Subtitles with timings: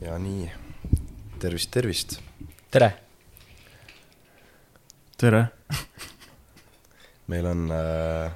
[0.00, 0.50] ja nii,
[1.38, 2.20] tervist, tervist.
[2.70, 2.92] tere.
[5.16, 5.46] tere.
[7.26, 8.32] meil on äh,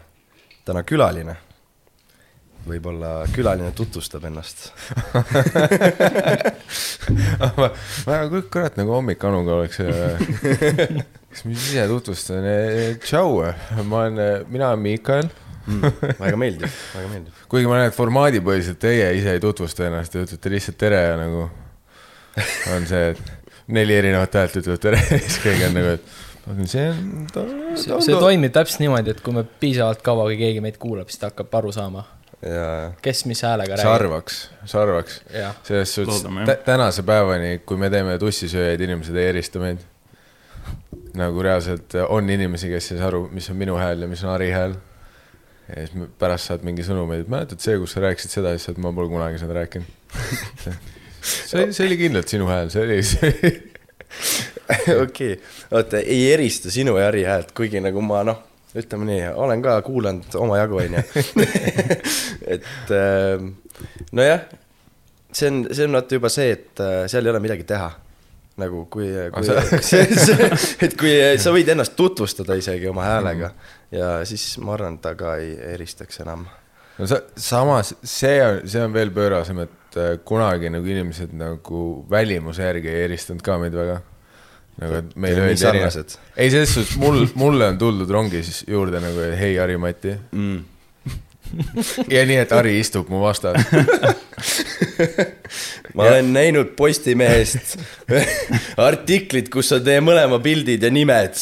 [0.64, 1.36] täna külaline.
[2.66, 4.72] võib-olla külaline tutvustab ennast.
[8.06, 9.80] ma kui kurat nagu hommik Anuga oleks,
[11.30, 12.51] kas ma ise tutvustan,
[13.04, 13.38] tšau,
[13.85, 14.21] ma olen,
[14.53, 15.30] mina olen Miikael.
[16.18, 17.42] Väga meeldiv, väga meeldiv.
[17.52, 21.19] kuigi ma näen, et formaadipõhiselt teie ise ei tutvusta ennast, te ütlete lihtsalt tere ja
[21.20, 21.46] nagu
[22.74, 26.70] on see, et neli erinevat häält ütlevad tere ja siis keegi on nagu, et aga
[26.70, 27.45] see on, ta
[27.75, 31.23] see, see toimib täpselt niimoodi, et kui me piisavalt kaua, kui keegi meid kuulab, siis
[31.23, 32.05] ta hakkab aru saama,
[32.42, 33.92] ja, kes mis häälega räägib.
[33.92, 35.20] arvaks, see arvaks.
[35.34, 36.25] jah, selles suhtes
[36.64, 39.84] tänase päevani, kui me teeme tussisööjaid, inimesed ei erista meid.
[41.14, 44.30] nagu reaalselt on inimesi, kes ei saa aru, mis on minu hääl ja mis on
[44.30, 44.77] Ari hääl.
[45.77, 48.92] Ja siis pärast saad mingi sõnumeid, et mäletad see, kus sa rääkisid seda, siis ma
[48.97, 49.87] pole kunagi seda rääkinud.
[51.23, 53.52] see, see oli kindlalt sinu hääl, see oli see.
[55.05, 55.34] okei,
[55.70, 58.42] oota, ei erista sinu ja Harri häält, kuigi nagu ma noh,
[58.77, 61.05] ütleme nii, olen ka kuulanud omajagu, onju.
[62.55, 63.48] et äh,
[64.12, 64.47] nojah,
[65.33, 67.91] see on, see on vaata juba see, et äh, seal ei ole midagi teha.
[68.61, 69.47] nagu kui, kui
[70.84, 73.55] et kui sa võid ennast tutvustada isegi oma häälega
[73.92, 76.46] ja siis ma arvan, et ta ka ei eristaks enam.
[76.98, 81.84] no sa, samas see on, see on veel pöörasem, et äh, kunagi nagu inimesed nagu
[82.11, 84.00] välimuse järgi ei eristanud ka meid väga.
[84.80, 89.00] nagu, et meile Nii öeldi erinevad ei, selles suhtes mul, mulle on tuldud rongis juurde
[89.02, 90.61] nagu, et hei, Harri-Mati mm.
[92.14, 93.58] ja nii, et Harri istub mu vastas.
[95.94, 97.78] ma Ja- olen näinud Postimehest
[98.88, 101.34] artiklit, kus on teie mõlema pildid ja nimed.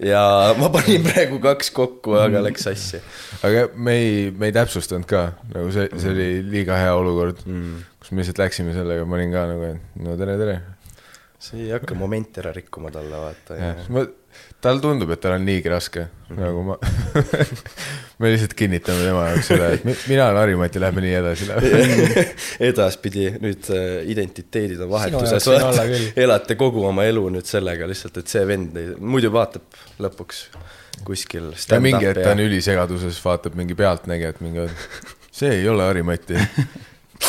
[0.00, 0.22] Ja
[0.58, 3.00] ma panin praegu kaks kokku, aga läks sassi
[3.44, 7.82] aga me ei, me ei täpsustanud ka, nagu see, see oli liiga hea olukord mm.,
[8.00, 10.56] kus me lihtsalt läksime sellega, ma olin ka nagu, et no tere, tere.
[11.42, 13.58] see ei hakka momenti ära rikkuma talle, vaata.
[13.92, 14.06] Ma,
[14.62, 16.40] tal tundub, et tal on niigi raske mm, -hmm.
[16.40, 16.76] nagu ma
[18.22, 22.26] me lihtsalt kinnitame tema jaoks seda, et mi, mina olen Harri-Mati, lähme nii edasi, lähme.
[22.70, 25.48] edaspidi nüüd äh, identiteedid on vahetuses
[26.24, 30.46] elate kogu oma elu nüüd sellega lihtsalt, et see vend muidu vaatab lõpuks
[31.04, 31.50] kuskil.
[31.68, 34.68] ta mingi hetk, ta on ülisegaduses, vaatab mingi pealtnägijat, mingi,
[35.34, 36.38] see ei ole Harri-Mati.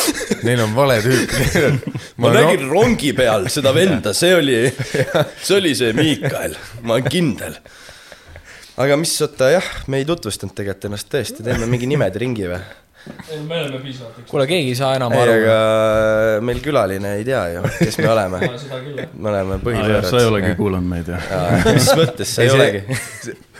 [0.45, 1.33] Neil on vale tüüp.
[2.21, 7.57] ma nägin rongi peal seda venda, see oli, see oli see Miikael, ma olen kindel.
[8.83, 12.63] aga mis, oota jah, me ei tutvustanud tegelikult ennast tõesti, teeme mingi nimede ringi või?
[13.03, 14.21] me oleme piisavalt.
[14.29, 15.33] kuule, keegi ei saa enam ei, aru.
[15.43, 18.39] aga meil külaline ei tea ju, kes me oleme.
[19.11, 19.57] me oleme
[20.07, 21.65] sa ei olegi kuulanud meid jah?
[21.67, 22.97] mis mõttes, sa ei olegi?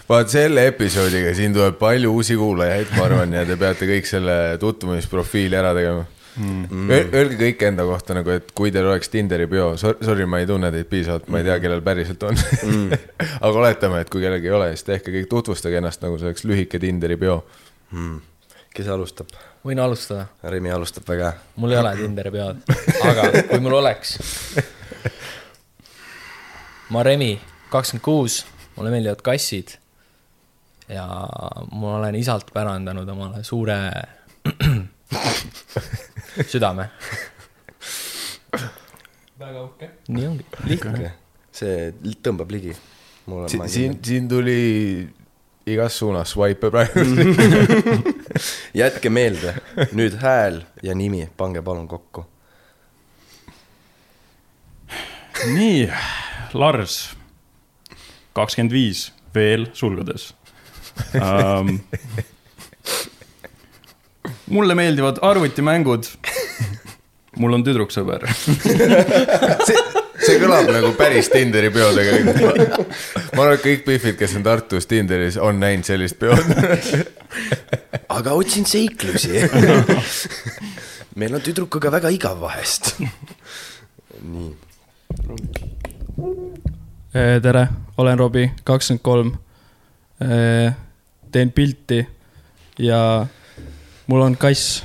[0.07, 4.37] vaat selle episoodiga siin tuleb palju uusi kuulajaid, ma arvan, ja te peate kõik selle
[4.63, 6.07] tutvumisprofiili ära tegema
[6.37, 6.89] mm..
[7.13, 10.71] Öelge kõik enda kohta nagu, et kui teil oleks Tinderi bio, sorry, ma ei tunne
[10.73, 13.07] teid piisavalt, ma ei tea, kellel päriselt on mm.
[13.45, 16.45] aga oletame, et kui kellelgi ei ole, siis tehke kõik, tutvustage ennast nagu see oleks
[16.49, 17.41] lühike Tinderi bio.
[18.73, 19.33] kes alustab?
[19.63, 21.33] võin alustada, Remi alustab väga.
[21.55, 22.65] mul ei ole Tinderi pead,
[23.09, 24.17] aga kui mul oleks.
[26.89, 27.31] ma olen Remi,
[27.71, 28.41] kakskümmend kuus,
[28.75, 29.77] mulle meeldivad kassid.
[30.89, 31.05] ja
[31.71, 33.77] ma olen isalt pärandanud omale suure
[36.51, 36.89] südame.
[39.39, 39.89] väga uhke.
[40.07, 41.13] nii ongi, lihtne.
[41.53, 41.91] see
[42.23, 42.75] tõmbab ligi.
[43.67, 44.59] siin, siin tuli
[45.69, 47.03] igas suunas swipe praegu.
[48.81, 49.55] jätke meelde,
[49.95, 52.25] nüüd hääl ja nimi, pange palun kokku.
[55.53, 55.89] nii,
[56.53, 57.09] Lars,
[58.37, 60.31] kakskümmend viis, veel sulgudes
[61.13, 61.79] um,.
[64.49, 66.03] Mulle meeldivad arvutimängud.
[67.37, 68.27] mul on tüdruksõber.
[69.67, 69.77] see,
[70.25, 72.93] see kõlab nagu päris Tinderi peo tegelikult.
[73.35, 76.43] ma arvan, et kõik Biffid, kes on Tartus Tinderis, on näinud sellist peod.
[78.17, 79.45] aga otsin seiklusi.
[81.19, 82.95] meil on tüdrukuga väga igav vahest.
[84.23, 84.51] nii,
[87.13, 89.33] tere, olen Robbie, kakskümmend kolm.
[91.33, 92.03] teen pilti
[92.79, 93.25] ja
[94.07, 94.83] mul on kass.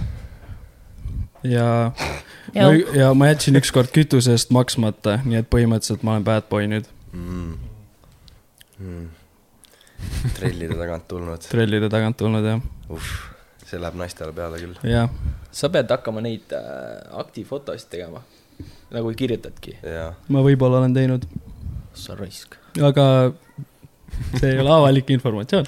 [1.42, 1.92] ja,
[2.94, 6.88] ja ma jätsin ükskord kütuse eest maksmata, nii et põhimõtteliselt ma olen bad boy nüüd,
[10.38, 11.46] trellide tagant tulnud.
[11.52, 12.62] trellide tagant tulnud jah,
[13.66, 14.78] see läheb naistele peale küll.
[14.86, 15.10] jah.
[15.50, 16.62] sa pead hakkama neid äh,
[17.22, 18.22] aktifotosid tegema,
[18.94, 19.78] nagu kirjutadki.
[20.28, 21.26] ma võib-olla olen teinud,
[21.94, 22.58] sa raisk.
[22.82, 23.08] aga
[24.38, 25.66] see ei ole avalik informatsioon.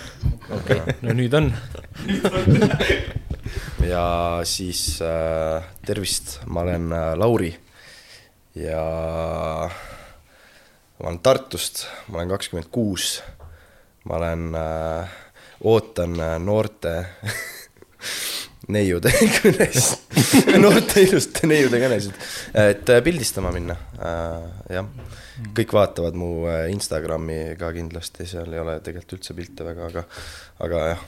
[0.60, 1.52] okei no nüüd on.
[3.86, 4.04] ja
[4.44, 7.52] siis äh, tervist, ma olen äh, Lauri
[8.54, 8.84] ja
[11.00, 13.22] ma olen Tartust, ma olen kakskümmend kuus.
[14.04, 15.08] ma olen äh,,
[15.60, 16.94] ootan äh, noorte
[18.74, 22.16] neiude kõnesid, noorte iluste neiude kõnesid,
[22.54, 24.46] et äh, pildistama minna äh,,
[24.76, 24.88] jah.
[25.56, 30.06] kõik vaatavad mu äh, Instagrami ka kindlasti, seal ei ole tegelikult üldse pilte väga, aga,
[30.66, 31.04] aga jah,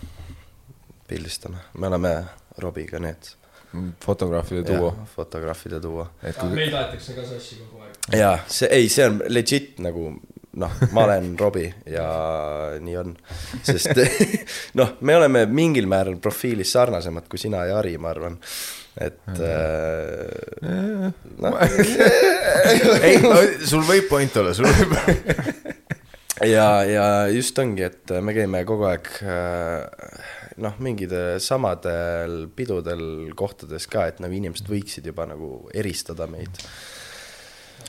[1.13, 2.17] pildistame, me oleme
[2.65, 3.33] Robiga need.
[4.01, 4.93] fotograafide duo.
[5.15, 6.11] fotograafide duo.
[6.21, 8.19] kui meid aetakse ka sassi kogu aeg.
[8.19, 10.11] jaa, see, ei, see on legit nagu
[10.61, 12.07] noh, ma olen Robbie ja
[12.83, 13.15] nii on,
[13.65, 13.97] sest
[14.79, 18.37] noh, me oleme mingil määral profiilis sarnasemad kui sina ja Ari, ma arvan,
[19.01, 21.09] et äh,
[21.41, 21.59] noh,
[23.09, 23.17] ei,
[23.65, 24.97] sul võib point olla, sul võib.
[26.55, 30.21] ja, ja just ongi, et me käime kogu aeg äh,
[30.61, 36.59] noh, mingidel samadel pidudel kohtades ka, et nagu inimesed võiksid juba nagu eristada meid.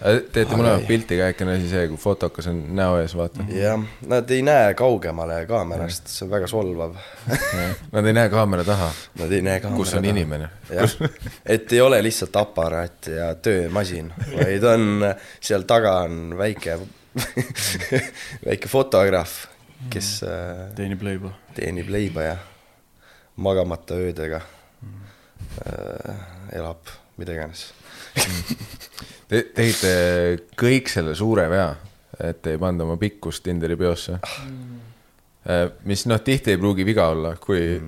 [0.04, 0.88] teete Aga mõlemad ei.
[0.90, 3.46] pilti ka, äkki on asi see, kui fotokas on näo ees, vaata.
[3.54, 6.96] jah, nad ei näe kaugemale kaamerast, see on väga solvav.
[7.94, 8.90] Nad ei näe kaamera taha,
[9.22, 10.12] Nad ei näe kaamera kus on taha.
[10.16, 10.50] inimene.
[10.74, 10.98] jah,
[11.46, 15.06] et ei ole lihtsalt aparaat ja töömasin, vaid on,
[15.40, 16.80] seal taga on väike,
[18.48, 19.44] väike fotograaf,
[19.94, 21.36] kes äh, teenib leiba.
[21.54, 22.36] teenib leiba ja
[23.36, 24.42] magamata öödega
[25.66, 26.16] äh,
[26.54, 27.72] elab, mida iganes.
[29.30, 29.94] Te tegite
[30.60, 31.72] kõik selle suure vea,
[32.22, 34.20] et ei pannud oma pikkust Tinderi peosse.
[35.84, 37.82] mis noh, tihti ei pruugi viga olla, kui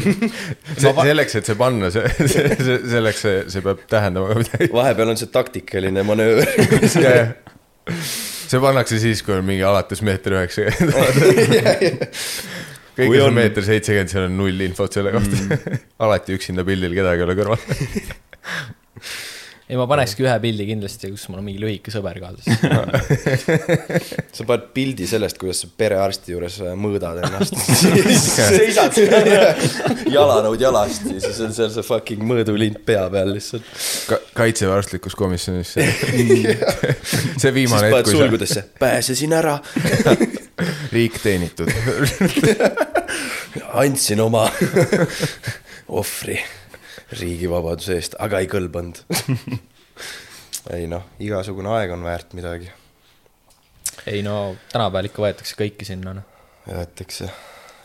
[0.80, 4.70] see, selleks, et see panna, see, see, see, selleks see, see peab tähendama ka midagi.
[4.72, 6.48] vahepeal on see taktikaline manööver.
[8.48, 12.08] see pannakse siis, kui on mingi alates meeter üheksakümmend.
[13.06, 15.78] on- on meeter seitsekümmend, seal on null infot selle kohta mm.
[16.06, 17.62] alati üksinda pildil, kedagi ei ole kõrval.
[19.68, 22.46] ei, ma panekski ühe pildi kindlasti, kus mul on mingi lühike sõber kaasas.
[24.36, 27.56] sa paned pildi sellest, kuidas sa perearsti juures äh, mõõdad ennast.
[28.56, 28.96] seisad
[30.16, 33.68] jalanõud jalast ja siis on seal see fucking mõõdulint pea peal lihtsalt.
[34.08, 39.58] Ka, kaitseväe arstlikus komisjonis see, see siis viimane paned hetk, kui sulgudesse, pääsesin ära,
[40.96, 41.68] riik teenitud.
[43.76, 44.46] andsin oma
[46.00, 46.40] ohvri
[47.12, 49.00] riigivabaduse eest, aga ei kõlbanud.
[50.76, 52.68] ei noh, igasugune aeg on väärt midagi,
[54.06, 56.26] ei no tänapäeval ikka võetakse kõiki sinna, noh.
[56.68, 57.28] jäetakse.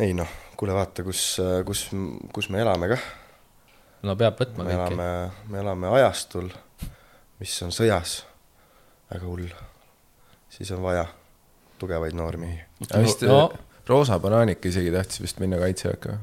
[0.03, 0.29] ei noh,
[0.59, 1.23] kuule vaata, kus,
[1.67, 1.87] kus,
[2.35, 3.07] kus me elame kah.
[4.07, 4.93] no peab võtma me kõiki.
[4.93, 5.09] elame,
[5.51, 6.51] me elame ajastul,
[7.41, 8.21] mis on sõjas,
[9.11, 9.51] väga hull.
[10.53, 11.07] siis on vaja
[11.81, 12.61] tugevaid noormehi.
[13.27, 13.51] No.
[13.87, 16.09] Roosa Banaanik isegi tahtis vist minna kaitseväkke.
[16.09, 16.19] jah,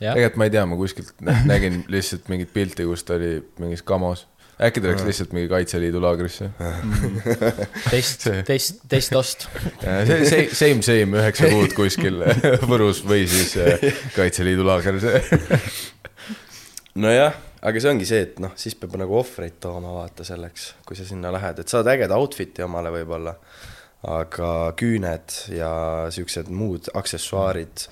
[0.00, 3.82] tegelikult ma ei tea, ma kuskilt nä- nägin lihtsalt mingit pilti, kus ta oli mingis
[3.86, 4.26] kamos.
[4.60, 6.50] äkki ta läks lihtsalt mingi Kaitseliidu laagrisse.
[7.90, 9.48] test see-, test, testost.
[9.82, 12.22] see, see, same, same, üheksa kuud kuskil
[12.70, 13.84] Võrus või siis äh,
[14.16, 14.96] Kaitseliidu laager.
[16.96, 20.96] nojah, aga see ongi see, et noh, siis peab nagu ohvreid tooma vaata selleks, kui
[20.98, 23.36] sa sinna lähed, et saad ägeda outfit'i omale võib-olla,
[24.06, 25.70] aga küüned ja
[26.14, 27.86] siuksed muud aksessuaarid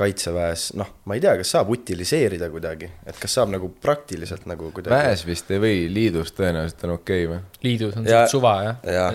[0.00, 4.70] kaitseväes, noh, ma ei tea, kas saab utiliseerida kuidagi, et kas saab nagu praktiliselt nagu
[4.72, 4.94] kuidagi.
[4.96, 7.60] väes vist ei või, liidus tõenäoliselt on okei okay, või?
[7.68, 8.80] liidus on Ja- ja, suva, jah.
[8.84, 9.14] jah,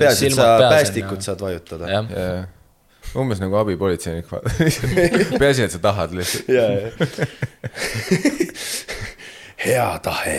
[0.00, 2.02] peaasi, et sa päästikut saad vajutada.
[3.14, 4.26] umbes nagu abipolitseinik,
[5.42, 6.48] peaasi, et sa tahad lihtsalt.
[6.50, 6.90] ja, ja.
[9.64, 10.38] hea tahe,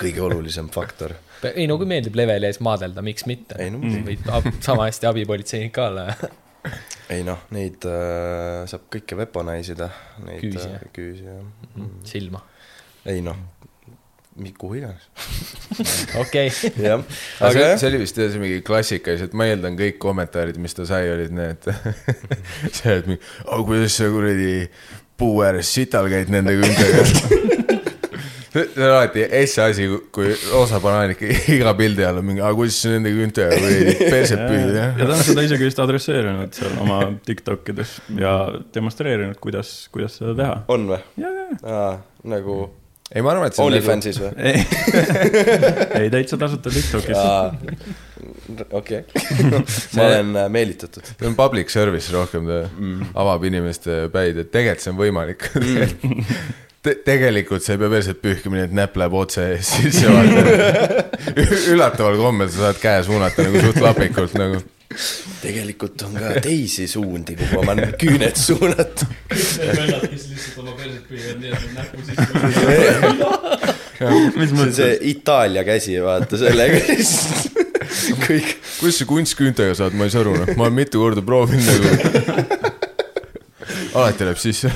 [0.00, 1.14] kõige olulisem faktor.
[1.54, 4.16] ei no kui meeldib leveli ees maadelda, miks mitte Ei, no muidugi.
[4.16, 6.08] võid sama hästi abipolitseinik ka olla.
[7.12, 9.88] Ei noh, neid äh, saab kõike weaponize ida,
[10.26, 10.92] neid Küüsi, äh, jah.
[10.96, 11.90] küüsi jah mm..
[12.08, 12.42] silma,
[13.08, 13.38] ei noh,
[14.58, 15.08] kuhu iganes.
[16.22, 16.48] okei.
[16.80, 17.04] jah,
[17.40, 20.88] aga see, see oli vist jah see mingi klassikalised, ma eeldan kõik kommentaarid, mis ta
[20.88, 21.68] sai, olid need,
[22.78, 24.54] see, et mingi, aga kuidas sa kuradi
[25.20, 27.04] puu ääres sital käid nende küntega.
[28.52, 31.22] see on alati S asi, kui roosa banaanik
[31.56, 35.24] iga pildi all on mingi, aga kuidas nende küntega kuradi perset püüd, ja ta on
[35.24, 38.36] seda isegi vist adresseerinud seal oma Tiktokides ja
[38.74, 40.60] demonstreerinud, kuidas, kuidas seda teha.
[40.72, 41.02] on või?
[41.22, 41.82] ja, ja,
[42.28, 42.62] nagu
[43.12, 44.32] ei, ma arvan, et see on nagu, OnlyFansis või?
[44.48, 44.60] ei,
[46.02, 47.18] ei täitsa tasuta Tiktokis.
[48.72, 49.02] okei,
[49.96, 51.08] ma olen äh, meelitatud.
[51.12, 53.14] see on public service rohkem, ta mm.
[53.24, 56.28] avab inimeste päid, et tegelikult see on võimalik mm..
[56.82, 59.42] Te, tegelikult sa ei pea perset pühkima, nii et näpp läheb otse
[60.10, 60.48] vaatad.
[61.72, 64.58] üllataval kombel sa saad käe suunata nagu suht lapikult nagu.
[65.38, 69.06] tegelikult on ka teisi suundi, kuhu oma küüned suunata.
[69.30, 72.26] Need vennad, kes lihtsalt oma perset püüavad nii, et näpu sisse.
[74.40, 74.96] mis see on see?
[75.12, 76.80] Itaalia käsi, vaata sellega
[78.26, 81.62] kõik, kuidas sa kunstküüntega saad, ma ei saa aru, noh, ma olen mitu korda proovinud
[81.70, 81.86] nagu.
[84.02, 84.74] alati läheb sisse.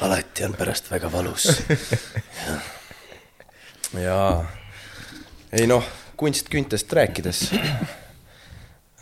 [0.00, 1.48] Alati on pärast väga valus.
[4.06, 4.44] jaa,
[5.52, 5.84] ei noh,
[6.20, 7.40] kunstküüntest rääkides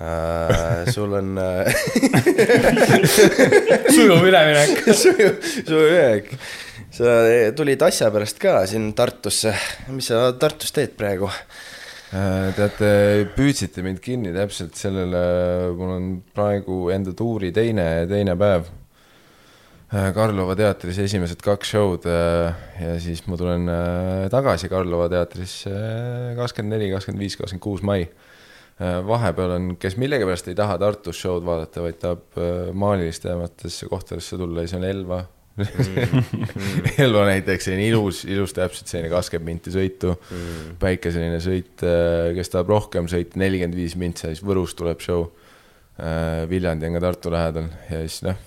[0.01, 0.87] äh,.
[0.95, 1.75] sul on äh,
[3.95, 4.85] sujuv üleminek.
[5.03, 6.33] sujuv sujuv üleminek.
[6.95, 7.19] sa
[7.57, 9.55] tulid asja pärast ka siin Tartusse,
[9.93, 11.29] mis sa Tartus teed praegu?
[12.09, 12.91] Äh, teate,
[13.37, 15.23] püüdsite mind kinni täpselt sellele,
[15.77, 18.71] mul on praegu enda tuuri teine, teine päev.
[19.89, 25.73] Karlova teatris esimesed kaks show'd äh, ja siis ma tulen äh, tagasi Karlova teatrisse
[26.37, 28.03] kakskümmend neli, kakskümmend viis, kakskümmend kuus mai.
[28.79, 34.67] vahepeal on, kes millegipärast ei taha Tartus show'd vaadata, vaid tahab äh, maalistematesse kohtadesse tulla,
[34.67, 35.23] siis on Elva.
[37.07, 41.81] Elva näiteks selline ilus, ilus täpselt selline kakskümmend minti sõitu mm., päikeseline sõit,
[42.37, 45.31] kes tahab rohkem sõita, nelikümmend viis mintsa, siis Võrus tuleb show.
[46.47, 48.39] Viljandi on ka Tartu lähedal ja siis noh,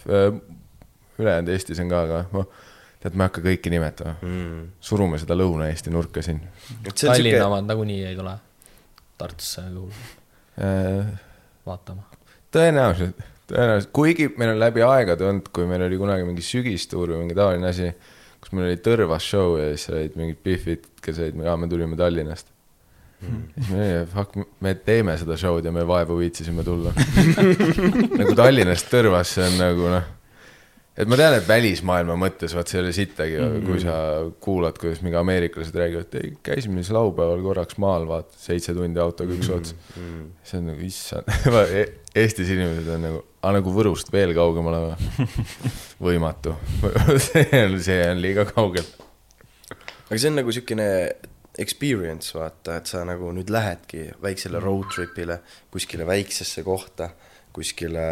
[1.21, 2.45] ülejäänud Eestis on ka, aga ma,
[3.01, 4.69] tead, ma ei hakka kõiki nimetama mm..
[4.83, 6.41] surume seda Lõuna-Eesti nurka siin
[6.93, 8.37] Tallinna omad nagunii ei tule
[9.21, 10.07] Tartusse kuhugi
[10.61, 11.11] äh,.
[11.65, 12.07] vaatama.
[12.53, 13.19] tõenäoliselt,
[13.51, 17.37] tõenäoliselt, kuigi meil on läbi aegade olnud, kui meil oli kunagi mingi sügistuur või mingi
[17.37, 17.91] taoline asi,
[18.41, 22.49] kus meil oli Tõrvas show ja siis olid mingid Biffid, kes olid, me tulime Tallinnast
[23.21, 23.43] mm..
[23.55, 26.93] siis me olime, fuck, me teeme seda show'd ja me vaevu viitsisime tulla.
[28.19, 30.09] nagu Tallinnast Tõrvasse on nagu noh,
[31.01, 33.65] et ma tean, et välismaailma mõttes vaat see ei ole sittagi mm, -hmm.
[33.65, 33.96] kui sa
[34.43, 39.34] kuulad, kuidas mingi ameeriklased räägivad, ei käisime siis laupäeval korraks maal, vaata, seitse tundi autoga
[39.34, 40.03] üks ots mm.
[40.03, 40.27] -hmm.
[40.43, 41.34] see on nagu issand,
[42.22, 45.27] Eestis inimesed on nagu, aga nagu Võrust veel kaugemal või?
[46.08, 46.55] võimatu,
[47.29, 48.86] see on, see on liiga kaugel.
[50.10, 50.88] aga see on nagu siukene
[51.60, 55.41] experience, vaata, et sa nagu nüüd lähedki väiksele road trip'ile
[55.72, 57.10] kuskile väiksesse kohta,
[57.53, 58.05] kuskile,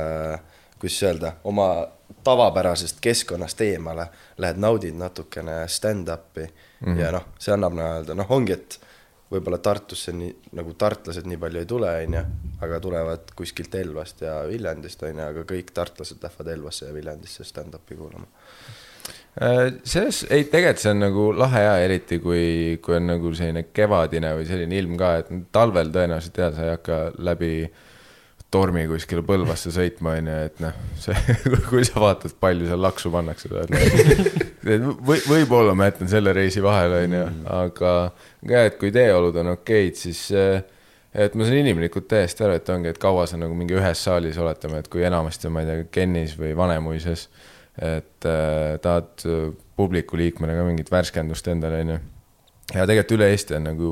[0.79, 1.69] kuidas öelda, oma
[2.23, 6.99] tavapärasest keskkonnast eemale, lähed naudid natukene stand-up'i mm -hmm.
[6.99, 8.79] ja noh, see annab nii-öelda, noh, ongi, et
[9.31, 12.21] võib-olla Tartusse nii nagu tartlased nii palju ei tule, onju,
[12.65, 17.97] aga tulevad kuskilt Elvast ja Viljandist, onju, aga kõik tartlased lähevad Elvasse ja Viljandisse stand-up'i
[17.97, 18.25] kuulama.
[19.83, 24.33] selles, ei tegelikult see on nagu lahe ja eriti kui, kui on nagu selline kevadine
[24.35, 27.53] või selline ilm ka, et talvel tõenäoliselt jah, sa ei hakka läbi
[28.51, 31.35] tormi kuskile Põlvasse sõitma, onju, et noh, see,
[31.69, 33.51] kui sa vaatad, palju seal laksu pannakse,
[34.65, 37.23] või võib-olla ma jätan selle reisi vahele, onju,
[37.59, 40.63] aga ka, et kui teeolud on okeid, siis eh,
[41.13, 44.41] et ma saan inimlikult täiesti aru, et ongi, et kaua sa nagu mingi ühes saalis
[44.41, 47.27] oletame, et kui enamasti on, ma ei tea, Kennis või Vanemuises,
[47.79, 51.99] et äh, tahad äh, publiku liikmena ka mingit värskendust endale, onju
[52.73, 53.91] ja tegelikult üle Eesti on nagu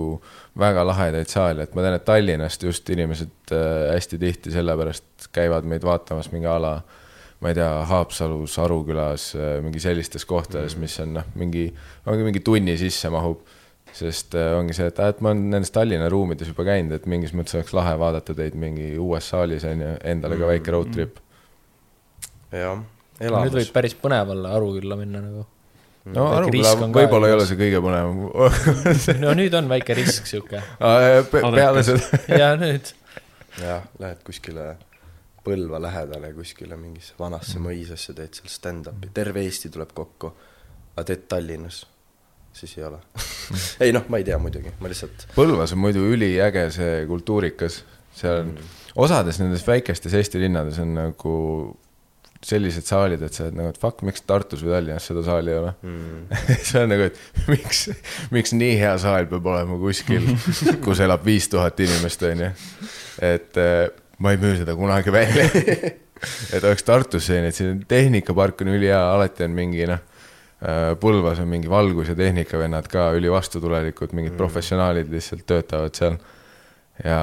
[0.59, 5.67] väga lahedaid saale, et ma tean, et Tallinnast just inimesed äh, hästi tihti sellepärast käivad
[5.69, 6.77] meid vaatamas mingi ala,
[7.41, 10.85] ma ei tea, Haapsalus, Arukülas äh,, mingi sellistes kohtades mm, -hmm.
[10.85, 11.67] mis on noh, mingi,
[12.05, 13.45] ongi mingi tunni sisse mahub.
[13.97, 17.33] sest äh, ongi see, et, et ma olen nendes Tallinna ruumides juba käinud, et mingis
[17.33, 21.17] mõttes oleks lahe vaadata teid mingi uues saalis on ju, endale ka väike road trip.
[22.51, 23.71] jah, nüüd elamus võib.
[23.73, 25.47] päris põnev olla Arukülla minna nagu.
[26.15, 28.19] No ka võib-olla ei ole see kõige põnevam
[29.23, 30.61] no nüüd on väike risk sihuke.
[30.79, 32.93] Pe- peale seda, ja nüüd.
[33.61, 34.75] jah, lähed kuskile
[35.47, 40.33] Põlva lähedale kuskile mingisse vanasse mõisasse, teed seal stand-up'i, terve Eesti tuleb kokku.
[40.97, 41.85] aga teed Tallinnas,
[42.51, 42.99] siis ei ole.
[43.85, 47.79] ei noh, ma ei tea muidugi, ma lihtsalt, Põlvas on muidu üliäge see kultuurikas,
[48.17, 48.73] seal on mm.
[49.07, 51.37] osades nendes väikestes Eesti linnades on nagu
[52.45, 55.59] sellised saalid, et sa oled nagu, et fuck, miks Tartus või Tallinnas seda saali ei
[55.59, 56.41] ole mm..
[56.69, 57.85] see on nagu, et miks,
[58.33, 60.27] miks nii hea saal peab olema kuskil,
[60.85, 62.51] kus elab viis tuhat inimest, onju.
[63.25, 63.87] et äh,
[64.23, 65.47] ma ei müü seda kunagi välja.
[66.53, 70.03] et oleks Tartus selline, et siin tehnikapark on ülihea, alati on mingi noh,
[70.97, 74.39] Põlvas on mingi valgus- ja tehnikavennad ka ülivastutulelikud, mingid mm.
[74.39, 76.15] professionaalid lihtsalt töötavad seal.
[77.03, 77.19] ja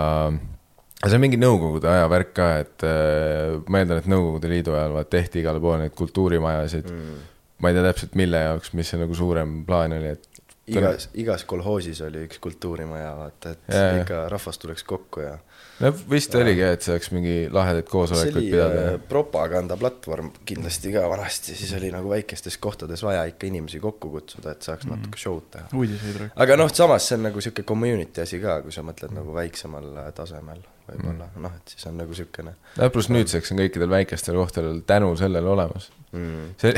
[1.05, 4.73] aga see on mingi Nõukogude aja värk ka, et äh, ma eeldan, et Nõukogude Liidu
[4.73, 7.19] ajal vaat tehti igale poole neid kultuurimajasid mm..
[7.61, 10.35] ma ei tea täpselt, mille jaoks, mis see nagu suurem plaan oli, et
[10.73, 13.99] igas, igas kolhoosis oli üks kultuurimaja, vaata, et jaa.
[14.01, 15.35] ikka rahvas tuleks kokku ja
[15.83, 18.99] no vist oligi, et saaks mingi lahedaid koosolekuid pidada äh,.
[19.11, 24.65] propagandaplatvorm kindlasti ka vanasti, siis oli nagu väikestes kohtades vaja ikka inimesi kokku kutsuda, et
[24.65, 26.31] saaks natuke show'd teha.
[26.33, 29.91] aga noh, samas see on nagu sihuke community asi ka, kui sa mõtled nagu väiksemal
[30.07, 30.65] äh, tasemel.
[30.89, 35.15] Võib-olla noh, et siis on nagu siukene ja pluss nüüdseks on kõikidel väikestel kohtadel tänu
[35.17, 35.89] sellele olemas.
[36.13, 36.51] mm,.
[36.61, 36.73] see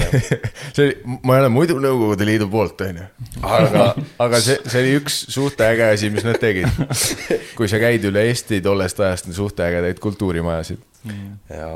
[0.77, 0.95] see oli,
[1.27, 3.07] ma ei ole muidu Nõukogude Liidu poolt, onju.
[3.43, 3.85] aga,
[4.23, 6.71] aga see, see oli üks suht äge asi, mis nad tegid.
[7.59, 10.83] kui sa käid üle Eesti tollest ajast, on suht ägedaid kultuurimajasid.
[11.51, 11.71] ja,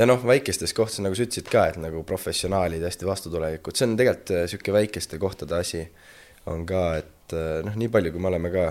[0.00, 3.98] ja noh, väikestes kohtades, nagu sa ütlesid ka, et nagu professionaalid hästi vastutulelikud, see on
[4.00, 5.84] tegelikult äh, sihuke väikeste kohtade asi
[6.48, 8.70] on ka, et äh, noh, nii palju, kui me oleme ka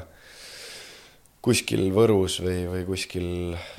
[1.41, 3.29] kuskil Võrus või, või kuskil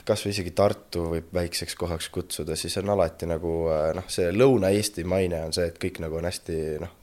[0.09, 5.05] kasvõi isegi Tartu võib väikseks kohaks kutsuda, siis on alati nagu äh, noh, see Lõuna-Eesti
[5.05, 6.95] maine on see, et kõik nagu on hästi noh,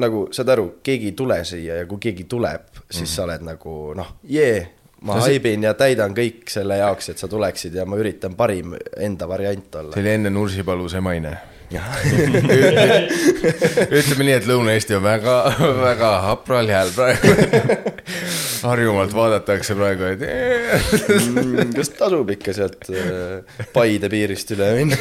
[0.00, 3.14] nagu saad aru, keegi ei tule siia ja kui keegi tuleb, siis mm.
[3.14, 4.60] sa oled nagu noh, jee,
[5.02, 8.34] ma No see- haibin ja täidan kõik selle jaoks, et sa tuleksid ja ma üritan
[8.36, 10.02] parim enda variant olla see.
[10.04, 11.36] oli enne Nursipalu see maine.
[14.00, 15.34] ütleme nii, et Lõuna-Eesti on väga,
[15.80, 17.34] väga hapral jääl praegu.
[18.66, 20.22] Harjumaalt vaadatakse praegu, et
[21.30, 24.96] Mm, kas tasub ikka sealt äh, Paide piirist üle minna?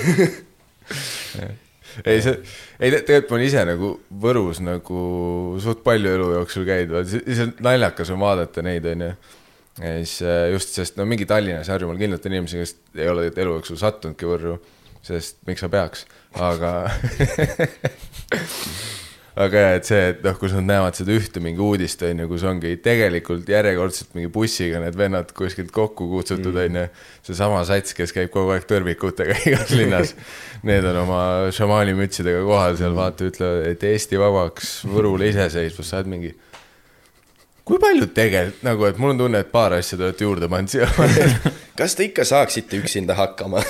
[2.05, 2.35] ei, see,
[2.79, 3.89] ei te- tegelikult ma olen ise nagu
[4.23, 4.99] Võrus nagu
[5.61, 9.11] suht palju elu jooksul käinud, see naljakas on vaadata neid, onju.
[9.81, 13.21] ja siis äh, just, sest no mingi Tallinnas Harjumaal kindlalt on inimesi, kes ei ole
[13.33, 14.53] elu jooksul sattunudki Võrru,
[15.05, 15.99] sest miks sa peaks,
[16.37, 16.73] aga
[19.39, 22.27] aga jah, et see, et noh, kus nad näevad seda ühte mingi uudist, on ju,
[22.31, 26.85] kus ongi tegelikult järjekordselt mingi bussiga need vennad kuskilt kokku kutsutud, on ju.
[27.29, 30.13] seesama sats, kes käib kogu aeg tõrvikutega igas linnas.
[30.67, 31.21] Need on oma
[31.55, 36.33] šamaanimütsidega kohal seal, vaata, ütlevad, et Eesti vabaks, Võrule iseseisvus, sa oled mingi.
[37.63, 40.73] kui palju tegelikult nagu, et mul on tunne, et paar asja te olete juurde pannud
[40.73, 40.89] siia.
[41.79, 43.63] kas te ikka saaksite üksinda hakkama?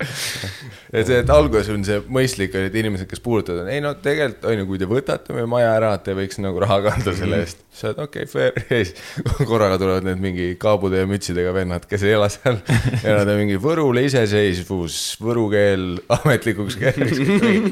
[0.96, 4.62] et see, et alguses on see mõistlik, et inimesed, kes puudutavad, ei no tegelikult on
[4.62, 7.60] ju, kui te võtate meie maja ära, te võiks nagu raha kanda selle eest.
[7.76, 11.86] sa oled okei okay,, fair, ja siis korraga tulevad need mingi kaabude ja mütsidega vennad,
[11.90, 12.60] kes ei ela seal.
[13.04, 15.86] ja nad on mingi Võrule iseseisvus, võru keel
[16.20, 17.20] ametlikuks keeleks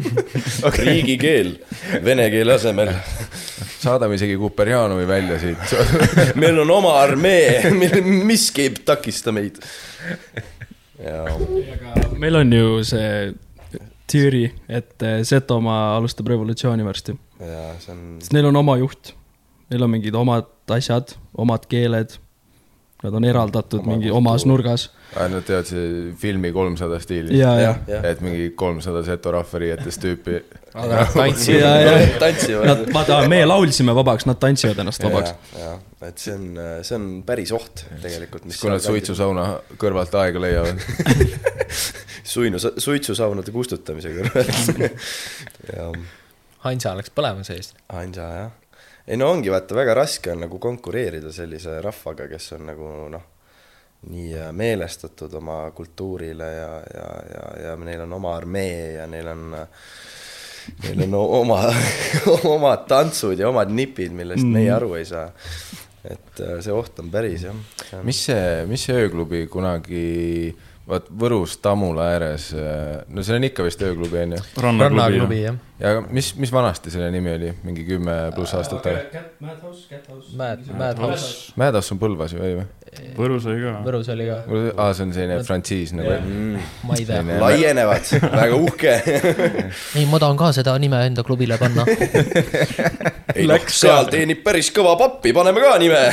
[0.69, 0.85] okay..
[0.85, 1.55] riigikeel
[2.05, 2.93] vene keele asemel.
[3.79, 5.75] saadame isegi Kuperjanovi välja siit.
[6.43, 7.73] meil on oma armee,
[8.29, 9.61] miski ei takista meid.
[12.19, 13.35] Meil on ju see
[14.09, 19.15] teooria, et eh, Setomaa alustab revolutsiooni varsti, ja see on, sest neil on oma juht.
[19.69, 22.17] Neil on mingid omad asjad, omad keeled.
[22.99, 24.19] Nad on eraldatud Oma mingi kultuur.
[24.19, 27.39] omas nurgas Nad teevad see filmi kolmsada stiili.
[27.39, 28.05] ja, ja jah, jah.
[28.11, 30.41] et mingi kolmsada seto rahvariietes tüüpi.
[30.75, 35.33] tantsivad Nad, vaata, me laulsime vabaks, nad tantsivad ennast vabaks.
[35.59, 35.73] ja,
[36.11, 38.51] et see on, see on päris oht tegelikult.
[38.61, 38.83] kui nad.
[38.85, 39.49] suitsusauna
[39.81, 40.85] kõrvalt aega leiavad.
[42.35, 44.89] suinu, suitsusaunade kustutamise kõrval.
[45.77, 45.93] ja
[46.67, 47.73] Hansa läks põlema sees.
[47.95, 48.57] Anja jah.
[49.09, 53.25] Ei no ongi, vaata väga raske on nagu konkureerida sellise rahvaga, kes on nagu noh,
[54.13, 59.33] nii äh, meelestatud oma kultuurile ja, ja, ja, ja neil on oma armee ja neil
[59.33, 59.57] on,
[60.85, 61.63] neil on oma,
[62.55, 64.59] omad tantsud ja omad nipid, millest mm.
[64.59, 65.31] meie aru ei saa.
[66.05, 67.57] et äh, see oht on päris jah.
[68.07, 70.53] mis see, mis see ööklubi kunagi,
[70.89, 74.41] vaat Võrus Tammula ääres, no seal on ikka vist ööklubi on ju.
[74.65, 75.59] rannaklubi, jah.
[75.83, 79.23] ja mis, mis vanasti selle nimi oli, mingi kümme pluss aastat tagasi?
[80.39, 82.67] Mad, Madhouse, Mäedas on Põlvas ju, ei või?
[83.19, 83.75] Võrus oli ka.
[83.85, 84.39] Võrus oli ka,
[84.81, 86.17] aa, see on selline frantsiis nagu.
[86.89, 87.21] ma ei tea.
[87.43, 88.95] Laienevad, väga uhke.
[89.99, 91.85] ei, ma tahan ka seda nime enda klubile panna.
[93.37, 96.05] ei noh, seal teenib päris kõva pappi, paneme ka nime.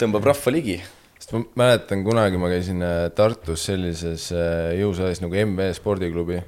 [0.00, 0.80] tõmbab rahva ligi
[1.26, 6.38] sest ma mäletan kunagi ma käisin äh, Tartus sellises äh, jõusaalis nagu MV spordiklubi,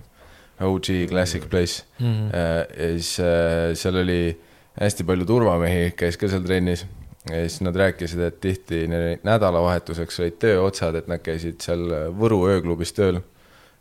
[0.62, 2.06] OG Classic Place mm.
[2.06, 2.30] -hmm.
[2.78, 4.38] ja siis seal oli
[4.78, 6.86] hästi palju turvamehi, käis ka seal trennis.
[7.30, 8.86] ja siis nad rääkisid, et tihti
[9.22, 13.18] nädalavahetuseks olid tööotsad, et nad käisid seal Võru ööklubis tööl.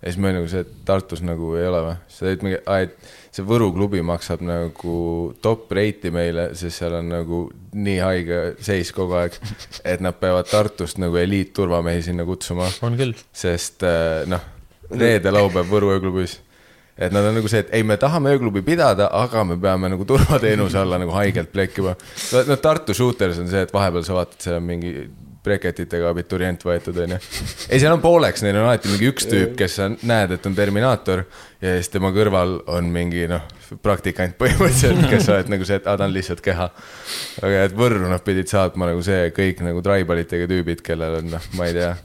[0.02, 1.96] ja siis olin nagu see, et Tartus nagu ei ole või?
[2.08, 2.98] siis ta mingi, et
[3.38, 4.98] see Võru klubi maksab nagu
[5.44, 7.44] top rate'i meile, sest seal on nagu
[7.78, 9.38] nii haige seis kogu aeg,
[9.86, 13.16] et nad peavad Tartust nagu eliitturvamehi sinna kutsuma, on küll.
[13.36, 14.44] sest äh, noh,
[14.92, 16.40] reede-laupäev Võru ööklubis.
[16.98, 20.06] et nad on nagu see, et ei, me tahame ööklubi pidada, aga me peame nagu
[20.10, 21.94] turvateenuse alla nagu haigelt plekkima.
[22.48, 24.96] no Tartu Shooters on see, et vahepeal sa vaatad, seal on mingi
[25.48, 27.20] breketitega abiturient võetud, onju.
[27.70, 30.58] ei, seal on pooleks, neil on alati mingi üks tüüp, kes sa näed, et on
[30.58, 31.24] Terminaator
[31.64, 33.48] ja siis tema kõrval on mingi noh,
[33.84, 36.70] praktikant põhimõtteliselt, kes sa oled nagu see, et aa, ta on lihtsalt keha.
[37.42, 41.52] aga et Võrru nad pidid saatma nagu see kõik nagu traibalitega tüübid, kellel on noh,
[41.58, 41.96] ma ei tea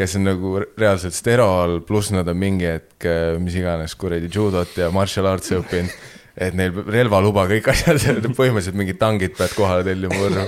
[0.00, 3.06] kes on nagu reaalselt stero all, pluss nad on mingi hetk,
[3.42, 5.96] mis iganes kuradi judot ja martial arts'i õppinud.
[6.40, 7.98] et neil relvaluba, kõik asjad,
[8.38, 10.46] põhimõtteliselt mingid tangid pead kohale tellima võrra.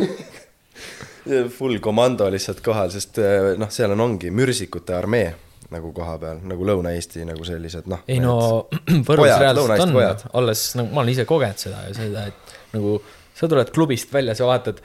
[1.55, 5.31] Full komando lihtsalt kohal, sest eh, noh, seal on, ongi mürsikute armee
[5.73, 8.03] nagu koha peal, nagu Lõuna-Eesti nagu sellised noh.
[8.11, 8.37] ei no
[9.09, 12.99] Võrus reaalselt on pojad., olles nagu ma olen ise kogenud seda ja seda, et nagu
[13.37, 14.83] sa tuled klubist välja, sa vaatad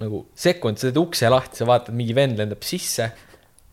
[0.00, 3.10] nagu sekund, sa teed ukse lahti, sa vaatad, mingi vend lendab sisse,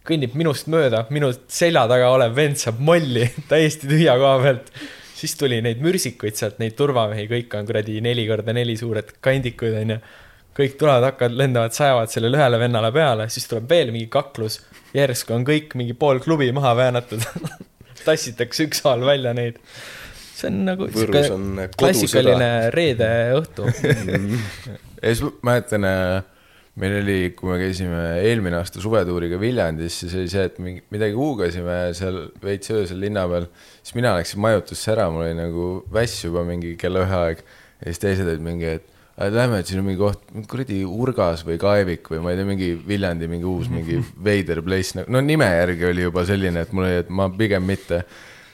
[0.08, 4.72] kõnnib minust mööda, minu selja taga olev vend saab molli täiesti tühja koha pealt.
[5.18, 9.76] siis tuli neid mürsikuid sealt, neid turvamehi, kõik on kuradi neli korda neli suured kandikud
[9.82, 10.00] onju.
[10.58, 14.62] Kõik tulevad, hakkavad, lendavad, sajavad sellele ühele vennale peale, siis tuleb veel mingi kaklus.
[14.96, 17.26] järsku on kõik mingi pool klubi maha väänatud.
[18.08, 19.60] tassitakse ükshaaval välja neid.
[20.38, 23.08] see on nagu Võrus on klassikaline reede
[23.40, 23.70] õhtu.
[25.02, 25.88] ja siis ma mäletan,
[26.78, 31.18] meil oli, kui me käisime eelmine aasta suvetuuriga Viljandis, siis oli see, et mingi midagi
[31.18, 33.50] huugasime seal veits öösel linna peal.
[33.82, 37.90] siis mina läksin majutusse ära, mul oli nagu väss juba mingi kella ühe aeg ja
[37.90, 41.58] siis teised olid mingi, et "Aga lähme, et siin on mingi koht, kuradi Urgas või
[41.62, 44.00] Kaevik või ma ei tea, mingi Viljandi mingi uus mingi
[44.30, 48.04] veider place, no nime järgi oli juba selline, et mul oli, et ma pigem mitte.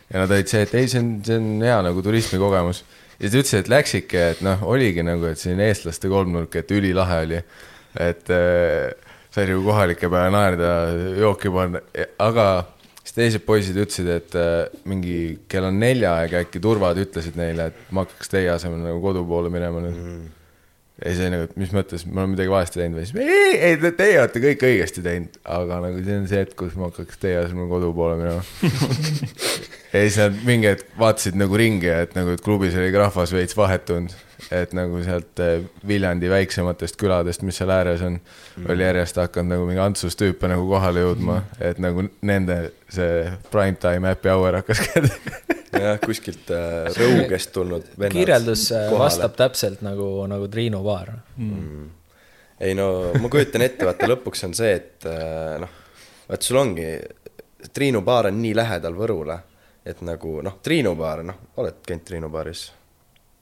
[0.09, 2.83] ja nad olid see, et ei, see on, see on hea nagu turismikogemus.
[3.17, 6.71] ja siis ta ütles, et läksidki, et noh, oligi nagu, et selline eestlaste kolmnurk, et
[6.71, 7.41] ülilahe oli.
[8.03, 10.69] et äh, sai nagu kohalike peale naerda,
[11.19, 11.81] jooki panna,
[12.23, 12.45] aga
[13.01, 15.17] siis teised poisid ütlesid, et äh, mingi
[15.51, 19.51] kella nelja aeg äkki turvad ütlesid neile, et ma hakkaks teie asemel nagu kodu poole
[19.51, 20.31] minema nüüd mm..
[21.01, 23.05] Ja siis oli nagu, et mis mõttes, me oleme midagi valesti teinud või?
[23.09, 26.55] Siis ei, ei, ei, teie olete kõik õigesti teinud, aga nagu see on see hetk,
[26.59, 28.43] kus ma hakkaks teie asemel kodu poole minema.
[29.93, 33.33] ja siis nad mingi hetk vaatasid nagu ringi, et nagu, et klubis oli ka rahvas
[33.33, 34.13] veits vahetunud,
[34.51, 39.55] et nagu sealt eh, Viljandi väiksematest küladest, mis seal ääres on mm., oli järjest hakanud
[39.55, 42.57] nagu mingi Antsust tüüpe nagu kohale jõudma, et nagu nende
[42.93, 45.13] see prime time happy hour hakkas kätte.
[45.83, 48.15] jah, kuskilt äh, Rõugest tulnud vennad.
[48.15, 51.15] kirjeldus äh, vastab täpselt nagu, nagu Triinu baar.
[52.59, 52.87] ei no
[53.19, 55.81] ma kujutan ette, vaata lõpuks on see, et äh, noh,
[56.29, 56.87] vaat sul ongi,
[57.73, 59.39] Triinu baar on nii lähedal Võrule,
[59.85, 62.69] et nagu noh, Triinu baar, noh, oled käinud Triinu baaris?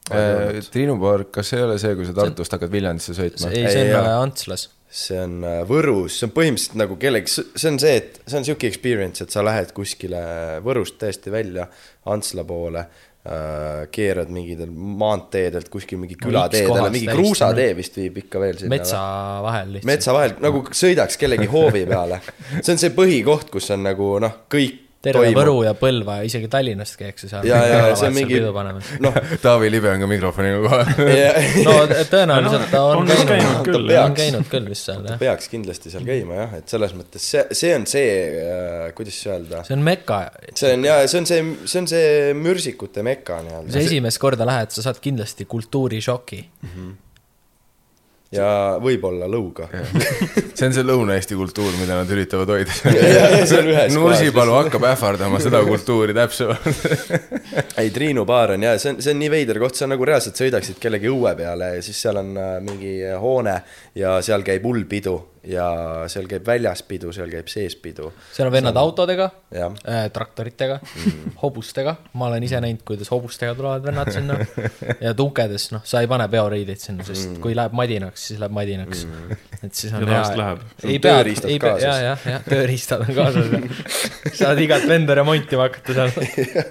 [0.10, 3.52] Triinu Baar, kas see ei ole see, kui sa Tartust hakkad Viljandisse sõitma?
[3.54, 4.66] ei, see on äh, Antslas.
[5.02, 8.48] see on äh, Võrus, see on põhimõtteliselt nagu kellegi, see on see, et see on
[8.48, 10.24] sihuke experience, et sa lähed kuskile
[10.66, 11.68] Võrust täiesti välja
[12.10, 18.58] Antsla poole äh,, keerad mingidel maanteedelt kuskil mingi külateedele, mingi kruusatee vist viib ikka veel
[18.58, 18.74] sinna.
[18.74, 19.02] metsa
[19.46, 19.92] vahel lihtsalt.
[19.94, 22.24] metsa vahel, nagu sõidaks kellegi hoovi peale.
[22.64, 25.40] see on see põhikoht, kus on nagu noh, kõik terve toimub.
[25.42, 27.48] Võru ja Põlva ja isegi Tallinnast käiakse seal.
[27.50, 28.42] ja, ja, ja see on mingi
[29.06, 30.92] noh, Taavi Libe on ka mikrofoniga kohal.
[31.68, 31.78] no
[32.12, 34.16] tõenäoliselt ta on on vist käinud käinud, küll, ta on jah.
[34.18, 35.20] käinud küll vist seal jah.
[35.22, 38.10] peaks kindlasti seal käima jah, et selles mõttes see, see on see,
[38.98, 40.22] kuidas öelda, see on meka,
[40.54, 44.22] see on ja see on see, see on see mürsikute meka kui sa nii-öelda esimest
[44.22, 46.44] korda lähed, sa saad kindlasti kultuurishoki.
[48.32, 48.48] Ja
[48.82, 49.68] võib-olla lõuga.
[50.58, 52.78] see on see Lõuna-Eesti kultuur, mida nad üritavad hoida.
[53.96, 56.86] Nursipalu hakkab ähvardama seda kultuuri täpsemalt.
[57.82, 60.08] ei, Triinu baar on ja see on, see on nii veider koht, see on nagu
[60.08, 63.58] reaalselt sõidaksid kellegi õue peale ja siis seal on äh, mingi hoone
[64.00, 65.66] ja seal käib hull pidu ja
[66.12, 68.12] seal käib väljas pidu, seal käib sees pidu.
[68.34, 73.56] seal on vennad autodega jah, äh,, traktoritega mm., hobustega, ma olen ise näinud, kuidas hobustega
[73.58, 74.38] tulevad vennad sinna
[75.06, 77.40] ja tunkedes, noh, sa ei pane peoriideid sinna, sest mm.
[77.42, 79.42] kui läheb madinaks, siis läheb madinaks mm..
[79.62, 80.62] et siis on Ja läheb.
[80.86, 85.18] ei pea, tööriistad ei pea, ja, jah, jah, tööriistad on kaasas ja saad igat venda
[85.18, 86.14] remontima hakata seal.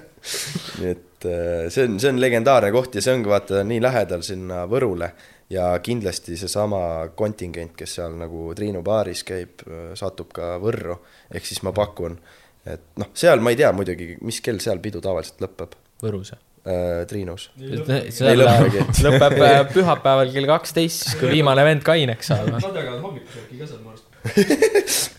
[0.79, 4.23] nii et äh, see on, see on legendaarne koht ja see ongi vaata nii lähedal
[4.25, 5.11] sinna Võrule
[5.51, 9.65] ja kindlasti seesama kontingent, kes seal nagu Triinu baaris käib,
[9.99, 10.99] satub ka Võrru,
[11.33, 12.17] ehk siis ma pakun,
[12.65, 16.33] et noh, seal ma ei tea muidugi, mis kell seal pidu tavaliselt lõpeb Võrus.
[16.33, 17.49] äh,, Triinus.
[17.57, 18.85] see lõppegi.
[19.07, 22.53] lõpeb äh, pühapäeval kell kaksteist, siis kui viimane vend kaineks saab.
[22.55, 24.10] Nad jagavad hommikusööki ka seal maast.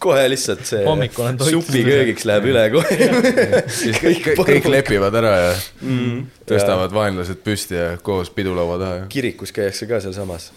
[0.03, 1.51] Kohe lihtsalt see Hommikul on toit.
[1.57, 3.09] supiköögiks läheb üle kohe.
[4.05, 9.55] kõik, kõik lepivad ära ja mm, tõstavad vaenlased püsti ja koos pidulaua taha ja kirikus
[9.55, 10.53] käiakse ka sealsamas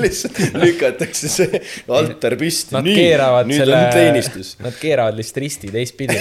[0.00, 4.44] lihtsalt lükatakse see altar püsti, Nad nii, keeravad nüüd selle.
[4.64, 6.18] Nad keeravad lihtsalt risti teistpidi,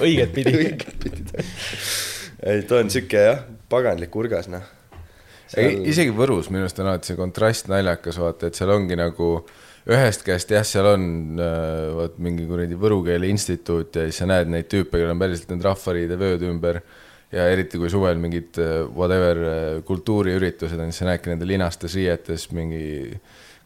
[0.00, 0.54] õiget pidi.
[2.50, 4.66] ei, ta on sihuke jah, paganlik urgas noh.
[5.58, 9.32] ei, isegi Võrus minu arust on alati see kontrast naljakas, vaata, et seal ongi nagu
[9.90, 11.04] ühest käest jah, seal on
[11.40, 15.22] äh, vot mingi kuradi võru keele instituut ja siis sa näed neid tüüpe, kellel on
[15.22, 16.82] päriselt need rahvariidevööd ümber.
[17.30, 21.94] Ja eriti kui suvel mingid äh, whatever äh, kultuuriüritused on, siis sa näedki nende linastes
[21.94, 23.14] riietes mingi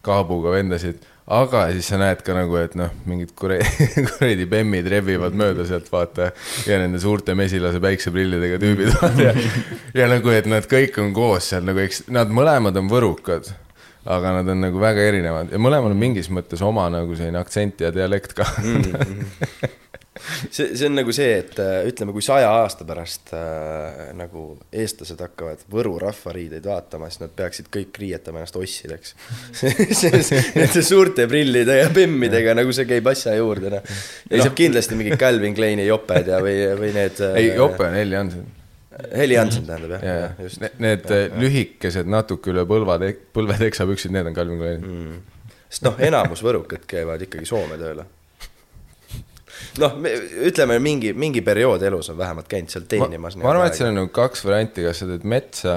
[0.04, 3.62] kaabuga vendasid, aga siis sa näed ka nagu, et noh, mingid kure-
[4.10, 6.30] kuradi bemmid rebivad mööda sealt vaata
[6.68, 9.34] ja nende suurte mesilase päikseprillidega tüübid vaata ja,
[9.96, 13.48] ja nagu, et nad kõik on koos seal nagu, eks nad mõlemad on võrukad,
[14.04, 15.52] aga nad on nagu väga erinevad.
[15.54, 18.44] Ja mõlemal on mingis mõttes oma nagu selline aktsent ja dialekt ka
[20.50, 25.20] see, see on nagu see, et äh, ütleme, kui saja aasta pärast äh, nagu eestlased
[25.24, 29.14] hakkavad Võru rahvariideid vaatama, siis nad peaksid kõik riietama ennast ossideks.
[30.58, 33.94] Nende suurte prillide ja bemmidega, nagu see käib asja juurde, noh.
[34.30, 37.24] ja noh, kindlasti mingid Calvin Kleini joped ja, või, või need.
[37.34, 38.50] ei, Jope on Heli Hansen.
[39.10, 40.62] Heli Hansen tähendab jah ja ja,, just.
[40.78, 42.98] need äh, lühikesed natuke üle põlva,
[43.34, 45.48] põlveteksapüksid, need on Calvin Klein mm..
[45.68, 48.06] sest noh, enamus võrukad käivad ikkagi Soome tööle.
[49.82, 49.98] noh,
[50.48, 53.36] ütleme mingi, mingi periood elus on vähemalt käinud seal ma, teenimas.
[53.40, 55.74] ma arvan, et seal on nagu kaks varianti, kas sa teed metsa,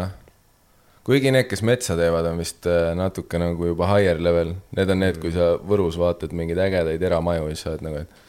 [1.07, 5.03] kuigi need, kes metsa teevad, on vist äh, natuke nagu juba higher level, need on
[5.05, 8.23] need, kui sa Võrus vaatad mingeid ägedaid eramaju, siis sa oled nagu, et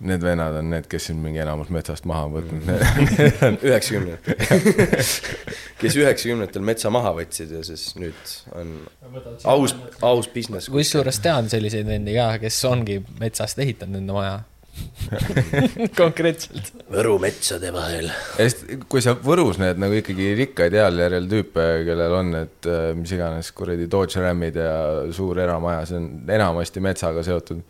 [0.00, 3.58] need vennad on need, kes sind mingi enamus metsast maha on võtnud mm.
[3.68, 5.02] üheksakümnendatel,
[5.80, 8.72] kes üheksakümnendatel metsa maha võtsid ja siis nüüd on
[9.44, 10.70] aus, aus business.
[10.72, 14.38] kusjuures tean selliseid vendi ka, kes ongi metsast ehitanud enda maja.
[16.00, 16.72] konkreetselt.
[16.90, 18.10] Võru metsade vahel.
[18.90, 23.14] kui sa Võrus näed nagu ikkagi rikkaid heal järjel tüüpe, kellel on need äh, mis
[23.16, 24.74] iganes kuradi Dodge Ramid ja
[25.16, 27.64] suur eramaja, see on enamasti metsaga seotud.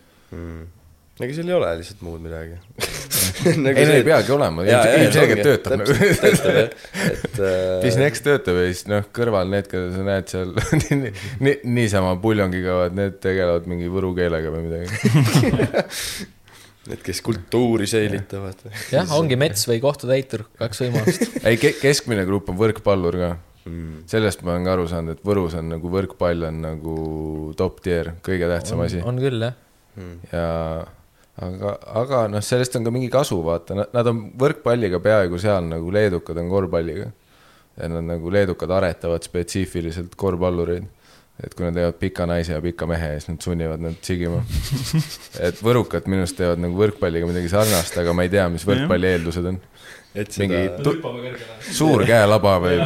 [1.21, 2.59] ega seal ei ole lihtsalt muud midagi.
[3.51, 5.97] ei, neil ei peagi olema, ilmselgelt töötab nagu.
[5.97, 10.53] et äh, Business töötab ja siis noh, kõrval need, keda sa näed seal
[10.91, 16.29] ni, ni, niisama puljongiga, need tegelevad mingi võru keelega või midagi.
[16.91, 18.67] need, kes kultuuri säilitavad.
[18.93, 21.31] jah, ongi mets või kohtutäitur, kaks võimalust.
[21.49, 23.31] ei, keskmine grupp on võrkpallur ka
[23.65, 24.05] mm..
[24.11, 26.95] sellest ma olen ka aru saanud, et Võrus on nagu võrkpall on nagu
[27.59, 29.03] top tier, kõige tähtsam asi.
[29.05, 29.57] on küll, jah.
[30.33, 30.47] ja
[31.47, 35.93] aga, aga noh, sellest on ka mingi kasu, vaata, nad on võrkpalliga peaaegu seal nagu
[35.95, 37.11] leedukad on korvpalliga.
[37.81, 40.89] ja nad nagu leedukad aretavad spetsiifiliselt korvpallureid.
[41.45, 44.43] Et kui nad teevad pika naise ja pika mehe ja siis nad sunnivad nad sigima.
[45.41, 49.15] et võrukad minu arust teevad nagu võrkpalliga midagi sarnast, aga ma ei tea, mis võrkpalli
[49.15, 49.61] eeldused on.
[50.21, 50.93] et mingi seda
[51.71, 52.81] suur käelaba või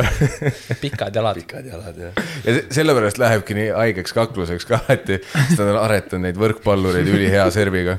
[0.82, 1.38] pikad jalad.
[1.38, 2.10] pikad jalad ja.
[2.44, 7.08] ja se- sellepärast lähebki nii haigeks kakluseks ka alati, sest nad on aretanud neid võrkpallureid
[7.14, 7.98] ülihea serviga.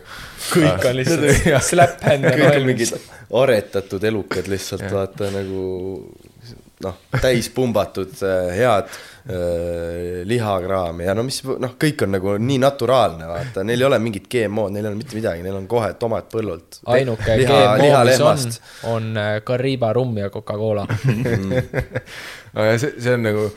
[0.52, 2.96] kõik on lihtsalt slap hand ja kõik on mingid
[3.41, 5.63] aretatud elukad lihtsalt vaata nagu
[6.82, 8.91] noh, täis pumbatud äh, head
[9.30, 14.00] äh, lihakraami ja no mis noh, kõik on nagu nii naturaalne, vaata, neil ei ole
[14.04, 16.82] mingit GMO-d, neil ei ole mitte midagi, neil on kohe tomat põllult.
[16.96, 18.48] ainuke GMO, mis on,
[18.94, 20.88] on äh, Kariba rumm ja Coca-Cola.
[22.56, 23.50] ja see, see on nagu,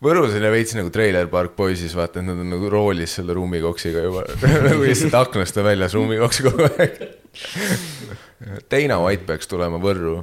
[0.00, 4.04] Võrus ja veits nagu Trailer Park Boysis, vaata, et nad on nagu roolis selle ruumikoksiga
[4.06, 4.22] juba,
[4.70, 7.02] nagu lihtsalt aknast on väljas ruumikoks kogu aeg.
[8.72, 10.22] Teina White peaks tulema Võrru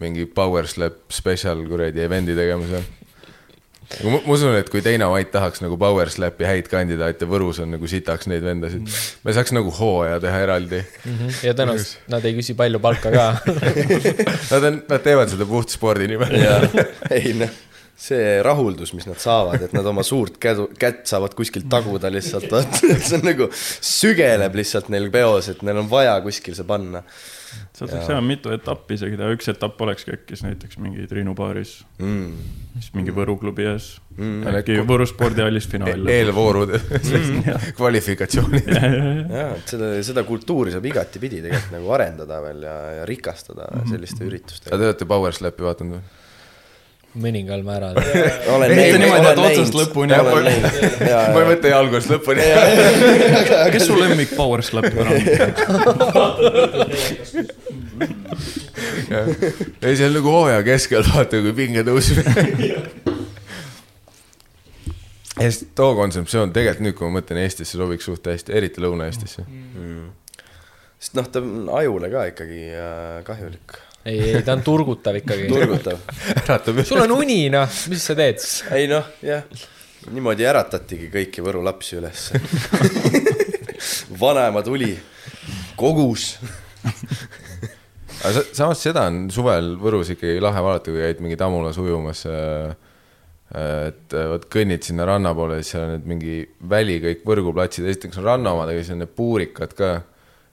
[0.00, 2.86] mingi Power Slap spetsial kuradi event'i tegemisel.
[4.02, 7.72] Ma ma usun, et kui Teina White tahaks nagu Power Slapi häid kandidaate, Võrus on
[7.76, 8.88] nagu sitaks neid vendasid.
[9.24, 10.82] me saaks nagu hooaja teha eraldi.
[11.46, 13.28] ja tõenäoliselt nad ei küsi palju palka ka.
[14.50, 16.34] Nad on, nad teevad seda puht spordi nimel.
[16.38, 16.58] ja
[17.14, 17.52] ei noh,
[17.96, 22.52] see rahuldus, mis nad saavad, et nad oma suurt kädu, kätt saavad kuskilt taguda lihtsalt,
[23.06, 27.02] see on nagu sügeleb lihtsalt neil peos, et neil on vaja kuskil see panna
[27.76, 31.34] sealt saaks teha mitu etappi isegi teha, üks etapp olekski äkki siis näiteks mingi Triinu
[31.38, 32.50] baaris, mm..
[32.80, 34.46] siis mingi Võru klubi ees Mm.
[34.46, 36.06] mm., äkki Võru spordihallis finaal.
[36.08, 36.70] eelvoorud,
[37.76, 38.70] kvalifikatsioonid.
[38.72, 44.22] jaa, et seda, seda kultuuri saab igatipidi tegelikult nagu arendada veel ja, ja rikastada selliste
[44.22, 44.78] Te üritustega.
[44.78, 46.24] olete Power Slapi vaadanud või?
[47.20, 47.96] Mõningal määral.
[48.54, 50.12] olen Mitte niimoodi, et olen otsast lõpuni.
[50.16, 50.20] ma
[51.40, 52.42] ei mõtle algusest lõpuni.
[53.74, 55.12] kes su lemmik Power Slapper on?
[59.82, 62.18] ei, see on nagu hooaja keskel, vaata kui pinge tõuseb.
[65.36, 69.40] ja siis too kontseptsioon tegelikult nüüd, kui ma mõtlen Eestisse sobiks suht hästi, eriti Lõuna-Eestisse.
[70.98, 71.50] sest noh, ta on
[71.80, 72.78] ajule ka ikkagi äh,
[73.26, 73.68] kahjulik,
[74.06, 75.48] ei, ei ta on turgutav ikkagi.
[75.52, 75.98] turgutav.
[76.86, 78.60] sul on uni, noh, mis sa teed siis?
[78.76, 79.42] ei noh, jah,
[80.12, 82.28] niimoodi äratatigi kõiki Võru lapsi üles.
[84.20, 84.92] vanaema tuli,
[85.78, 86.36] kogus.
[88.22, 92.24] aga sa- samas seda on suvel Võrus ikkagi lahe vaadata, kui käid mingi Tamulas ujumas.
[92.26, 96.38] et äh, vot kõnnid sinna ranna poole, siis seal on need mingi
[96.68, 99.90] väli kõik võrguplatsid, esiteks on ranna omad, aga siis on need puurikad ka.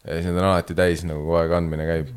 [0.03, 2.11] ja siis need on alati täis nagu kogu aeg andmine käib.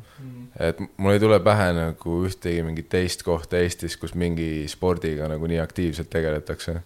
[0.60, 5.48] Et mul ei tule pähe nagu ühtegi mingit teist kohta Eestis, kus mingi spordiga nagu
[5.50, 6.80] nii aktiivselt tegeletakse.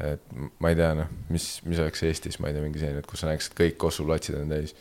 [0.00, 0.22] et
[0.60, 3.24] ma ei tea, noh, mis, mis oleks Eestis, ma ei tea, mingi selline, et kus
[3.24, 4.76] sa näeks, et kõik Kossu platsid on täis.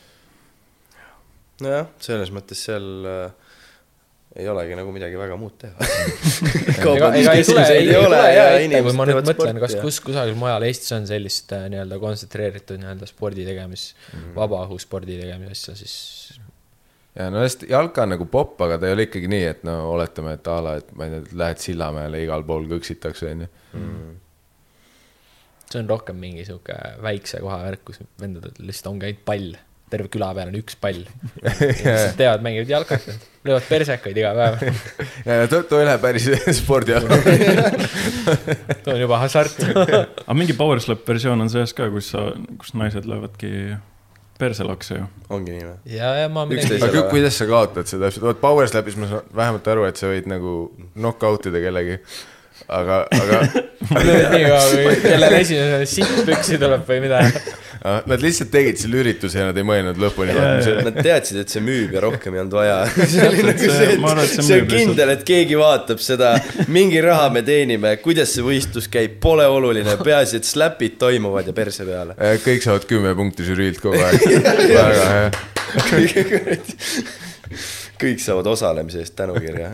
[1.64, 3.52] nojah, selles mõttes seal äh,
[4.40, 5.76] ei olegi nagu midagi väga muud teha
[8.86, 13.10] kui ma nüüd mõtlen, kas kus kusagil mujal Eestis on sellist äh, nii-öelda kontsentreeritud nii-öelda
[13.10, 16.31] spordi tegemis mm., vabaõhuspordi tegemise asja, siis
[17.16, 19.78] ja no hästi, jalka on nagu popp, aga ta ei ole ikkagi nii, et no
[19.92, 23.50] oletame, et a la, et ma ei tea, lähed Sillamäele igal pool kõksitakse, onju.
[25.72, 29.52] see on rohkem mingi sihuke väikse koha värk, kus vendadel lihtsalt ongi ainult pall.
[29.92, 31.02] terve küla peal on üks pall.
[31.44, 33.10] lihtsalt teevad, mängivad jalkat,
[33.44, 34.62] löövad persekaid iga päev.
[35.28, 36.30] ja too, too ei lähe päris
[36.62, 37.20] spordiala.
[38.86, 39.60] too on juba hasart.
[39.68, 43.52] aga mingi Power Slap versioon on sees ka, kus sa, kus naised löövadki
[44.42, 45.06] perselakse ju.
[45.38, 45.78] ongi nii või?
[45.96, 49.08] ja, ja ma midagi, aga ku- kuidas sa kaotad seda täpselt, vot Power Slapis ma
[49.14, 50.56] saan vähemalt aru, et sa võid nagu
[50.98, 52.00] knock out ida kellegi.
[52.68, 53.42] aga, aga
[54.06, 57.42] lööd nii kaua, kui kellel esimesena sitt püksi tuleb või midagi.
[57.82, 60.36] ah, nad lihtsalt tegid selle ürituse ja nad ei mõelnud lõpuni.
[60.86, 62.76] Nad teadsid, et see müüb ja rohkem ei olnud vaja.
[63.12, 66.36] see oli nagu see- et see see on kindel, et keegi vaatab seda,
[66.72, 71.56] mingi raha me teenime, kuidas see võistlus käib, pole oluline, peaasi, et slapid toimuvad ja
[71.58, 72.16] perse peale.
[72.46, 74.20] kõik saavad kümme punkti žüriilt kogu aeg.
[74.72, 75.28] väga hea.
[78.02, 79.74] kõik saavad osalemise eest tänukirja.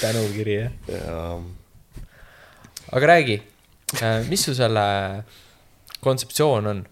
[0.00, 0.72] tänukiri, jah.
[0.88, 1.40] ja
[2.92, 3.42] aga räägi,
[4.28, 4.82] mis su selle
[6.00, 6.84] kontseptsioon on?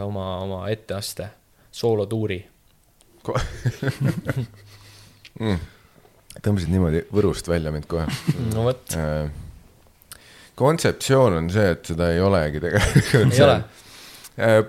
[0.00, 1.28] oma, oma etteaste,
[1.74, 2.38] soolotuuri.
[5.40, 5.58] mm..
[6.42, 8.06] tõmbasid niimoodi Võrust välja mind kohe.
[8.54, 9.30] no vot, Äh,
[10.58, 13.34] kontseptsioon on see, et seda ei olegi tegelikult.
[13.34, 13.58] ei ole.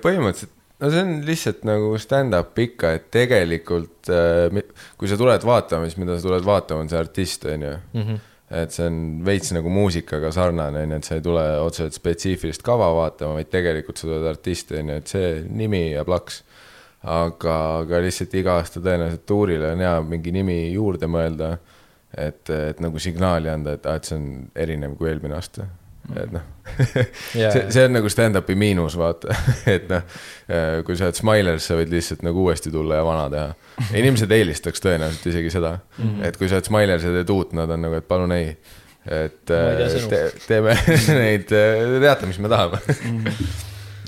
[0.03, 0.53] põhimõtteliselt,
[0.83, 4.61] no see on lihtsalt nagu stand-up ikka, et tegelikult äh,
[4.99, 7.73] kui sa tuled vaatama, siis mida sa tuled vaatama, on see artist, on ju.
[7.99, 8.21] Mhm.
[8.53, 12.61] et see on veits nagu muusikaga sarnane, on ju, et sa ei tule otseselt spetsiifilist
[12.65, 16.43] kava vaatama, vaid tegelikult sa tuled artisti, on ju, et see nimi ja plaks.
[17.03, 21.57] aga, aga lihtsalt iga aasta tõenäoliselt tuurile on hea mingi nimi juurde mõelda.
[22.13, 25.65] et, et nagu signaali anda, et aa, et see on erinev kui eelmine aasta.
[26.11, 26.43] Et noh,
[27.41, 27.51] Jaa.
[27.53, 29.35] see, see on nagu stand-up'i miinus, vaata,
[29.75, 30.03] et noh,
[30.85, 33.89] kui sa oled Smilers, sa võid lihtsalt nagu uuesti tulla ja vana teha.
[33.99, 36.23] inimesed eelistaks tõenäoliselt isegi seda mm, -hmm.
[36.27, 38.55] et kui sa oled Smilers ja teed uut, nad on nagu, et palun ei.
[39.03, 40.75] et äh, te, teeme
[41.19, 42.79] neid, te teate, mis me tahame.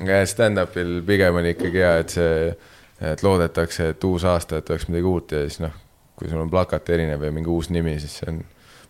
[0.04, 2.56] aga stand-up'il pigem on ikkagi hea, et see,
[3.12, 5.76] et loodetakse, et uus aasta, et oleks midagi uut ja siis noh,
[6.16, 8.44] kui sul on plakat erinev ja mingi uus nimi, siis see on,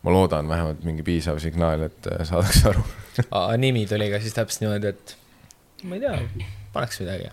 [0.06, 2.84] ma loodan vähemalt mingi piisav signaal, et äh, saadakse aru.
[3.26, 5.16] aga nimi tuli ka siis täpselt niimoodi, et
[5.86, 6.20] ma ei tea,
[6.76, 7.32] paneks midagi.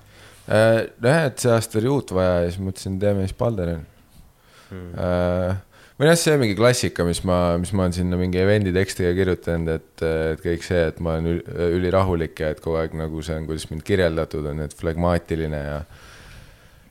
[0.48, 5.58] Äh, nojah, et see aasta oli uut vaja ja siis mõtlesin, teeme siis Balderil mm..
[6.00, 9.12] või noh, see on mingi klassika, mis ma, mis ma olen sinna mingi event'i tekstiga
[9.14, 11.44] kirjutanud, et, et kõik see, et ma olen ül-
[11.78, 15.78] ülirahulik ja et kogu aeg nagu see on, kuidas mind kirjeldatud on, et flegmaatiline ja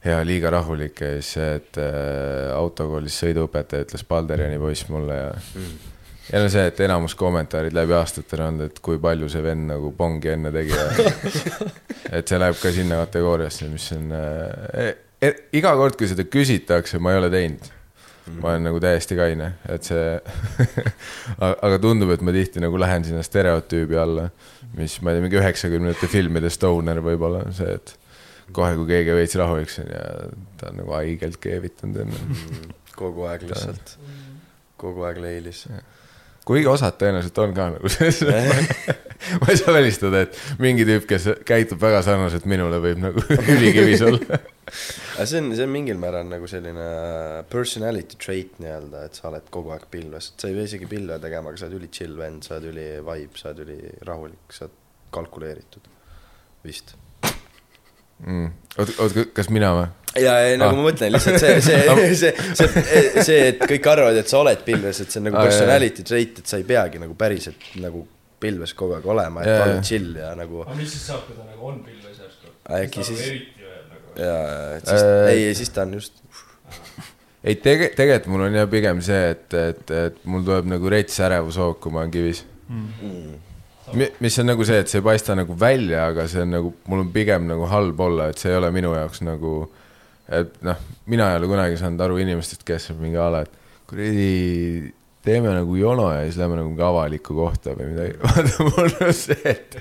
[0.05, 5.27] ja liiga rahulik ja siis see, et äh, autokoolis sõiduõpetaja ütles Balderiani poiss mulle ja
[5.35, 5.75] mm.
[6.31, 9.69] ja no see, et enamus kommentaarid läbi aastate on olnud, et kui palju see vend
[9.69, 10.87] nagu pongi enne tegi ja
[12.17, 14.89] et see läheb ka sinna kategooriasse, mis on äh,
[15.21, 17.69] e, iga kord, kui seda küsitakse, ma ei ole teinud.
[18.41, 20.17] ma olen nagu täiesti kaine, et see
[21.67, 24.29] aga tundub, et ma tihti nagu lähen sinna stereotüübi alla,
[24.77, 27.97] mis ma ei tea, mingi üheksakümnendate filmide stoner võib-olla see, et
[28.55, 30.03] kohe, kui keegi veits rahuliks on ja
[30.59, 32.21] ta on nagu haigelt keevitanud enne.
[33.01, 33.95] kogu aeg lihtsalt,
[34.81, 35.65] kogu aeg leilis.
[36.47, 38.21] kuigi osad tõenäoliselt on ka nagu selles,
[39.41, 44.03] ma ei saa välistada, et mingi tüüp, kes käitub väga sarnaselt minule, võib nagu ülikivis
[44.07, 44.41] olla.
[44.41, 46.87] aga see on, see on mingil määral nagu selline
[47.51, 51.53] personality trait nii-öelda, et sa oled kogu aeg pilves, sa ei pea isegi pilve tegema,
[51.53, 54.67] aga sa oled üli chill vend, sa oled üli vibe, sa oled üli rahulik, sa
[54.67, 54.79] oled
[55.11, 55.89] kalkuleeritud,
[56.65, 56.95] vist.
[58.25, 58.47] mm..
[58.77, 59.87] oot, oot, kas mina või?
[60.21, 60.79] ja, ja nagu Ah.
[60.79, 61.81] ma mõtlen lihtsalt see, see,
[62.21, 65.47] see, see, see, et kõik arvavad, et sa oled pilves, et see on nagu Ah,
[65.49, 68.03] personality trait, et sa ei peagi nagu päriselt nagu
[68.41, 69.83] pilves kogu aeg olema, et Jaa, olla jaa.
[69.85, 72.51] chill ja nagu aga mis siis saab, kui ta nagu on pilves järsku?
[72.81, 74.25] äkki siis nagu.
[74.25, 74.35] ja,
[74.79, 76.17] et siis Äh, ei, siis ta on just
[77.47, 81.19] ei, tege-, tegelikult mul on jah pigem see, et, et, et mul tuleb nagu rets
[81.23, 83.39] ärevushoog, kui ma olen kivis mm.
[83.97, 86.73] Mi- mis on nagu see, et see ei paista nagu välja, aga see on nagu,
[86.87, 89.55] mul on pigem nagu halb olla, et see ei ole minu jaoks nagu,
[90.31, 90.79] et noh,
[91.11, 93.51] mina ei ole kunagi saanud aru inimestest, kes mingi a la, et
[93.89, 94.93] kuradi,
[95.25, 98.15] teeme nagu jono ja siis lähme nagu mingi avalikku kohta või midagi.
[98.23, 99.75] vaata, mul on see, et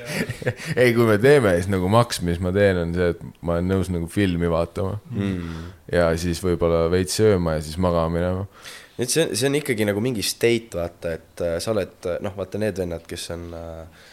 [0.75, 3.71] ei, kui me teeme, siis nagu maks, mis ma teen, on see, et ma olen
[3.73, 5.71] nõus nagu filmi vaatama Mm.
[5.93, 8.45] ja siis võib-olla veits sööma ja siis magama minema.
[9.01, 12.37] Et see on, see on ikkagi nagu mingi state, vaata, et äh, sa oled, noh,
[12.37, 14.09] vaata need vennad, kes on äh,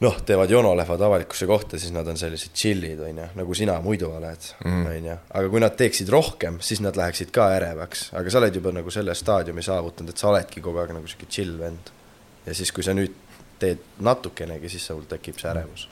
[0.00, 4.10] noh, teevad jono, lähevad avalikkuse kohta, siis nad on sellised chill'id, onju, nagu sina muidu
[4.12, 5.16] oled, onju.
[5.40, 8.92] aga kui nad teeksid rohkem, siis nad läheksid ka ärevaks, aga sa oled juba nagu
[8.92, 11.92] selle staadiumi saavutanud, et sa oledki kogu aeg nagu sihuke chill vend.
[12.46, 13.14] ja siis, kui sa nüüd
[13.58, 15.88] teed natukenegi, siis sul tekib see ärevus.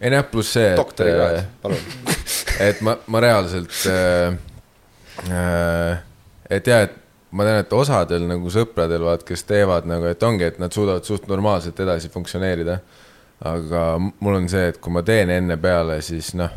[0.00, 1.90] ei noh, pluss see, et doktorikraad, palun.
[2.68, 4.36] et ma, ma reaalselt äh,,
[5.32, 6.02] äh,
[6.50, 6.99] et jah, et
[7.30, 11.06] ma tean, et osadel nagu sõpradel, vaat, kes teevad nagu, et ongi, et nad suudavad
[11.06, 12.80] suht normaalselt edasi funktsioneerida.
[13.40, 16.50] aga mul on see, et kui ma teen enne peale, siis noh,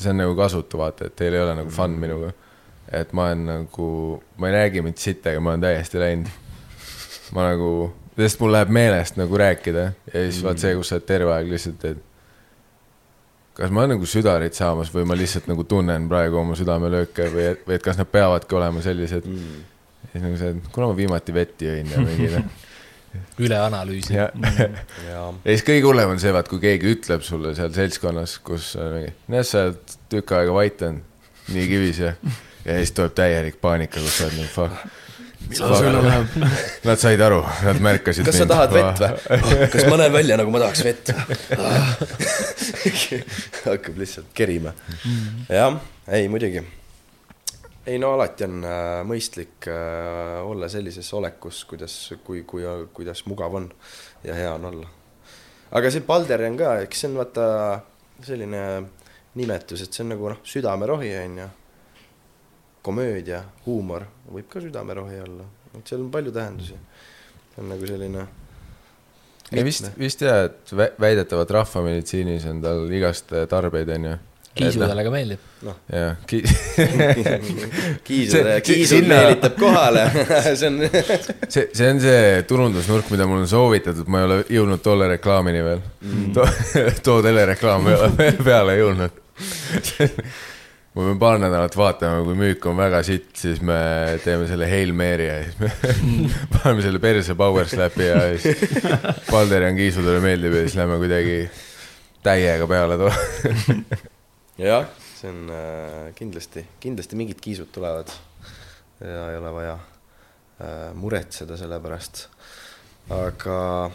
[0.00, 2.32] see on nagu kasutu, vaata, et teil ei ole nagu fun minuga.
[2.92, 3.88] et ma olen nagu,
[4.36, 6.30] ma ei räägi mitte sittagi, ma olen täiesti läinud.
[7.32, 11.06] ma nagu, sest mul läheb meelest nagu rääkida ja siis vaat see, kus sa oled
[11.08, 12.00] terve aeg lihtsalt teed
[13.56, 17.46] kas ma olen nagu südarit saamas või ma lihtsalt nagu tunnen praegu oma südamelööke või,
[17.66, 19.71] või et kas nad peavadki olema sellised mm..
[20.10, 22.46] Siis nagu see, et kuna ma viimati vett jõin ja mingi noh.
[23.44, 24.16] üleanalüüsi.
[24.16, 24.28] ja,
[24.58, 24.68] ja
[25.08, 29.12] ja siis kõige hullem on see, vaat kui keegi ütleb sulle seal seltskonnas, kus mingi,
[29.32, 32.16] näed, sa oled tükk aega vait olnud, nii kivis ja,
[32.66, 34.98] ja siis tuleb täielik paanika, kus sa oled nagu fuck.
[36.86, 38.24] Nad said aru, nad märkasid.
[38.24, 39.66] kas sa tahad vett või?
[39.72, 41.10] kas ma näen välja nagu ma tahaks vett?
[43.66, 44.72] hakkab lihtsalt kerima.
[45.50, 45.76] jah,
[46.08, 46.62] ei muidugi.
[47.86, 53.54] Ei no alati on äh, mõistlik äh, olla sellises olekus, kuidas, kui, kui, kuidas mugav
[53.58, 53.70] on
[54.24, 54.90] ja hea on olla.
[55.72, 57.46] aga see Balderi on ka, eks see on vaata
[58.22, 58.62] selline
[59.38, 61.48] nimetus, et see on nagu noh, südamerohi on ju.
[62.82, 66.78] komöödia, huumor võib ka südamerohi olla, et seal on palju tähendusi.
[67.54, 68.28] see on nagu selline
[69.52, 74.14] ei vist, vist jah, et vä- väidetavalt rahvameditsiinis on tal igast tarbeid, onju.
[74.54, 75.40] Kiisudele ka meeldib.
[75.92, 76.42] jah, ki-,
[78.06, 80.04] kiisud See-, kiisud meelitab kohale,
[80.58, 80.78] see on
[81.48, 85.64] see, see on see turundusnurk, mida mul on soovitatud, ma ei ole jõudnud tolle reklaamini
[85.64, 86.30] veel mm..
[86.36, 86.46] too,
[87.02, 89.20] too telereklaam ei ole veel peale jõudnud.
[90.92, 93.80] ma pean paar nädalat vaatama, kui müük on väga sitt, siis me
[94.24, 95.72] teeme selle Hail Mary ja siis me
[96.58, 98.66] paneme selle perse power slap'i ja siis
[99.30, 101.44] Balderian kiisudele meeldib ja siis lähme kuidagi
[102.22, 104.10] täiega peale too.
[104.60, 104.86] jah,
[105.16, 108.12] see on äh, kindlasti, kindlasti mingid kiisud tulevad
[109.00, 112.26] ja ei ole vaja äh, muretseda selle pärast.
[113.10, 113.90] aga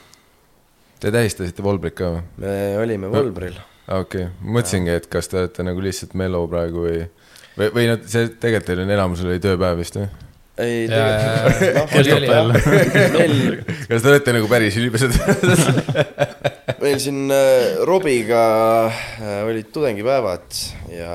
[0.98, 2.22] Te tähistasite Volbrit ka või?
[2.42, 7.04] me olime Volbril, okei okay., mõtlesingi, et kas te olete nagu lihtsalt mellow praegu või,
[7.58, 10.10] või, või noh, see tegelikult teil on enamusel oli tööpäev vist või?
[10.64, 11.88] Ei tegelikult, noh,
[13.88, 15.14] kas te olete nagu päris inimesed?
[16.82, 18.42] meil siin äh, Robiga
[18.88, 20.60] äh, olid tudengipäevad
[20.94, 21.14] ja,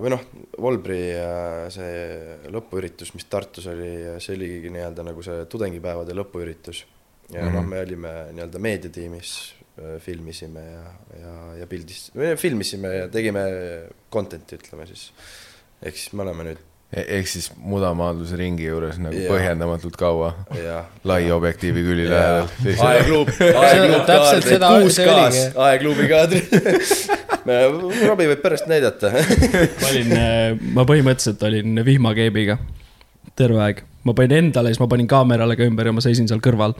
[0.00, 0.24] või noh,
[0.58, 3.90] Volbri äh, see lõpuüritus, mis Tartus oli,
[4.22, 6.84] see oligi nii-öelda nagu see tudengipäevade lõpuüritus.
[7.28, 7.54] ja mm -hmm.
[7.54, 9.34] noh, me olime nii-öelda meediatiimis,
[10.02, 10.84] filmisime ja,
[11.20, 13.44] ja, ja pildis, filmisime ja tegime
[14.10, 15.12] content'i, ütleme siis.
[15.82, 16.64] ehk siis me oleme nüüd
[16.96, 19.28] ehk siis mudamaadluse ringi juures nagu Jaa.
[19.32, 22.14] põhjendamatult kaua, ja lai objektiivi külje Jaa.
[22.14, 22.86] lähedal.
[22.88, 26.48] aegluup, täpselt aegluup kaadrid, seda- kuus kaas aegluubi kaadrid.
[28.08, 29.12] Robbie võib pärast näidata.
[29.82, 30.10] ma olin,
[30.76, 32.58] ma põhimõtteliselt olin vihmakeebiga
[33.38, 33.84] terve aeg.
[34.08, 36.74] ma panin endale, siis ma panin kaamerale ka ümber ja ma seisin seal kõrval.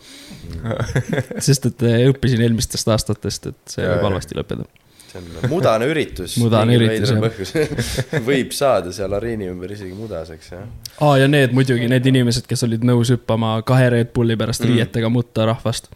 [1.46, 4.64] sest et eh, õppisin eelmistest aastatest, et see võib halvasti lõppeda.
[5.12, 6.36] See on mudane üritus.
[6.42, 8.22] Mudane üritus, jah.
[8.28, 10.68] võib saada seal areeni ümber isegi mudaseks, jah.
[11.00, 14.74] aa, ja need muidugi, need inimesed, kes olid nõus hüppama kahe Red Bulli pärast Mm.
[14.74, 15.86] riietega mutta rahvast.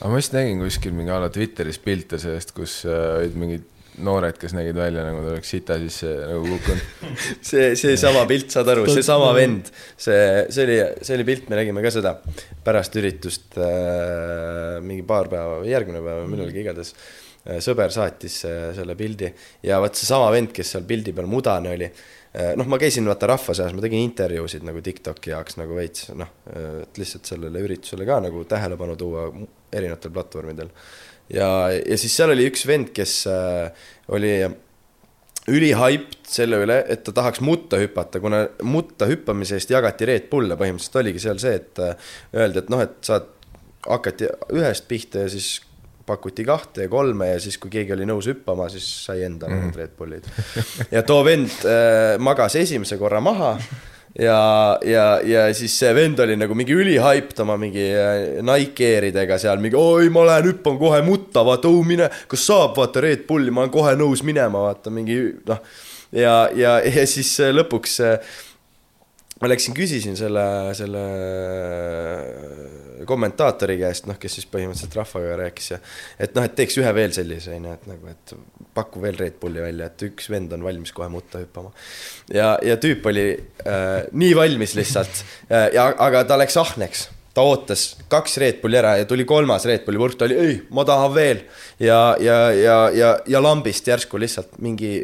[0.00, 3.70] aga ma vist nägin kuskil mingi a la Twitteris pilte sellest, kus äh, olid mingid
[4.04, 7.14] noored, kes nägid välja nagu ta oleks sita sisse nagu kukkunud.
[7.48, 10.16] see, seesama pilt, saad aru, seesama vend, see,
[10.50, 12.16] see oli, see oli pilt, me nägime ka seda
[12.66, 16.94] pärast üritust äh, mingi paar päeva või järgmine päev või millalgi igatahes.
[17.44, 19.30] Sõber saatis äh, selle pildi
[19.66, 23.28] ja vot seesama vend, kes seal pildi peal mudane oli äh, noh, ma käisin vaata
[23.34, 28.08] rahva seas, ma tegin intervjuusid nagu Tiktoki jaoks nagu veits noh, et lihtsalt sellele üritusele
[28.08, 29.28] ka nagu tähelepanu tuua
[29.74, 30.70] erinevatel platvormidel.
[31.34, 34.38] ja, ja siis seal oli üks vend, kes äh, oli
[35.52, 40.56] ülihyped selle üle, et ta tahaks mutta hüpata, kuna mutta hüppamise eest jagati Red Bulle,
[40.56, 43.28] põhimõtteliselt oligi seal see, et äh, öeldi, et noh, et saad,
[43.84, 45.58] hakati ühest pihta ja siis
[46.06, 49.80] pakuti kahte ja kolme ja siis, kui keegi oli nõus hüppama, siis sai endale need
[49.80, 50.28] Red Bullid.
[50.94, 53.56] ja too vend äh, magas esimese korra maha
[54.18, 59.38] ja, ja, ja siis see vend oli nagu mingi ülihyped oma mingi äh, Nike Airidega
[59.42, 63.26] seal mingi oi, ma lähen hüppan kohe mutta, vaata, oh mine, kas saab, vaata Red
[63.28, 65.62] Bulli, ma olen kohe nõus minema, vaata mingi noh.
[66.12, 68.34] ja, ja, ja siis äh, lõpuks äh,
[69.42, 70.44] ma läksin, küsisin selle,
[70.78, 71.04] selle
[73.08, 75.78] kommentaatori käest, noh, kes siis põhimõtteliselt rahvaga rääkis ja
[76.22, 78.34] et noh, et teeks ühe veel sellise, onju, et nagu, et
[78.76, 81.74] paku veel Red Bulli välja, et üks vend on valmis kohe mutta hüppama.
[82.34, 87.42] ja, ja tüüp oli äh, nii valmis lihtsalt äh, ja, aga ta läks ahneks ta
[87.42, 90.86] ootas kaks Red Bulli ära ja tuli kolmas Red Bulli purk, ta oli ei, ma
[90.86, 91.44] tahan veel.
[91.82, 94.94] ja, ja, ja, ja, ja lambist järsku lihtsalt mingi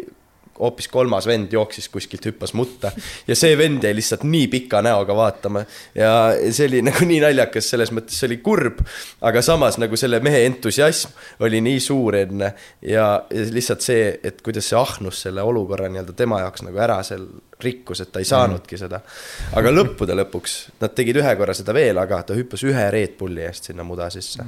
[0.60, 2.92] hoopis kolmas vend jooksis kuskilt, hüppas mutta.
[3.28, 5.64] Ja see vend jäi lihtsalt nii pika näoga vaatama.
[5.94, 6.12] Ja
[6.50, 8.82] see oli nagu nii naljakas, selles mõttes see oli kurb,
[9.26, 11.14] aga samas nagu selle mehe entusiasm
[11.46, 12.54] oli nii suur enne.
[12.82, 13.00] Ja,
[13.30, 17.26] ja lihtsalt see, et kuidas see ahnus selle olukorra nii-öelda tema jaoks nagu ära seal
[17.60, 19.00] rikkus, et ta ei saanudki seda.
[19.56, 23.44] aga lõppude lõpuks nad tegid ühe korra seda veel, aga ta hüppas ühe Red Bulli
[23.46, 24.44] eest sinna muda sisse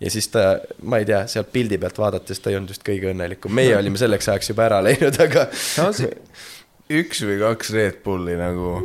[0.00, 0.44] ja siis ta,
[0.82, 4.00] ma ei tea, sealt pildi pealt vaadates ta ei olnud just kõige õnnelikum, meie olime
[4.00, 6.02] selleks ajaks juba ära läinud, aga samas
[7.00, 8.78] üks või kaks Red Bulli nagu,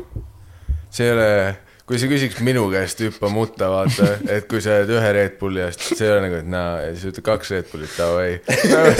[0.93, 1.29] see ei ole,
[1.85, 5.61] kui sa küsiks minu käest hüppa mutta, vaata, et kui sa oled ühe Red Bulli
[5.61, 8.31] eest, see ei ole nagu, et naa, ja siis ütled kaks Red Bullit, davai.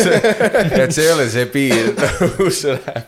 [0.83, 1.95] et see ei ole see piir,
[2.37, 3.05] kus see läheb.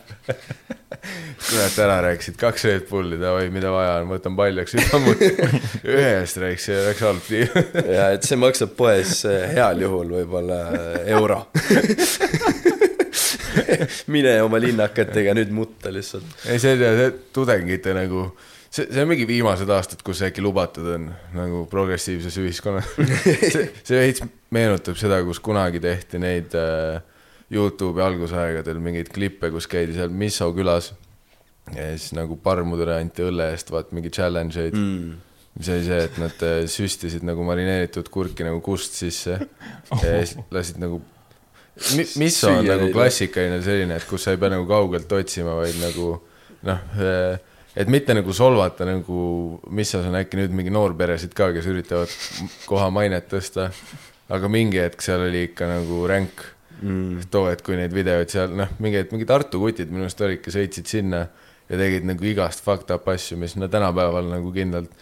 [1.48, 5.46] kurat, ära rääkisid, kaks Red Bulli, davai, mida vaja on, võtan paljaks, hüppan mutta.
[5.94, 7.50] ühe eest rääkis, see läks halb liiv.
[7.86, 11.38] ja et see maksab poes eh, heal juhul võib-olla eh, euro.
[14.14, 16.26] mine oma linnakatega nüüd mutta lihtsalt.
[16.50, 18.32] ei, see, see tudengite nagu,
[18.70, 22.88] see, see on mingi viimased aastad, kus äkki lubatud on nagu progressiivses ühiskonnas.
[23.54, 27.00] see, see veits meenutab seda, kus kunagi tehti neid äh,
[27.52, 30.92] Youtube'i algusaegadel mingeid klippe, kus käidi seal Misso külas.
[31.74, 35.16] ja siis nagu parmudele anti õlle eest vaat mingi challenge eid mm..
[35.58, 39.36] mis oli see, et nad äh, süstisid nagu marineeritud kurki nagu kust sisse
[40.02, 41.02] ja siis lasid nagu
[41.94, 45.52] Mi, mis on Süüa nagu klassikaline selline, et kus sa ei pea nagu kaugelt otsima,
[45.60, 46.08] vaid nagu
[46.66, 46.80] noh,
[47.78, 49.22] et mitte nagu solvata nagu,
[49.74, 52.12] mis on äkki nüüd mingi noorperesid ka, kes üritavad
[52.66, 53.70] koha mainet tõsta.
[54.28, 56.42] aga mingi hetk seal oli ikka nagu ränk
[56.82, 57.28] mm..
[57.32, 60.52] too hetk, kui neid videoid seal noh, mingi hetk mingi Tartu kutid minu arust olidki,
[60.52, 61.22] sõitsid sinna
[61.68, 64.92] ja tegid nagu igast fucked up asju, mis no tänapäeval nagu kindlalt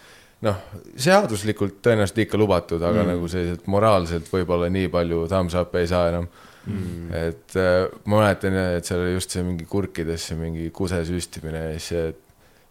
[0.45, 0.59] noh,
[1.01, 3.15] seaduslikult tõenäoliselt ikka lubatud, aga mm.
[3.15, 6.29] nagu selliselt moraalselt võib-olla nii palju thumbs up'e ei saa enam
[6.67, 7.09] mm..
[7.17, 11.75] et äh, ma mäletan, et seal oli just see mingi kurkidesse mingi kuse süstimine ja
[11.75, 12.05] siis see,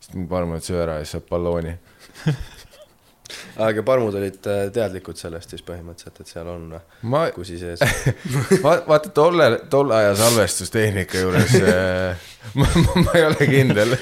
[0.07, 1.75] siis mingi parm, et söö ära ja siis saab ballooni.
[3.67, 6.67] aga parmud olid eh, teadlikud sellest siis põhimõtteliselt, et seal on
[7.11, 7.83] ma, kusi sees.
[8.67, 12.27] va- vaata tolle, tolle aja salvestustehnika juures äh,
[12.61, 13.97] ma, ma, ma ei ole kindel.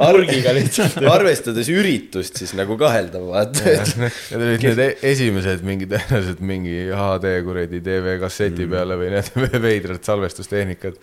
[0.00, 0.98] purgiga lihtsalt.
[1.12, 6.78] arvestades üritust siis nagu kaheldav, vaata, et Need olid need e- esimesed mingi tõenäoliselt mingi
[6.90, 9.30] HD kuradi TV kasseti peale või need
[9.68, 10.98] veidrad salvestustehnikad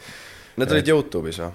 [0.57, 1.53] need olid Youtube'is või?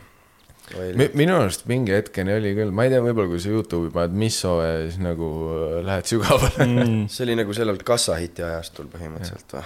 [0.72, 1.08] Mi,.
[1.18, 4.54] minu arust mingi hetkeni oli küll, ma ei tea, võib-olla kui sa Youtube'i paned Misso
[4.62, 7.06] ja siis nagu äh, lähed sügavale mm.
[7.12, 9.64] see oli nagu sellel kassahiti ajastul põhimõtteliselt või?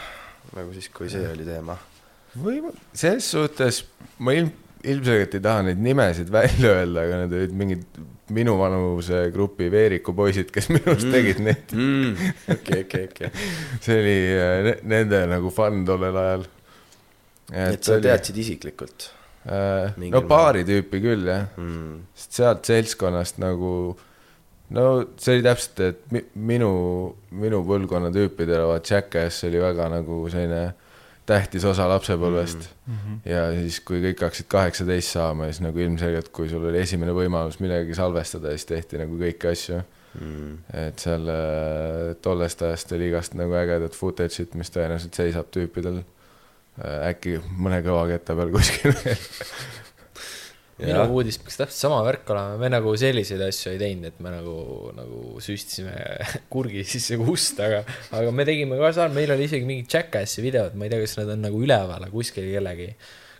[0.56, 1.76] nagu siis, kui see oli teema.
[2.34, 3.82] võib-olla, selles suhtes
[4.24, 4.50] ma ilm,
[4.86, 8.00] ilmselgelt ei taha neid nimesid välja öelda, aga need olid mingid
[8.36, 11.76] minuvanuse grupi Veeriku poisid, kes minu arust tegid neid.
[12.56, 13.30] okei, okei, okei.
[13.84, 16.48] see oli äh, ne, nende nagu fun tollel ajal.
[17.66, 19.12] et sa teadsid isiklikult
[19.46, 20.28] no määral.
[20.30, 22.00] paari tüüpi küll jah, mm.?
[22.18, 23.70] sest sealt seltskonnast nagu
[24.74, 24.86] no
[25.20, 26.24] see oli täpselt, et mi,
[26.54, 26.70] minu,
[27.38, 30.64] minu põlvkonna tüüpidele vaat Jackass oli väga nagu selline
[31.26, 32.96] tähtis osa lapsepõlvest mm.
[32.96, 33.20] -hmm.
[33.30, 37.60] ja siis, kui kõik hakkasid kaheksateist saama, siis nagu ilmselgelt, kui sul oli esimene võimalus
[37.62, 39.82] midagi salvestada, siis tehti nagu kõiki asju.
[40.16, 40.52] Mm.
[40.72, 46.15] et seal äh, tollest ajast oli igast nagu ägedat footage'it, mis tõenäoliselt seisab tüüpidel äh,
[46.84, 48.94] äkki mõne kõva ketta peal kuskil.
[50.76, 54.28] Minu uudis peaks täpselt sama värk olema, me nagu selliseid asju ei teinud, et me
[54.34, 54.56] nagu,
[54.92, 55.94] nagu süstisime
[56.52, 57.80] kurgi sisse kust, aga,
[58.18, 61.16] aga me tegime ka seal, meil oli isegi mingid Jackassi videod, ma ei tea, kas
[61.16, 62.90] need on nagu üleval, aga kuskil kellegi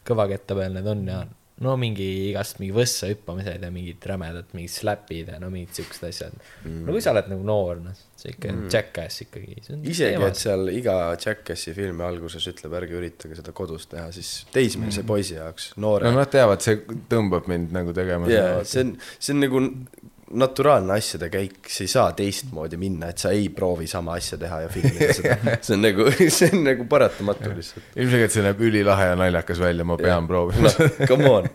[0.08, 1.20] kõvaketta peal need on ja
[1.64, 6.08] no mingi igast mingi võssa hüppamised ja mingid rämedad mingid slapid ja no mingid siuksed
[6.08, 6.36] asjad.
[6.64, 6.84] Mm..
[6.86, 8.66] no kui sa oled nagu noor, noh, see ikka mm.
[8.72, 9.58] Jackass ikkagi.
[9.92, 15.04] isegi, et seal iga Jackassi filmi alguses ütleb, ärge üritage seda kodus teha, siis teismelise
[15.08, 16.80] poisi jaoks, noore no nad teavad, see
[17.12, 19.62] tõmbab mind nagu tegema seda see on, see on nagu
[20.34, 24.60] naturaalne asjade käik, sa ei saa teistmoodi minna, et sa ei proovi sama asja teha
[24.64, 25.36] ja filmida seda.
[25.66, 26.06] see on nagu,
[26.38, 27.92] see on nagu paratamatu lihtsalt.
[27.94, 31.46] ilmselgelt see näeb ülilahe ja naljakas välja, ma pean proovima noh, come on.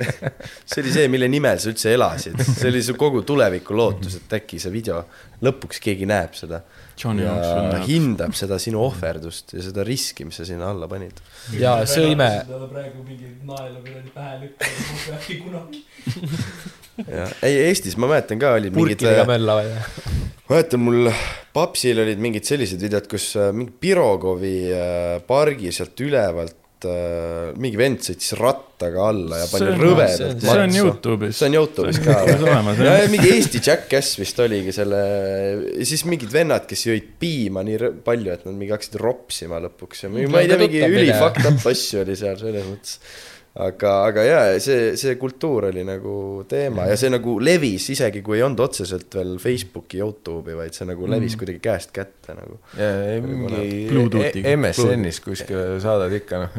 [0.63, 4.39] see oli see, mille nimel sa üldse elasid, see oli su kogu tuleviku lootus, et
[4.39, 5.03] äkki see video
[5.41, 6.61] lõpuks keegi näeb seda.
[7.01, 11.17] Ja hindab seda sinu ohverdust ja seda riski, mis sa sinna alla panid.
[11.57, 15.83] ja sõime, praegu mingi naela kuradi pähe lükkama, äkki kunagi.
[17.07, 19.75] ja ei, Eestis ma mäletan ka olid mingid, purkidega mölla või?
[20.51, 21.11] mäletan mul
[21.55, 27.79] Papsil olid mingid sellised videod, kus äh, mingi Pirogovi äh, pargi sealt ülevalt äh, mingi
[27.79, 31.39] vend sõitis rattaga alla ja pani rõvedalt see on Youtube'is.
[31.39, 32.71] see on Youtube'is ka jah.
[32.87, 35.01] ja, mingi Eesti Jackass vist oligi selle
[35.87, 40.13] siis mingid vennad, kes jõid piima nii palju, et nad mingi hakkasid ropsima lõpuks ja
[40.13, 42.97] mingi, ma ei tea, mingi üli fucked up asju oli seal selles mõttes
[43.51, 46.13] aga, aga jaa, see, see kultuur oli nagu
[46.49, 50.87] teema ja see nagu levis, isegi kui ei olnud otseselt veel Facebooki, Youtube'i, vaid see
[50.87, 52.61] nagu levis kuidagi käest kätte nagu.
[52.77, 54.47] ja mingi Bluetoothiga.
[54.47, 56.57] e- MSN-is kuskile saadad ikka noh.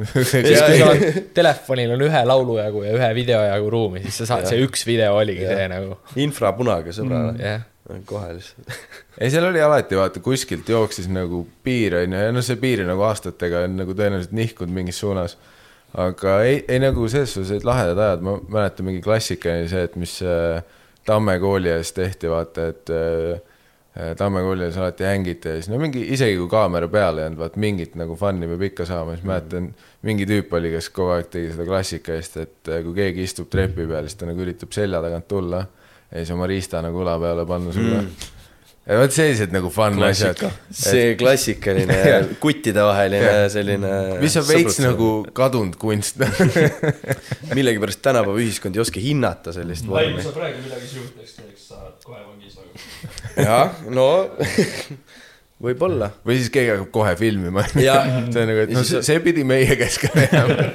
[1.39, 4.85] telefonil on ühe laulu jagu ja ühe video jagu ruumi, siis sa saad, see üks
[4.89, 5.63] video oligi Jah.
[5.63, 8.77] see nagu, infrapunaga sõbrale mm,, kohe lihtsalt.
[9.21, 13.09] ei, seal oli alati vaata kuskilt jooksis nagu piir onju ja noh, see piir nagu
[13.09, 15.39] aastatega on nagu tõenäoliselt nihkunud mingis suunas.
[15.95, 19.89] Aga ei, ei nagu selles suhtes olid lahedad ajad, ma mäletan mingi klassika oli see,
[19.89, 20.63] et mis äh,
[21.03, 25.81] Tamme kooli ees tehti, vaata, et äh, Tamme kooli ees alati hängiti ja siis no
[25.83, 29.27] mingi, isegi kui kaamera peal ei olnud, vaat mingit nagu fun'i peab ikka saama, siis
[29.29, 29.69] mäletan,
[30.07, 33.51] mingi tüüp oli, kes kogu aeg tegi seda klassika eest, et äh, kui keegi istub
[33.53, 35.65] trepi peal, siis ta nagu üritab selja tagant tulla
[36.13, 38.32] ja siis oma riista nagu õla peale panna sulle mm..
[38.83, 40.41] Ja vot sellised nagu fun asjad.
[40.75, 41.99] see klassikaline
[42.43, 43.93] kuttidevaheline selline.
[44.23, 46.23] mis on veits nagu kadunud kunst.
[47.57, 50.25] millegipärast tänapäeva ühiskond ei oska hinnata sellist vormi.
[50.35, 52.75] praegu midagi sihukest teeks, teeks sa kohe vangis nagu.
[53.49, 54.09] jah, no
[55.63, 56.11] võib-olla.
[56.27, 57.65] või siis keegi hakkab kohe filmima.
[57.71, 60.69] See on nagu, et noh, see pidi meie ka jääma.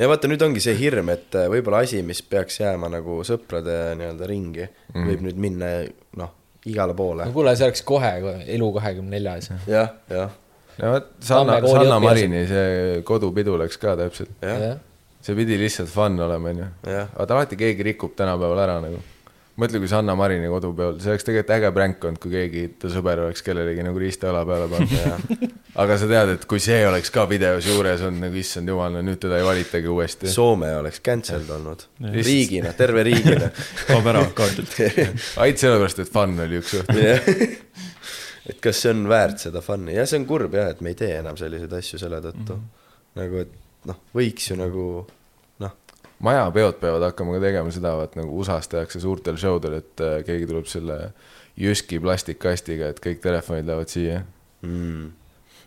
[0.00, 3.80] ja vaata, nüüd ongi see hirm, et äh, võib-olla asi, mis peaks jääma nagu sõprade
[4.00, 5.74] nii-öelda ringi mm., võib nüüd minna
[6.16, 6.36] noh,
[6.70, 7.34] igale poole no.
[7.34, 8.12] kuule, see oleks kohe
[8.56, 9.50] elu kahekümne neljas.
[9.68, 10.34] jah, jah,
[10.80, 12.00] no vot, Sanna, Sanna.
[12.02, 14.32] Marini see kodupidu läks ka täpselt.
[14.44, 14.78] jah,
[15.22, 16.68] see pidi lihtsalt fun olema, onju.
[17.16, 19.02] vaata alati keegi rikub tänapäeval ära nagu.
[19.60, 23.22] mõtle, kui Sanna Marini kodupeol, see oleks tegelikult äge pränk olnud, kui keegi ta sõber
[23.24, 25.44] oleks kellelegi nagu riista õla peale pannud.
[25.82, 29.04] aga sa tead, et kui see oleks ka videos juures olnud nagu issand jumal, no
[29.06, 30.30] nüüd teda ei valitagi uuesti.
[30.32, 31.86] Soome oleks cancelled olnud.
[32.16, 33.50] Riigina, terve riigina.
[33.90, 34.76] kaob ära kaardilt.
[35.42, 37.06] ainult sellepärast, et fun oli üks õhtu.
[38.50, 40.98] et kas see on väärt seda fun'i, jah, see on kurb jah, et me ei
[40.98, 42.60] tee enam selliseid asju selle tõttu mm.
[42.60, 43.16] -hmm.
[43.20, 45.19] nagu, et noh, võiks ju nagu noh,
[46.24, 50.20] majapeod peavad hakkama ka tegema seda, vaat nagu USA-s tehakse suurtel show del, et äh,
[50.26, 50.98] keegi tuleb selle
[51.60, 54.20] Jyski plastikkastiga, et kõik telefonid lähevad siia
[54.62, 55.10] mm.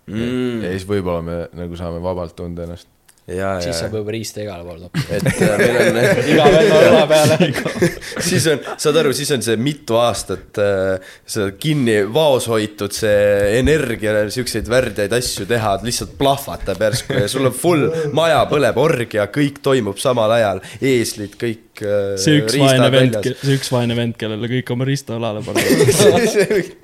[0.08, 0.64] mm..
[0.64, 2.90] ja siis võib-olla me nagu saame vabalt tunda ennast.
[3.28, 5.16] ja, siis saab, juba riista igale poole toppida.
[5.16, 6.00] et äh, meil on
[6.34, 7.38] iga venna õla peale.
[8.30, 13.60] siis on, saad aru, siis on see mitu aastat äh, seda kinni vaos hoitud see
[13.62, 19.30] energia, siukseid värdjaid asju teha, lihtsalt plahvatab järsku ja sul on full maja põleb, orgia,
[19.32, 22.18] kõik toimub samal ajal, eeslid kõik äh,.
[22.20, 26.76] see üks vaene vend, see üks vaene vend, kellele kõik oma riista õlale panevad.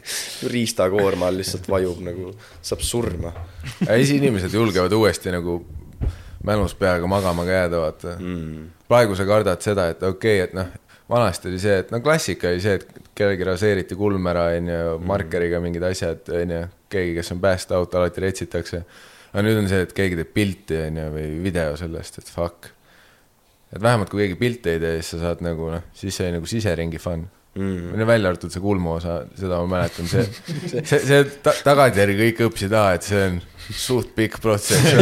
[0.56, 2.32] riistakoorma all lihtsalt vajub nagu,
[2.64, 3.36] saab surma
[3.84, 5.60] ja siis inimesed julgevad uuesti nagu
[6.46, 8.70] mälus peaga magama ka jääda, vaata mm..
[8.88, 10.70] praegu sa kardad seda, et okei okay,, et noh,
[11.10, 15.62] vanasti oli see, et no klassika oli see, et kellelgi raseeriti kulm ära, onju, markeriga
[15.64, 18.84] mingid asjad, onju, keegi, kes on päästeauto, alati retsitakse.
[19.30, 22.72] aga nüüd on see, et keegi teeb pilti, onju, või video sellest, et fuck.
[23.74, 26.40] et vähemalt kui keegi pilti ei tee, siis sa saad nagu noh, siis see oli
[26.40, 27.28] nagu siseringi fun
[27.58, 28.06] Mm.
[28.06, 30.22] välja arvatud see kulmu osa, seda ma mäletan, see,
[30.70, 33.40] see, see ta, tagantjärgi kõik õppisid, et see on
[33.74, 34.94] suht pikk protsess.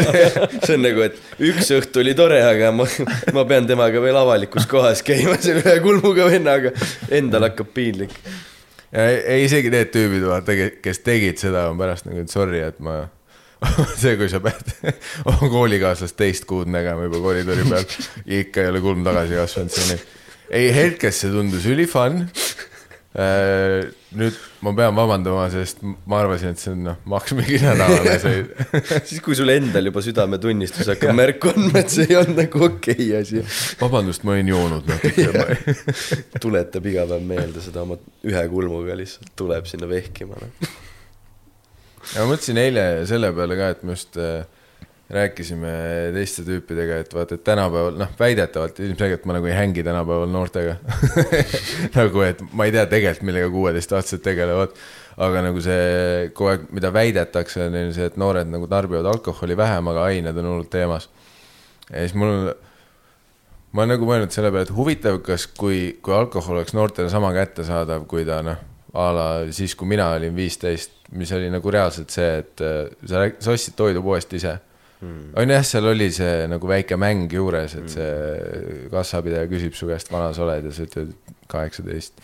[0.64, 2.88] see on nagu, et üks õhtu oli tore, aga ma,
[3.36, 6.72] ma pean temaga veel avalikus kohas käima selle ühe kulmuga vennaga,
[7.12, 8.16] endal hakkab piinlik.
[8.90, 12.80] ja ei, isegi need tüübid, vaata, kes tegid seda, on pärast nagu, et sorry, et
[12.84, 13.02] ma
[14.00, 14.72] see, kui sa pead
[15.28, 17.86] oma koolikaaslast teist kuud nägema juba koridori peal,
[18.40, 20.08] ikka ei ole kulm tagasi kasvanud, see on nii.
[20.50, 22.24] ei, hetkes see tundus ülifun.
[24.14, 28.52] nüüd ma pean vabandama, sest ma arvasin, et see on noh, maks mingi nädalane sõit.
[29.08, 32.94] siis, kui sul endal juba südametunnistus hakkab märku andma, et see ei olnud nagu okei
[33.08, 33.42] okay asi,
[33.80, 35.74] vabandust, ma olin joonud natuke.
[36.44, 37.98] tuletab iga päev meelde seda oma
[38.30, 40.52] ühe kulmuga lihtsalt tuleb sinna vehkima no..
[42.14, 44.46] ja ma mõtlesin eile selle peale ka, et me just äh,
[45.10, 45.72] rääkisime
[46.14, 50.76] teiste tüüpidega, et vaata, et tänapäeval noh, väidetavalt ilmselgelt ma nagu ei hängi tänapäeval noortega
[51.98, 54.78] nagu, et ma ei tea tegelikult, millega kuueteistaastased tegelevad,
[55.26, 59.58] aga nagu see kogu aeg, mida väidetakse, on ju see, et noored nagu tarbivad alkoholi
[59.58, 61.10] vähem, aga ained on hullult teemas.
[61.90, 62.52] ja siis mul,
[63.72, 67.34] ma olen nagu mõelnud selle peale, et huvitav, kas, kui, kui alkohol oleks noortele sama
[67.34, 68.62] kättesaadav, kui ta noh,
[68.94, 73.26] a la siis, kui mina olin viisteist, mis oli nagu reaalselt see, et äh, sa,
[73.42, 74.56] sa ostsid toidu poest ise.
[75.00, 80.12] On jah, seal oli see nagu väike mäng juures, et see kassapidaja küsib su käest,
[80.12, 81.14] vana sa oled ja sa ütled
[81.50, 82.20] kaheksateist.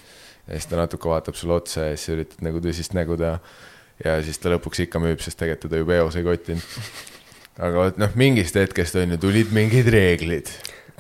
[0.46, 3.40] ja siis ta natuke vaatab sulle otsa ja siis sa üritad nagu tõsist nägu teha.
[4.04, 6.78] ja siis ta lõpuks ikka müüb, sest tegelikult teda ju peos ei kottinud.
[7.58, 10.52] aga vot noh, mingist hetkest on ju tulid mingid reeglid,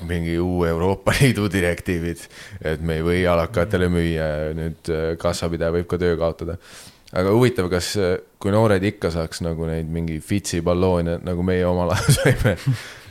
[0.08, 2.24] mingi uue Euroopa Liidu direktiivid,
[2.64, 6.56] et me ei või alakatele müüa ja nüüd äh, kassapidaja võib ka töö kaotada.
[7.16, 7.92] Aga huvitav, kas,
[8.42, 12.56] kui noored ikka saaks nagu neid mingi Fitsi balloone, nagu meie omal ajal saime,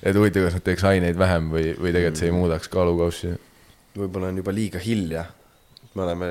[0.02, 3.34] et huvitav, kas nad teeks aineid vähem või, või tegelikult see ei muudaks kaalukaussi.
[3.96, 5.26] võib-olla on juba liiga hilja.
[5.96, 6.30] me oleme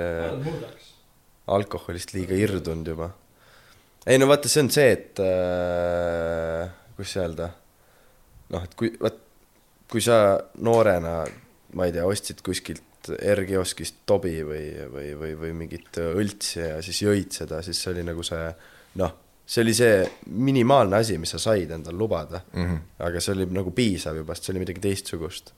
[1.46, 3.10] alkoholist liiga irdunud juba.
[4.06, 7.50] ei no vaata, see on see, et äh, kuidas öelda,
[8.54, 9.20] noh, et kui, vaat
[9.90, 11.22] kui sa noorena,
[11.74, 17.02] ma ei tea, ostsid kuskilt R-kioskist tobi või, või, või, või mingit õltsi ja siis
[17.02, 18.46] jõid seda, siis see oli nagu see
[19.00, 22.62] noh, see oli see minimaalne asi, mis sa said endal lubada mm.
[22.64, 22.78] -hmm.
[23.08, 25.52] aga see oli nagu piisav juba, sest see oli midagi teistsugust.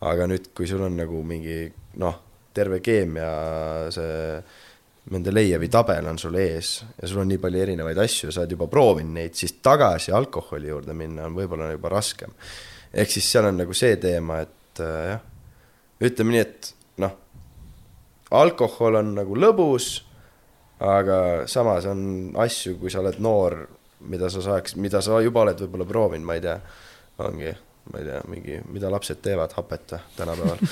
[0.00, 1.70] aga nüüd, kui sul on nagu mingi
[2.00, 2.18] noh,
[2.54, 3.30] terve keemia
[3.92, 4.42] see
[5.10, 8.52] Mendelejevi tabel on sul ees ja sul on nii palju erinevaid asju ja sa oled
[8.54, 12.30] juba proovinud neid, siis tagasi alkoholi juurde minna on võib-olla juba raskem.
[12.92, 15.24] ehk siis seal on nagu see teema, et äh, jah,
[16.00, 17.16] ütleme nii, et noh,
[18.36, 19.90] alkohol on nagu lõbus,
[20.80, 21.18] aga
[21.50, 23.58] samas on asju, kui sa oled noor,
[24.10, 26.56] mida sa saaks, mida sa juba oled võib-olla proovinud, ma ei tea,
[27.26, 27.52] ongi,
[27.90, 30.62] ma ei tea, mingi, mida lapsed teevad, hapet või tänapäeval?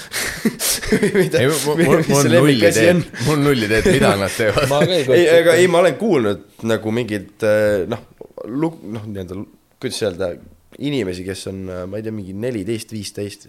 [0.88, 1.44] Ei,
[1.84, 3.42] mul, on null ideed, mul on?
[3.44, 4.70] null ideed, mida nad teevad.
[4.88, 8.06] ei kujuta ei, ma olen kuulnud nagu mingid äh, noh,
[8.48, 9.36] lug-, noh, nii-öelda,
[9.76, 10.30] kuidas öelda,
[10.80, 11.60] inimesi, kes on,
[11.90, 13.44] ma ei tea, mingi neliteist, viisteist,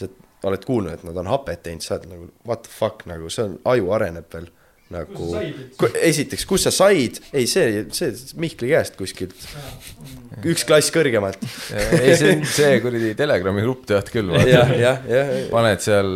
[0.00, 0.08] sa
[0.48, 3.46] oled kuulnud, et nad on hapet teinud, sa oled nagu what the fuck nagu, see
[3.48, 4.50] on, aju areneb veel
[4.92, 5.28] nagu,
[6.04, 9.32] esiteks, kus sa said, ei see, see Mihkli käest kuskilt,
[10.44, 11.40] üks klass kõrgemalt,
[11.72, 14.34] ei, see on see kuradi Telegrami grupp tead küll,
[15.50, 16.12] paned seal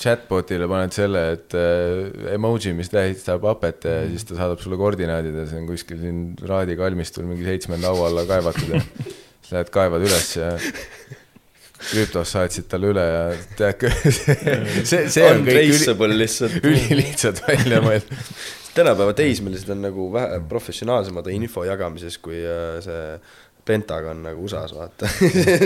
[0.00, 5.36] chatbot'ile, paned selle, et äh, emoji, mis tähistab hapet ja siis ta saadab sulle koordinaadid
[5.42, 8.82] ja see on kuskil siin Raadi kalmistul mingi seitsmenda haua alla kaevatud ja
[9.44, 10.54] siis lähed kaevad üles ja
[11.78, 13.24] krüptos saatsid talle üle ja
[13.58, 13.86] tead,
[14.90, 16.60] see, see on kõik üli, lihtsalt.
[16.62, 18.30] ülilihtsalt välja mõeldud.
[18.76, 23.02] tänapäeva teismelised on nagu vähe professionaalsemad info jagamises kui äh, see
[23.66, 25.08] Pentagon nagu USA-s, vaata.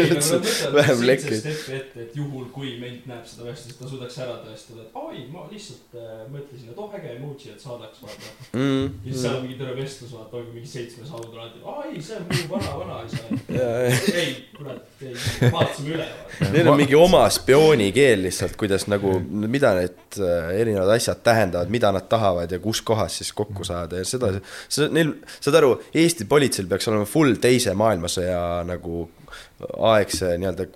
[0.78, 1.36] vähem lekki.
[1.36, 5.44] ette, et juhul, kui ment näeb seda vestlust, ta suudaks ära tõestada, et oi, ma
[5.51, 8.32] lihtsalt äh, mõtlesin, et oh äge emoji, et saadaks, vaata.
[8.55, 12.01] Mm, ja siis seal on mingi terve vestlus, vaata, ongi mingi seitsmes haud alati, ai,
[12.07, 13.40] see on mu vana, vanaisa.
[13.59, 13.76] Jaa,
[14.22, 15.14] ei, kurat, ei,
[15.53, 16.09] vaatasime üle.
[16.57, 21.68] Neil on mingi oma spiooni keel lihtsalt, kuidas nagu, mida need äh, erinevad asjad tähendavad,
[21.72, 24.32] mida nad tahavad ja kus kohas siis kokku saada ja seda,
[24.72, 29.09] see neil, saad aru, Eesti politseil peaks olema full teise maailmasõja nagu
[29.91, 30.70] aegse nii-öelda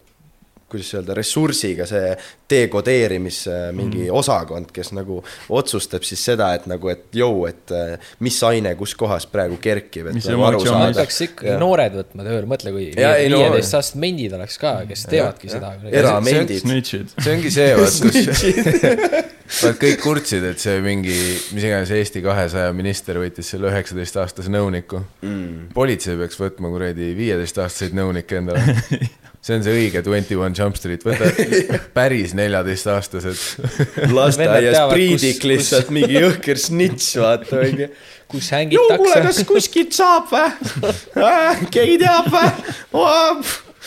[0.74, 2.14] kuidas öelda, ressursiga see
[2.50, 4.16] dekodeerimise mingi mm.
[4.18, 5.20] osakond, kes nagu
[5.54, 10.10] otsustab siis seda, et nagu, et jõu, et äh, mis aine kus kohas praegu kerkib,
[10.10, 10.90] et nagu aru saada.
[10.98, 15.52] peaks ikkagi noored võtma tööle, mõtle, kui ei no- viieteist-aastased mendid oleks ka, kes teevadki
[15.52, 15.76] seda.
[15.92, 16.64] eramendid.
[16.64, 21.16] See ongi see, vaat kus vaat kõik kurtsid, et see mingi,
[21.54, 25.74] mis iganes Eesti kahesaja minister võttis selle üheksateistaastase nõuniku mm..
[25.76, 28.64] politsei peaks võtma kuradi viieteistaastaseid nõunikke endale.
[29.44, 31.28] see on see õige Twenty One Jump Street, võta
[31.98, 34.08] päris neljateistaastased.
[34.14, 37.90] lasteaias priidik kus- lihtsalt mingi jõhker snitš, vaata onju.
[38.32, 39.42] kus kuule, hängitakse kas.
[39.50, 40.96] kuskilt saab või?
[41.74, 42.48] keegi teab või?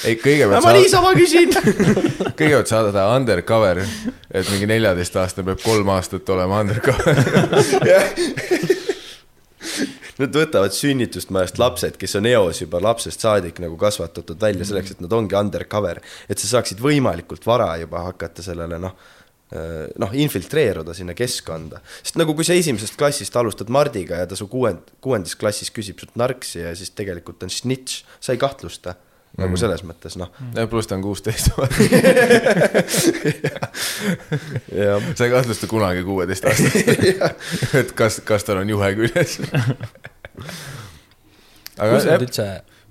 [0.05, 1.53] ei, kõigepealt ma sa, niisama küsin.
[2.39, 3.81] kõigepealt saada ta undercover,
[4.29, 7.15] et mingi neljateistaastane peab kolm aastat olema undercover.
[10.17, 15.03] Nad võtavad sünnitusmajast lapsed, kes on eos juba lapsest saadik nagu kasvatatud välja selleks, et
[15.03, 18.95] nad ongi undercover, et sa saaksid võimalikult vara juba hakata sellele noh,
[20.01, 21.79] noh, infiltreeruda sinna keskkonda.
[22.01, 26.01] sest nagu kui sa esimesest klassist alustad Mardiga ja ta su kuuend-, kuuendas klassis küsib
[26.01, 28.97] sult narksi ja siis tegelikult on snitš, sa ei kahtlusta
[29.37, 30.31] nagu selles mõttes noh,
[30.69, 31.51] pluss ta on kuusteist.
[35.17, 36.77] sa ei kahtlusta kunagi kuueteistaastast,
[37.81, 39.37] et kas, kas tal on juhe küljes.
[41.77, 42.47] aga kus nad jah, üldse,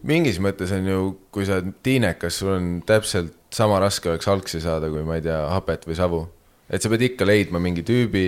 [0.06, 1.00] mingis mõttes on ju,
[1.34, 5.26] kui sa oled tiinekas, sul on täpselt sama raske oleks algsi saada, kui ma ei
[5.26, 6.22] tea, hapet või savu.
[6.70, 8.26] et sa pead ikka leidma mingi tüübi,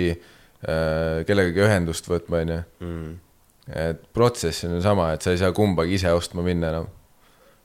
[1.27, 2.61] kellegagi ühendust võtma, onju.
[2.83, 3.11] Mm.
[3.79, 6.87] et protsess on ju sama, et sa ei saa kumbagi ise ostma minna enam.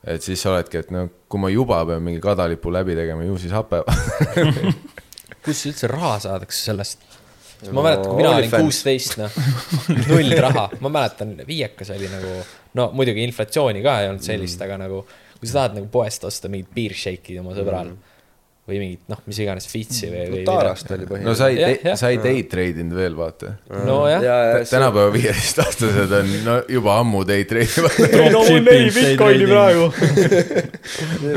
[0.07, 3.39] Et siis sa oledki, et no kui ma juba pean mingi kadalipu läbi tegema, ju
[3.41, 3.83] siis hape.
[5.45, 7.11] kus üldse raha saadakse sellest?
[7.65, 9.37] ma No, mäletan, kui mina olin kuusteist, noh,
[10.11, 12.33] null raha, ma mäletan, viiekas oli nagu,
[12.77, 15.05] no muidugi inflatsiooni ka ei olnud sellist mm., aga nagu
[15.39, 18.14] kui sa tahad nagu poest osta mingit beer shake'i oma sõbral mm.,
[18.65, 20.43] või mingit noh, mis iganes Fitsi või, või.
[20.49, 21.41] Tarast oli no põhimõtteliselt.
[21.41, 23.51] sa ei sa ei day trade inud veel, vaata.
[23.85, 24.25] nojah,
[24.71, 27.99] tänapäeva viieteistaastased on no juba ammu day trade ivad.
[28.33, 29.91] no mul jäi Bitcoini praegu.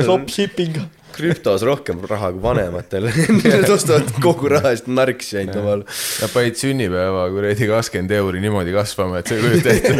[0.06, 0.80] Dropshipping.
[1.18, 3.10] krüptos rohkem raha kui vanematel,
[3.42, 5.84] need ostavad kogu raha eest narksi ainult omal.
[6.22, 9.92] Nad panid sünnipäeva kuradi kakskümmend euri niimoodi kasvama, et sa ei kujuta ette.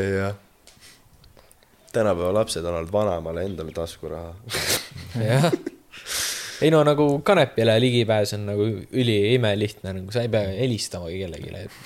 [0.18, 0.34] jah.
[1.92, 4.34] Tänapäeva lapsed annavad vanaemale endale taskuraha.
[5.26, 5.52] jah.
[6.62, 11.78] ei no nagu kanepile ligipääs on nagu üliimelihtne, nagu sa ei pea helistamagi kellelegi, et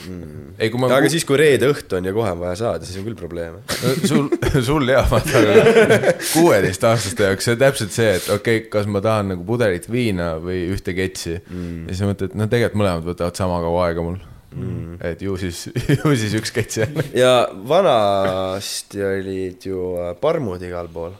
[0.59, 2.99] ei, kui ma aga siis, kui reede õhtu on ja kohe on vaja saada, siis
[2.99, 3.63] on küll probleeme.
[4.11, 4.29] sul,
[4.69, 9.03] sul jah, vaata, aga kuueteistaastaste jaoks see on täpselt see, et okei okay,, kas ma
[9.05, 11.89] tahan nagu pudelit viina või ühte ketsi mm..
[11.89, 14.23] ja siis mõtled, no tegelikult mõlemad võtavad sama kaua aega mul
[14.55, 14.97] mm..
[15.11, 15.67] et ju siis,
[15.99, 17.05] ju siis üks kets jälle.
[17.17, 17.35] ja
[17.69, 21.15] vanasti olid ju äh, parmud igal pool.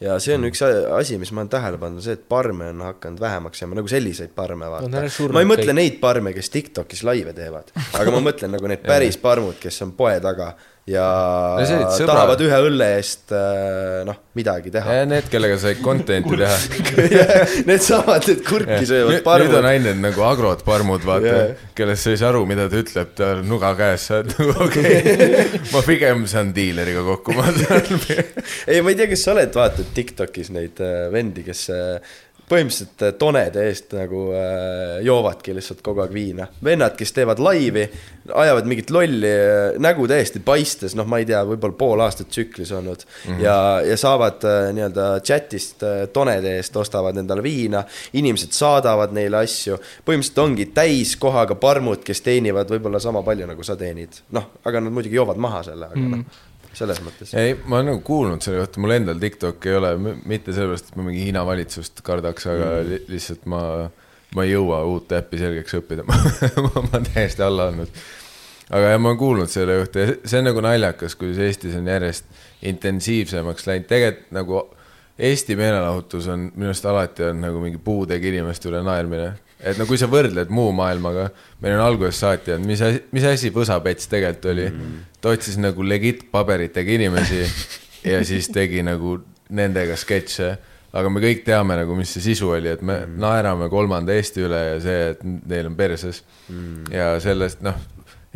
[0.00, 2.84] ja see on üks a- asi, mis ma olen tähele pannud, see, et parme on
[2.90, 5.80] hakanud vähemaks jääma, nagu selliseid parme vaata surnud ma ei mõtle kõik.
[5.80, 9.96] neid parme, kes Tiktokis laive teevad, aga ma mõtlen nagu need päris parmud, kes on
[9.98, 10.52] poe taga
[10.86, 11.04] ja
[11.58, 12.10] No see olid sõbrad.
[12.12, 14.98] tahavad ühe õlle eest äh, noh, midagi teha.
[15.10, 16.58] Need, kellega sai content'i teha.
[17.68, 19.68] Needsamad, need kurki söövad nüüd on parmud.
[19.72, 23.32] ainult nagu agrod parmud, vaata yeah., kellest sa ei saa aru, mida ta ütleb, ta
[23.34, 25.62] on nuga käes, sa oled nagu okei okay.
[25.74, 28.06] ma pigem saan diileriga kokku, ma saan.
[28.70, 32.14] ei, ma ei tea, kas sa oled vaadanud Tiktokis neid äh, vendi, kes äh,
[32.50, 36.46] põhimõtteliselt äh, tonede eest nagu äh, joovadki lihtsalt kogu aeg viina.
[36.64, 37.86] vennad, kes teevad laivi,
[38.34, 42.72] ajavad mingit lolli äh, nägu täiesti paistes, noh, ma ei tea, võib-olla pool aastat tsüklis
[42.72, 43.42] olnud mm -hmm.
[43.42, 49.42] ja, ja saavad äh, nii-öelda chat'ist äh, tonede eest, ostavad endale viina, inimesed saadavad neile
[49.42, 54.22] asju, põhimõtteliselt ongi täiskohaga parmud, kes teenivad võib-olla sama palju, nagu sa teenid.
[54.30, 56.24] noh, aga nad muidugi joovad maha selle, aga noh,
[56.76, 57.32] selles mõttes.
[57.38, 59.94] ei, ma olen nagu kuulnud selle kohta, mul endal TikTok ei ole,
[60.28, 62.90] mitte sellepärast, et ma mingi Hiina valitsust kardaks, aga mm.
[62.90, 63.62] li lihtsalt ma,
[64.36, 66.20] ma ei jõua uut äppi selgeks õppida ma
[66.76, 68.00] olen täiesti alla andnud.
[68.70, 71.88] aga jah, ma olen kuulnud selle kohta ja see on nagu naljakas, kuidas Eestis on
[71.90, 72.28] järjest
[72.66, 74.64] intensiivsemaks läinud, tegelikult nagu
[75.16, 79.30] Eesti meelelahutus on minu arust alati on nagu mingi puudega inimeste üle naermine.
[79.60, 81.30] Et no kui sa võrdled muu maailmaga,
[81.64, 85.02] meil on algusest saati olnud, mis asi, mis asi võsapets tegelikult oli mm..
[85.20, 87.42] ta otsis nagu legit paberitega inimesi
[88.12, 89.18] ja siis tegi nagu
[89.56, 90.56] nendega sketše.
[90.96, 93.18] aga me kõik teame nagu, mis see sisu oli, et me mm.
[93.22, 96.92] naerame kolmanda Eesti üle ja see, et neil on perses mm..
[96.94, 97.80] ja sellest noh,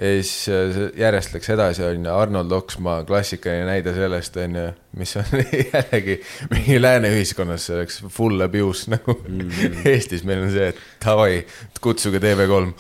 [0.01, 4.55] ja siis äh, see järjest läks edasi, on ju, Arnold Oksmaa klassikaline näide sellest, on
[4.57, 5.27] ju, mis on
[5.75, 6.17] jällegi
[6.51, 9.51] mingi lääne ühiskonnas see oleks full abuse nagu mm.
[9.93, 11.43] Eestis meil on see, et davai,
[11.85, 12.73] kutsuge TV3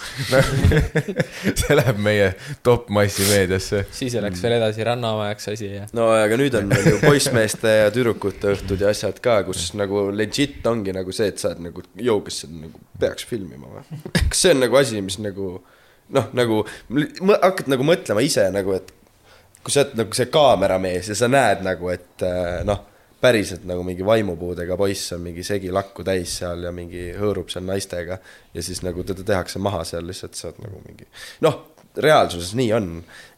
[1.61, 2.31] see läheb meie
[2.67, 3.85] top massimeediasse.
[3.95, 5.89] siis läks veel edasi Rannamajaks asi ja.
[5.97, 10.65] no aga nüüd on ju poissmeeste ja tüdrukute õhtud ja asjad ka, kus nagu legit
[10.73, 14.01] ongi nagu see, et sa oled nagu, joo, kas seda nagu peaks filmima või?
[14.23, 15.59] kas see on nagu asi, mis nagu
[16.17, 16.63] noh, nagu
[17.31, 18.93] hakkad nagu mõtlema ise nagu, et
[19.61, 22.87] kui sa oled nagu see kaameramees ja sa näed nagu, et äh, noh,
[23.21, 27.67] päriselt nagu mingi vaimupuudega poiss on mingi segi lakku täis seal ja mingi hõõrub seal
[27.69, 28.17] naistega
[28.55, 31.09] ja siis nagu teda tehakse maha seal lihtsalt, sa oled nagu mingi
[31.45, 31.61] noh,
[32.01, 32.91] reaalsuses nii on,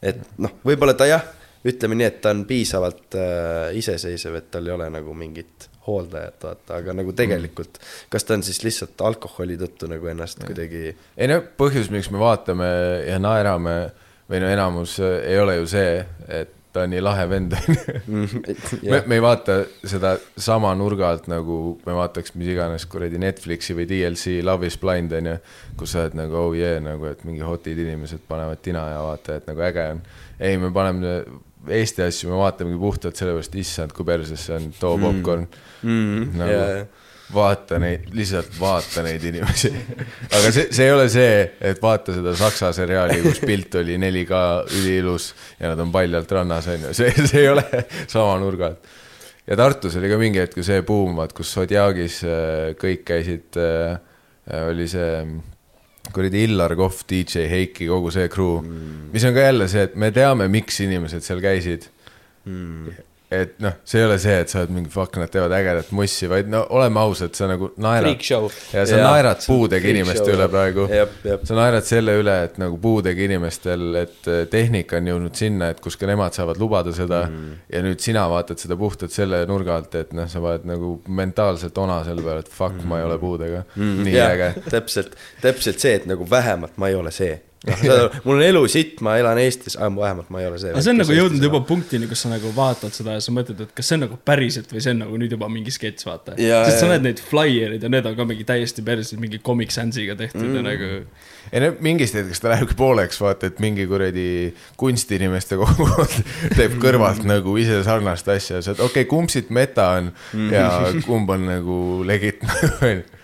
[0.05, 1.27] et noh, võib-olla ta jah,
[1.67, 6.39] ütleme nii, et ta on piisavalt äh, iseseisev, et tal ei ole nagu mingit hooldajat,
[6.45, 7.81] vaata, aga nagu tegelikult,
[8.13, 12.23] kas ta on siis lihtsalt alkoholi tõttu nagu ennast kuidagi ei no põhjus, miks me
[12.23, 12.69] vaatame
[13.09, 13.77] ja naerame
[14.31, 15.97] või no enamus äh, ei ole ju see,
[16.29, 18.91] et ta on nii lahe vend on ju.
[18.91, 23.77] me, me ei vaata seda sama nurga alt nagu me vaataks mis iganes kuradi Netflixi
[23.77, 25.37] või DLC Love is blind on ju,
[25.79, 29.41] kus sa oled nagu oh yeah nagu, et mingi hotid inimesed panevad tina ja vaata,
[29.41, 30.05] et nagu äge on.
[30.41, 31.17] ei, me paneme
[31.69, 35.47] Eesti asju, me vaatamegi puhtalt sellepärast, issand, kui perses see on, too popkorn.
[35.87, 36.65] Mm, nagu ja,
[37.33, 39.71] vaata neid, lihtsalt vaata neid inimesi.
[40.39, 41.37] aga see, see ei ole see,
[41.71, 44.43] et vaata seda saksa seriaali, kus pilt oli 4K
[44.81, 47.65] üliilus ja nad on paljalt rannas, on ju, see, see ei ole
[48.11, 48.93] sama nurga alt.
[49.47, 53.63] ja Tartus oli ka mingi hetk ju see buum, vaat kus Zodjagis äh, kõik käisid,
[54.67, 55.11] oli see
[56.15, 59.97] kuradi Illar Kohv, DJ Heiki, kogu see crew mm., mis on ka jälle see, et
[59.97, 61.89] me teame, miks inimesed seal käisid
[62.45, 63.01] mm.
[63.33, 66.29] Et noh, see ei ole see, et sa oled mingi fuck, nad teevad ägedat mussi,
[66.31, 70.25] vaid no oleme ausad, sa nagu naerad ja sa Jaa, naerad see on puudega inimeste
[70.25, 70.35] show.
[70.37, 70.87] üle praegu.
[71.49, 75.81] Sa naerad selle üle, et nagu puudega inimestel, et eh, tehnika on jõudnud sinna, et
[75.85, 77.63] kus ka nemad saavad lubada seda mm.
[77.73, 81.79] ja nüüd sina vaatad seda puhtalt selle nurga alt, et noh, sa paned nagu mentaalselt
[81.83, 84.05] ona selle peale, et fuck mm., ma ei ole puudega mm..
[84.09, 84.67] nii Jah, äge.
[84.71, 87.39] täpselt, täpselt see, et nagu vähemalt ma ei ole see
[88.25, 90.73] mul on elu sitt, ma elan Eestis, vähemalt ma ei ole see.
[90.75, 93.61] aga see on nagu jõudnud juba punktini, kus sa nagu vaatad seda ja sa mõtled,
[93.63, 96.35] et kas see on nagu päriselt või see on nagu nüüd juba mingi sketš, vaata.
[96.39, 100.19] Sest sa näed neid flaierid ja need on ka mingi täiesti perses, mingi Comic Sansiga
[100.19, 100.59] tehtud mm.
[100.59, 100.91] ja nagu.
[101.53, 104.27] ei no mingist hetkest ta lähebki pooleks, vaata, et mingi kuradi
[104.81, 106.19] kunstiinimeste kogukond
[106.59, 110.11] teeb kõrvalt nagu ise sarnast asja, sa oled, okei okay,, kumb siit meta on
[110.51, 110.69] ja
[111.07, 112.43] kumb on nagu legit,
[112.83, 113.22] onju.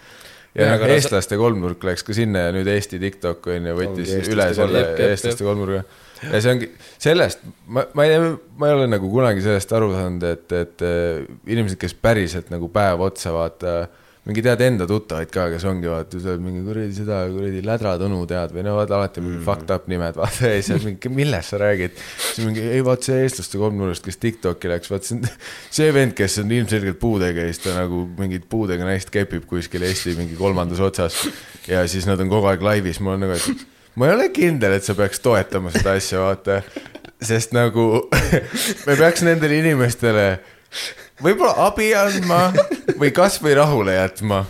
[0.56, 4.12] Ja aga, no eestlaste kolmnurk läks ka sinna ja nüüd Eesti TikTok on ju, võttis
[4.16, 5.82] Ongi üle selle jep, jep, eestlaste kolmnurga.
[6.24, 8.18] ja see ongi, sellest, ma, ma ei,
[8.58, 12.70] ma ei ole nagu kunagi sellest aru saanud, et, et äh, inimesed, kes päriselt nagu
[12.74, 13.74] päev otsa vaata,
[14.28, 18.18] mingi tead enda tuttavaid ka, kes ongi vaata, oled mingi kuradi seda kuradi Lädra Tõnu
[18.28, 19.44] tead või no vaata alati mingi mm.
[19.46, 21.96] fucked up nimed, vaata ja siis mingi, millest sa räägid.
[22.34, 25.24] siis mingi, ei vaat see eestlaste kolmnurgast, kes Tiktoki läks, vaat see on
[25.78, 29.88] see vend, kes on ilmselgelt puudega ja siis ta nagu mingit puudega naist kepib kuskil
[29.88, 31.22] Eesti mingi kolmandas otsas.
[31.70, 34.76] ja siis nad on kogu aeg laivis, mul on nagu, et ma ei ole kindel,
[34.76, 36.60] et sa peaks toetama seda asja, vaata.
[37.24, 37.88] sest nagu
[38.86, 40.28] me peaks nendele inimestele
[41.22, 42.52] võib-olla abi andma
[43.00, 44.42] või kasvõi rahule jätma,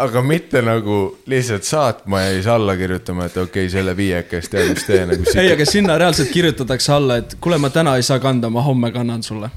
[0.00, 0.98] aga mitte nagu
[1.30, 5.30] lihtsalt saatma ja siis alla kirjutama, et okei okay,, selle viiekest tead, mis tee nagu
[5.36, 8.92] ei, aga sinna reaalselt kirjutatakse alla, et kuule, ma täna ei saa kanda, ma homme
[8.94, 9.50] kannan sulle.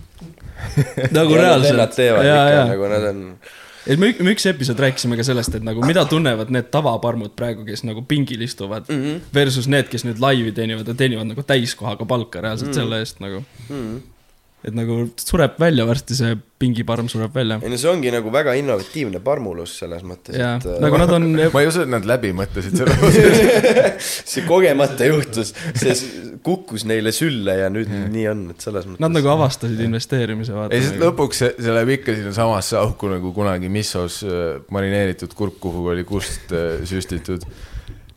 [1.12, 1.96] nagu Nad reaalselt.
[1.96, 3.26] teevad ja, ikka ja, nagu nad on,
[3.88, 7.66] et me, me üks episood rääkisime ka sellest, et nagu mida tunnevad need tavaparmud praegu,
[7.68, 9.04] kes nagu pingil istuvad mm.
[9.04, 9.20] -hmm.
[9.36, 12.82] Versus need, kes nüüd laivi teenivad ja teenivad nagu täiskohaga palka reaalselt mm -hmm.
[12.82, 13.76] selle eest nagu mm.
[13.76, 14.13] -hmm.
[14.64, 17.58] Et nagu sureb välja varsti see pingiparm sureb välja.
[17.60, 21.12] ei no see ongi nagu väga innovatiivne parmulus selles mõttes, ja et äh, nagu nad
[21.18, 23.18] on, ma ei usu, et nad läbi mõtlesid selle.
[24.32, 25.98] see kogemata juhtus, see
[26.48, 29.04] kukkus neile sülle ja nüüd nii on, et selles mõttes.
[29.04, 30.76] nad nagu avastasid investeerimise vaata.
[30.78, 35.60] ei, sest lõpuks see, see läheb ikka sinnasamasse auku nagu kunagi missos äh, marineeritud kurk,
[35.64, 37.44] kuhu oli kust äh, süstitud.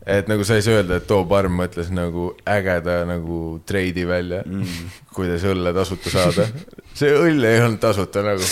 [0.07, 4.43] Et nagu sa ei saa öelda, et too parm mõtles nagu ägeda nagu treidi välja
[4.45, 6.47] mm., kuidas õlle tasuta saada.
[6.97, 8.45] see õll ei olnud tasuta nagu.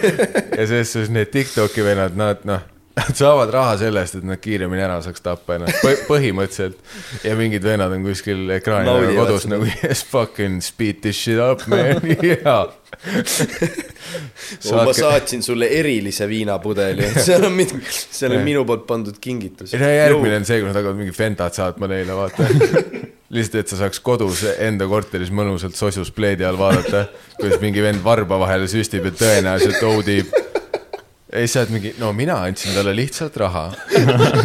[0.58, 2.64] ja selles suhtes need Tiktoki vennad, nad noh,
[2.96, 6.78] nad saavad raha sellest, et nad kiiremini ära saaks tappa ennast Põ-, põhimõtteliselt.
[7.26, 9.56] ja mingid vennad on kuskil ekraani taga Naudivad kodus seda.
[9.56, 12.00] nagu yes fucking speed this shit up man,
[12.32, 12.62] jaa.
[14.86, 19.76] ma saatsin sulle erilise viinapudeli, seal on minu, seal on minu poolt pandud kingitus.
[19.76, 22.48] järgmine on see, kui nad hakkavad mingi Fentat saatma neile, vaata.
[23.36, 28.00] lihtsalt, et sa saaks kodus enda korteris mõnusalt sosus pleedi all vaadata, kuidas mingi vend
[28.04, 30.36] varba vahele süstib ja tõenäoliselt OD-ib.
[31.36, 33.66] Ja siis sa oled mingi, no mina andsin talle lihtsalt raha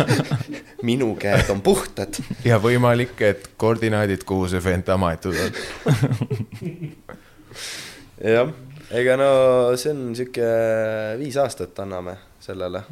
[0.87, 2.19] minu käed on puhtad.
[2.45, 5.61] ja võimalik, et koordinaadid, kuhu see Fenta maetud on.
[8.35, 8.51] jah,
[8.91, 9.31] ega no
[9.79, 10.51] see on sihuke
[11.21, 12.83] viis aastat anname sellele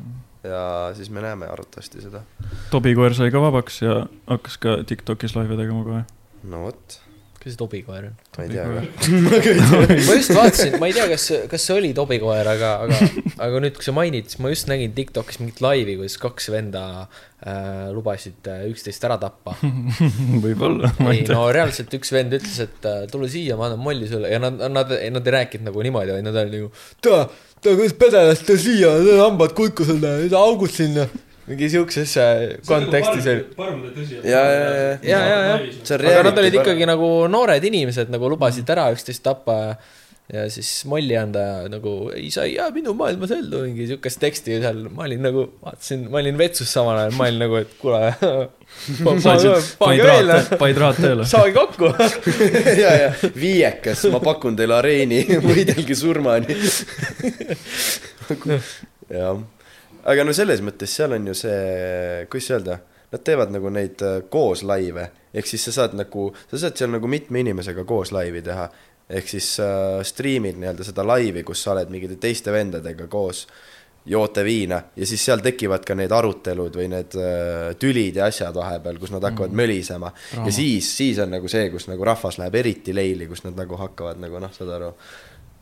[0.47, 0.63] ja
[0.95, 2.23] siis me näeme arvatavasti seda.
[2.71, 6.03] Tobi koer sai ka vabaks ja hakkas ka Tiktokis laive tegema kohe.
[6.47, 7.01] no vot,
[7.39, 8.15] kes see tobikoer on?
[8.35, 8.81] ma ei tea ka.
[10.09, 12.97] ma just vaatasin, ma ei tea, kas, kas see oli tobikoer, aga, aga,
[13.45, 16.83] aga nüüd, kui sa mainid, siis ma just nägin Tiktokis mingit laivi, kuidas kaks venda
[17.05, 19.55] äh, lubasid äh, üksteist ära tappa.
[20.45, 24.33] võib-olla, ei no reaalselt üks vend ütles, et äh, tule siia, ma annan molli sulle
[24.33, 26.73] ja nad, nad, nad ei rääkinud nagu niimoodi, vaid nad olid nagu,
[27.05, 27.23] ta,
[27.63, 28.91] ta kuidas pedelast ta siia,
[29.23, 30.03] hambad kulkused,
[30.35, 31.07] augud sinna.
[31.49, 33.45] Mingi siukses äh, kontekstis oli.
[34.23, 38.11] ja, ja, ja, ja, ja, ja, See on aga nad olid ikkagi nagu noored inimesed
[38.13, 39.59] nagu lubasid ära üksteist tappa
[40.33, 44.19] ja siis molli anda ja nagu ei, sa ei jää minu maailmas ellu, mingi siukest
[44.21, 47.71] teksti seal, ma olin nagu, vaatasin, ma olin vetsus samal ajal, ma olin nagu, et
[47.81, 48.01] kuule.
[49.81, 51.25] panid raat, panid raat tööle.
[51.29, 51.89] saage kokku.
[52.83, 56.59] ja, ja viiekas, ma pakun teile areeni, võidelge surmani.
[59.09, 59.41] jah,
[60.09, 62.77] aga no selles mõttes seal on ju see, kuidas öelda,
[63.13, 66.93] nad teevad nagu neid äh, koos laive, ehk siis sa saad nagu, sa saad seal
[66.93, 68.69] nagu mitme inimesega koos laivi teha.
[69.09, 73.47] ehk siis äh, striimid nii-öelda seda laivi, kus sa oled mingite teiste vendadega koos,
[74.09, 78.55] joote viina ja siis seal tekivad ka need arutelud või need äh, tülid ja asjad
[78.55, 79.61] vahepeal, kus nad hakkavad mm.
[79.61, 80.13] mölisema.
[80.45, 83.81] ja siis, siis on nagu see, kus nagu rahvas läheb eriti leili, kus nad nagu
[83.81, 84.93] hakkavad nagu noh, saad aru,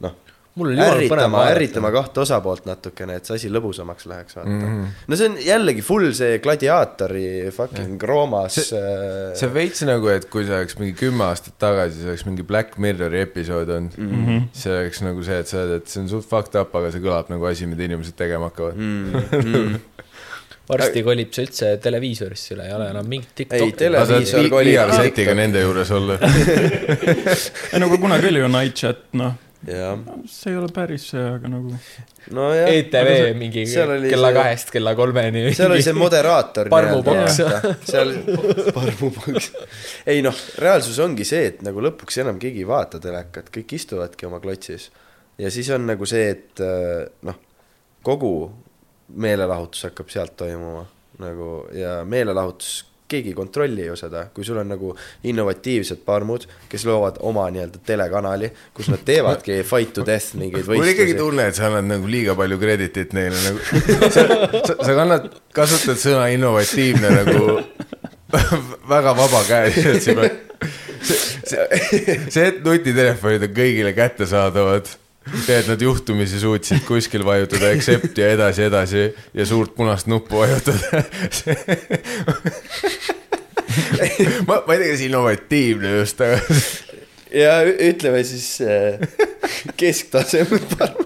[0.04, 0.20] noh
[0.66, 4.62] ärritama, ärritama kahte osapoolt natukene, et see asi lõbusamaks läheks, vaata mm.
[4.62, 4.84] Mhm.
[4.84, 5.08] -hmm.
[5.08, 10.30] no see on jällegi full see gladiaatori fucking Roomas See- see, on veits nagu, et
[10.32, 14.26] kui see oleks mingi kümme aastat tagasi, see oleks mingi Black Mirrori episood olnud mm.
[14.26, 14.48] -hmm.
[14.52, 17.04] see oleks nagu see, et sa oled, et see on suht fucked up, aga see
[17.04, 19.80] kõlab nagu asi, mida inimesed tegema hakkavad mm.
[20.68, 23.76] varsti kolib see üldse televiisorisse üle, ei ole enam mingit ei, Tiktoki.
[23.80, 26.18] televiisor sa kolib nende juures olla.
[27.72, 29.98] ei no aga kunagi oli ju Night Chat, noh, jah,
[30.30, 31.72] see ei ole päris see, aga nagu
[32.38, 32.70] nojah.
[32.70, 35.44] ETV mingi seal oli kella see- kahest kella kolmeni.
[35.58, 36.70] seal oli see moderaator.
[36.70, 37.40] Parmuboks.
[37.90, 38.14] seal,
[38.76, 39.52] parmuboks.
[40.06, 44.30] ei noh, reaalsus ongi see, et nagu lõpuks enam keegi ei vaata telekat, kõik istuvadki
[44.30, 44.92] oma klotsis.
[45.42, 47.40] ja siis on nagu see, et äh, noh,
[48.06, 48.34] kogu
[49.18, 50.86] meelelahutus hakkab sealt toimuma
[51.24, 54.92] nagu ja meelelahutus, keegi ei kontrolli ju seda, kui sul on nagu
[55.28, 60.84] innovatiivsed parmud, kes loovad oma nii-öelda telekanali, kus nad teevadki fight to death mingeid mul
[60.84, 61.22] on ikkagi võistlusi.
[61.24, 63.64] tunne, et sa annad nagu liiga palju kreditit neile nagu.
[64.12, 64.28] sa,
[64.60, 67.58] sa, sa kannad, kasutad sõna innovatiivne nagu
[68.94, 70.24] väga vabakäeliselt siin.
[71.02, 74.92] see, see, see, et nutitelefonid on kõigile kättesaadavad
[75.48, 79.04] et nad juhtumisi suutsid kuskil vajutada accept ja edasi, edasi
[79.34, 81.04] ja suurt punast nuppu vajutada.
[84.48, 86.40] ma, ma ei tea, kas innovatiivne just, aga
[87.32, 89.00] ja ütleme siis äh,
[89.78, 91.06] kesktaseme parm.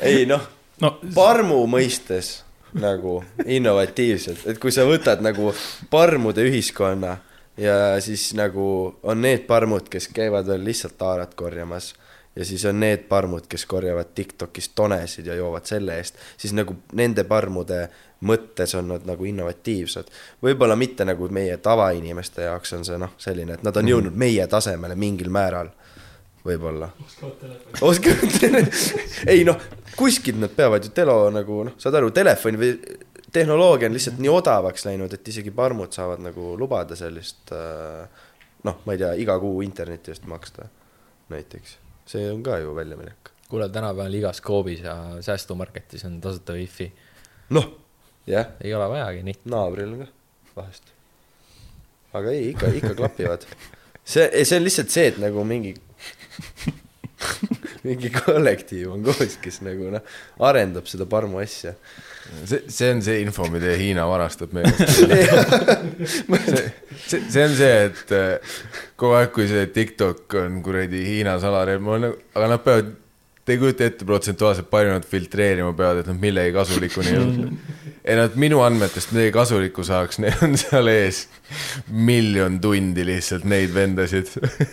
[0.00, 0.44] ei noh,
[0.80, 2.42] no parmu mõistes
[2.78, 5.52] nagu innovatiivselt, et kui sa võtad nagu
[5.90, 7.16] parmude ühiskonna
[7.58, 11.94] ja siis nagu on need parmud, kes käivad veel lihtsalt taarat korjamas
[12.38, 16.76] ja siis on need parmud, kes korjavad Tiktokis tonesid ja joovad selle eest, siis nagu
[16.98, 17.88] nende parmude
[18.30, 20.12] mõttes on nad nagu innovatiivsed.
[20.42, 24.46] võib-olla mitte nagu meie tavainimeste jaoks on see noh, selline, et nad on jõudnud meie
[24.46, 25.70] tasemele mingil määral,
[26.46, 26.90] võib-olla.
[27.80, 28.64] oskavad tele-,
[29.34, 29.58] ei noh,
[29.96, 32.72] kuskilt nad peavad ju telo nagu noh, saad aru, telefoni või
[33.32, 38.06] tehnoloogia on lihtsalt nii odavaks läinud, et isegi parmud saavad nagu lubada sellist äh,
[38.64, 40.68] noh, ma ei tea, iga kuu interneti eest maksta
[41.32, 41.76] näiteks.
[42.08, 43.32] See on ka ju väljaminek.
[43.48, 46.92] kuule, tänapäeval igas Coopis ja säästumarketis on tasuta wifi.
[47.50, 47.68] noh,
[48.26, 49.40] jah, ei ole vajagi nii.
[49.44, 50.12] naabril on ka
[50.56, 50.92] vahest.
[52.12, 53.46] aga ei, ikka, ikka klapivad.
[54.04, 55.74] see, see on lihtsalt see, et nagu mingi
[57.86, 60.04] mingi kollektiiv on koos, kes nagu noh,
[60.48, 61.74] arendab seda parmu asja.
[62.44, 65.02] see, see on see info, mida Hiina varastab meie käest.
[67.08, 68.56] see, see, on see, et äh,
[69.00, 72.96] kogu aeg, kui see TikTok on kuradi Hiina salarelv, ma olen nagu, aga nad peavad,
[73.48, 77.46] te ei kujuta ette protsentuaalselt, palju nad filtreerima peavad, et nad millegi kasulikuni jõuda.
[78.04, 81.24] ei nad minu andmetest midagi kasulikku saaks, neil on seal ees
[81.88, 84.28] miljon tundi lihtsalt neid vendasid.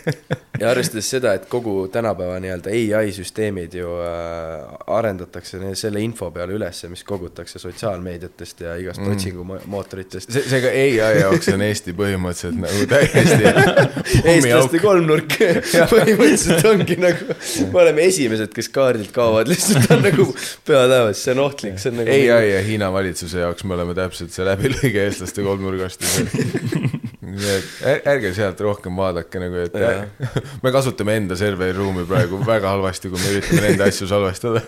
[0.59, 6.57] ja arvestades seda, et kogu tänapäeva nii-öelda ai süsteemid ju äh, arendatakse selle info peale
[6.57, 9.15] ülesse, mis kogutakse sotsiaalmeediatest ja igast mm.
[9.15, 10.35] otsingumootoritest.
[10.35, 13.47] see, seega ai jaoks on Eesti põhimõtteliselt nagu täiesti
[14.33, 17.39] eestlaste kolmnurk põhimõtteliselt ongi nagu,
[17.71, 20.27] me oleme esimesed, kes kaardilt kaovad, lihtsalt on nagu
[20.67, 23.97] pea taevas, see on ohtlik, see on nagu ai ja Hiina valitsuse jaoks me oleme
[23.97, 26.05] täpselt see läbilõige eestlaste kolmnurgast.
[28.05, 30.03] ärge sealt rohkem vaadake nagu, et Jah.
[30.63, 34.61] me kasutame enda serveriruumi praegu väga halvasti, kui me üritame nende asju salvestada.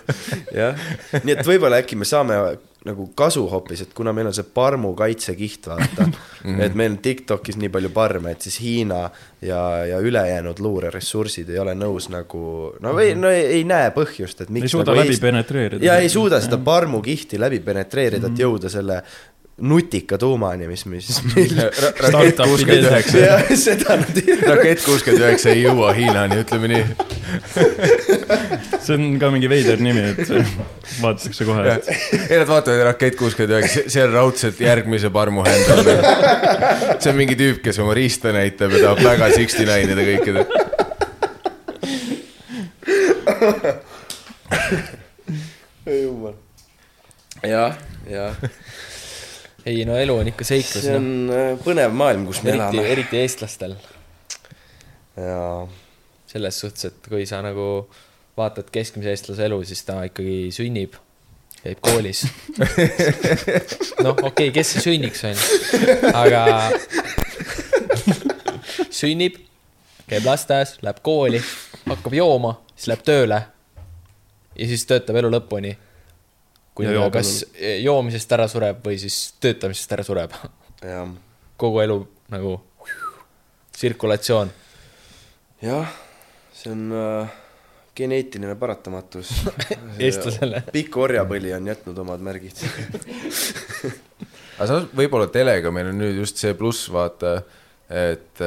[0.56, 0.88] jah,
[1.24, 2.40] nii et võib-olla äkki me saame
[2.88, 6.06] nagu kasu hoopis, et kuna meil on see parmu kaitsekiht, vaata
[6.48, 6.60] Mhm.
[6.62, 9.10] et meil on Tiktokis nii palju parme, et siis Hiina
[9.44, 9.58] ja,
[9.90, 12.44] ja ülejäänud luureressursid ei ole nõus nagu
[12.80, 15.84] no või no ei, ei näe põhjust, et miks ei suuda nagu läbi Eest- penetreerida.
[15.84, 19.02] ja ei suuda seda parmukihti läbi penetreerida, et jõuda selle
[19.62, 21.54] nutika tuumani, mis, mis meil
[22.04, 26.84] rakett kuuskümmend üheksa, ja seda nad ei rakett kuuskümmend üheksa ei jõua Hiinani, ütleme nii.
[28.86, 30.30] see on ka mingi veider nimi, et
[31.02, 35.90] vaadatakse kohe, et ei, nad vaatavad rakett kuuskümmend üheksa, see on raudselt järgmise parmu händel.
[37.02, 40.46] see on mingi tüüp, kes oma riista näitab ja tahab väga sixty nine ida kõikide.
[45.98, 46.38] jumal.
[47.42, 47.74] jah,
[48.06, 48.38] jah,
[49.68, 51.02] ei no elu on ikka seiklus, see noh.
[51.02, 52.94] on äh, põnev maailm, kus me eriti, elame.
[52.94, 53.76] eriti eestlastel.
[55.18, 55.42] ja
[56.28, 57.88] selles suhtes, et kui sa nagu
[58.38, 60.96] vaatad keskmise eestlase elu, siis ta ikkagi sünnib,
[61.64, 62.26] käib koolis.
[64.06, 65.38] noh, okei okay,, kes see sünniks on,
[66.14, 66.44] aga
[69.00, 69.40] sünnib,
[70.08, 71.42] käib lasteaias, läheb kooli,
[71.88, 73.42] hakkab jooma, siis läheb tööle
[74.58, 75.74] ja siis töötab elu lõpuni.
[76.78, 77.34] Kuni ta kas
[77.82, 80.38] joomisest ära sureb või siis töötamisest ära sureb.
[81.58, 82.00] kogu elu
[82.34, 82.54] nagu
[83.78, 84.54] tsirkulatsioon.
[85.62, 85.92] jah,
[86.54, 87.36] see on äh,
[87.98, 89.32] geneetiline paratamatus.
[90.06, 90.64] Eestlasele.
[90.74, 92.62] pikk orjapõli on jätnud omad märgid.
[94.58, 97.40] aga samas võib-olla telega meil on nüüd just see pluss, vaata,
[97.90, 98.42] et,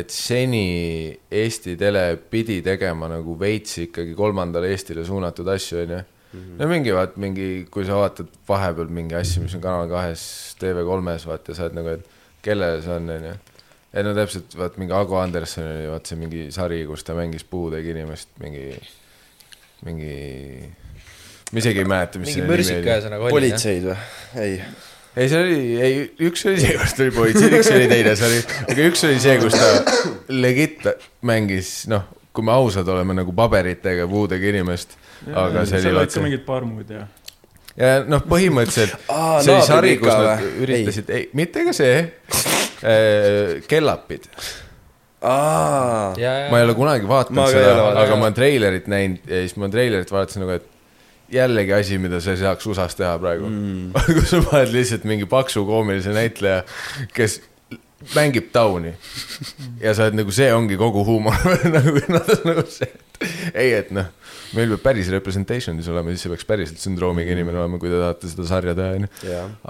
[0.00, 6.02] et seni Eesti Tele pidi tegema nagu veits ikkagi kolmandale Eestile suunatud asju, onju.
[6.34, 10.22] No mingi vaat mingi, kui sa vaatad vahepeal mingi asju, mis on Kanal kahes,
[10.60, 12.16] TV3-s, vaata, sa oled nagu, et
[12.46, 13.34] kellele see on, onju.
[13.96, 17.46] ei no täpselt, vaat mingi Ago Anderson oli vaat see mingi sari, kus ta mängis
[17.48, 18.66] puudega inimest, mingi,
[19.86, 20.18] mingi,
[21.52, 22.92] ma isegi ei mäleta, mis mingi selle mürsik nimi oli.
[22.92, 23.36] ühesõnaga oli.
[23.38, 23.96] politseid või?
[24.42, 24.60] ei.
[25.14, 28.44] ei, see oli, ei, üks oli see, kus ta oli politsei, üks oli teine sari,
[28.66, 29.72] aga üks oli see, kus ta
[30.34, 30.86] legit
[31.26, 32.04] mängis, noh,
[32.36, 34.98] kui me ausad oleme, nagu paberitega puudega inimest,
[35.32, 37.06] aga see oli seal olid ka mingid paar muud ja.
[37.78, 42.06] ja noh, põhimõtteliselt Aa, see oli sari, kus nad üritasid, ei, mitte ka see,
[43.70, 44.30] kellapid.
[45.24, 49.70] aa, ma ei ole kunagi vaadanud seda, aga ma olen treilerit näinud ja siis ma
[49.72, 50.72] treilerit vaatasin nagu, et
[51.32, 53.92] jällegi asi, mida sa ei saaks USA-s teha praegu mm.
[54.16, 56.62] kus sa paned lihtsalt mingi paksu koomilise näitleja,
[57.14, 57.40] kes
[58.14, 58.92] mängib tauni
[59.80, 61.36] ja sa oled nagu, see ongi kogu huumor
[61.76, 64.10] nagu nad on nagu see, et ei, et noh,
[64.54, 68.30] meil peab päris representation'is olema, siis see peaks päriselt sündroomiga inimene olema, kui te tahate
[68.30, 69.10] seda sarja teha, onju.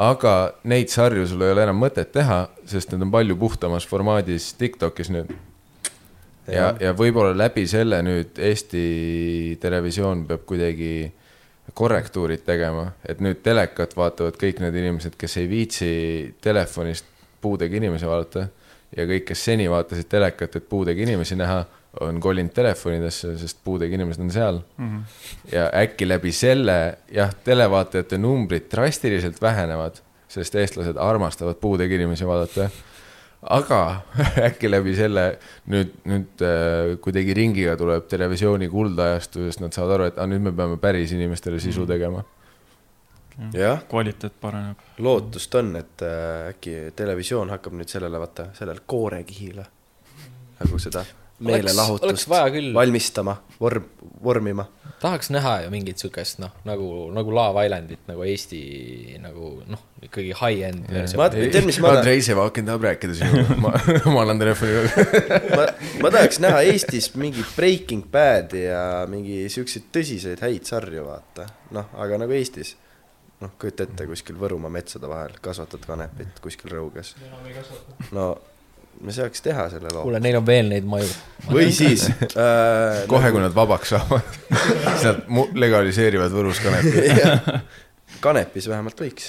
[0.06, 0.36] aga
[0.72, 5.12] neid sarju sul ei ole enam mõtet teha, sest need on palju puhtamas formaadis Tiktokis
[5.14, 5.32] nüüd.
[6.52, 10.92] ja, ja võib-olla läbi selle nüüd Eesti Televisioon peab kuidagi
[11.76, 15.90] korrektuurid tegema, et nüüd telekat vaatavad kõik need inimesed, kes ei viitsi
[16.40, 17.08] telefonist
[17.42, 18.46] puudega inimesi vaadata
[18.96, 21.64] ja kõik, kes seni vaatasid telekat, et puudega inimesi näha,
[22.00, 24.98] on kolinud telefonidesse, sest puudega inimesed on seal Mhm.
[25.52, 32.70] ja äkki läbi selle jah, televaatajate numbrid drastiliselt vähenevad, sest eestlased armastavad puudega inimesi vaadata.
[33.42, 34.00] aga
[34.48, 40.08] äkki läbi selle nüüd, nüüd äh, kuidagi ringiga tuleb televisiooni kuldajastu, sest nad saavad aru,
[40.10, 42.24] et ah, nüüd me peame päris inimestele sisu tegema.
[43.52, 44.76] jah, kvaliteet paraneb.
[44.98, 49.66] lootust on, et äh, äkki televisioon hakkab nüüd sellele, vaata, sellele koorekihile
[50.56, 51.04] nagu seda
[51.44, 53.84] meelelahutust vaja küll, valmistama, vorm,
[54.24, 54.64] vormima.
[55.02, 58.60] tahaks näha ju mingit siukest noh, nagu, nagu Love Islandit nagu Eesti
[59.20, 61.20] nagu noh, ikkagi high-end versioon.
[61.20, 63.74] Ma- tead, mis ma- Andrei Sevakin tahab rääkida sinuga, ma,
[64.08, 64.88] ma annan telefoni.
[65.52, 65.68] ma,
[66.06, 71.46] ma tahaks näha Eestis mingi Breaking Bad'i ja mingi siukseid tõsiseid häid sarju, vaata.
[71.76, 72.72] noh, aga nagu Eestis.
[73.44, 77.12] noh, kujuta ette kuskil Võrumaa metsade vahel kasvatad kanepit kuskil Rõuges.
[78.16, 78.30] no
[79.00, 80.02] me saaks teha selle loo.
[80.06, 81.08] kuule, neil on veel neid maju.
[81.50, 83.04] või siis äh,.
[83.10, 85.18] kohe, kui nad vabaks saavad, siis nad
[85.64, 86.96] legaliseerivad Võrus kanepi.
[88.26, 89.24] kanepis vähemalt võiks.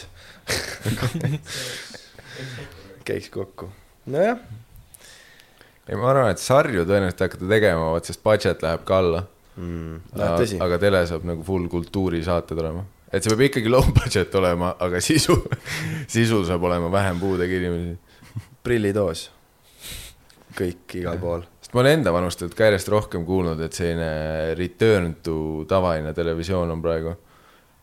[3.07, 3.69] käiks kokku.
[4.11, 4.37] nojah,
[5.87, 9.23] ei, ma arvan, et sarju tõenäoliselt hakata tegema, vot sest budget läheb ka alla
[9.55, 10.59] mm, tõsi.
[10.63, 12.85] aga tele saab nagu full kultuurisaated olema.
[13.11, 15.35] et see peab ikkagi low budget olema, aga sisu,
[16.15, 17.97] sisu saab olema vähem puudega inimesi.
[18.63, 19.27] prillitoos.
[20.57, 21.45] Kõik igal pool.
[21.61, 26.71] sest ma olen enda vanustelt ka järjest rohkem kuulnud, et selline return to tavaline televisioon
[26.75, 27.15] on praegu.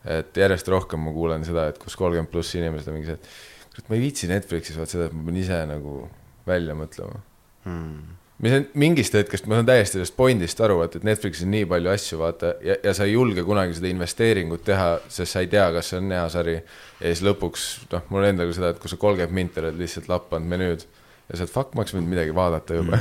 [0.05, 3.71] et järjest rohkem ma kuulen seda, et kus kolmkümmend pluss inimesed on mingi see, et
[3.71, 6.03] kurat, ma ei viitsi Netflixis vaat seda, et ma pean ise nagu
[6.45, 7.23] välja mõtlema
[7.65, 8.17] Hmm.
[8.37, 11.65] mis on mingist hetkest, ma saan täiesti sellest point'ist aru, et, et Netflixis on nii
[11.71, 15.49] palju asju, vaata, ja, ja sa ei julge kunagi seda investeeringut teha, sest sa ei
[15.49, 16.53] tea, kas see on hea sari.
[16.99, 20.11] ja siis lõpuks, noh, mul endal ka seda, et kui sa kolmkümmend minti oled lihtsalt
[20.11, 20.85] lappanud menüüd
[21.29, 22.99] ja sa oled, fuck, ma oleks võinud midagi vaadata juba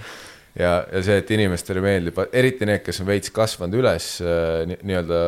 [0.64, 4.78] ja, ja see, et inimestele meeldib, eriti need, kes on veits kasvanud üles äh, nii-
[4.88, 5.20] nii-öelda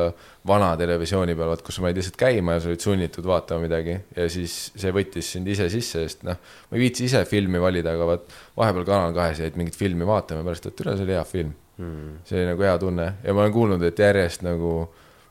[0.48, 3.98] vana televisiooni peal, vaat kus sa panid lihtsalt käima ja sa olid sunnitud vaatama midagi
[4.16, 6.38] ja siis see võttis sind ise sisse, sest noh,
[6.70, 10.46] ma ei viitsi ise filmi valida, aga vaat vahepeal Kanal kahes jäid mingit filmi vaatama,
[10.46, 11.56] pärast, et üle see oli hea film.
[11.78, 12.16] Hmm.
[12.26, 14.72] see oli nagu hea tunne ja ma olen kuulnud, et järjest nagu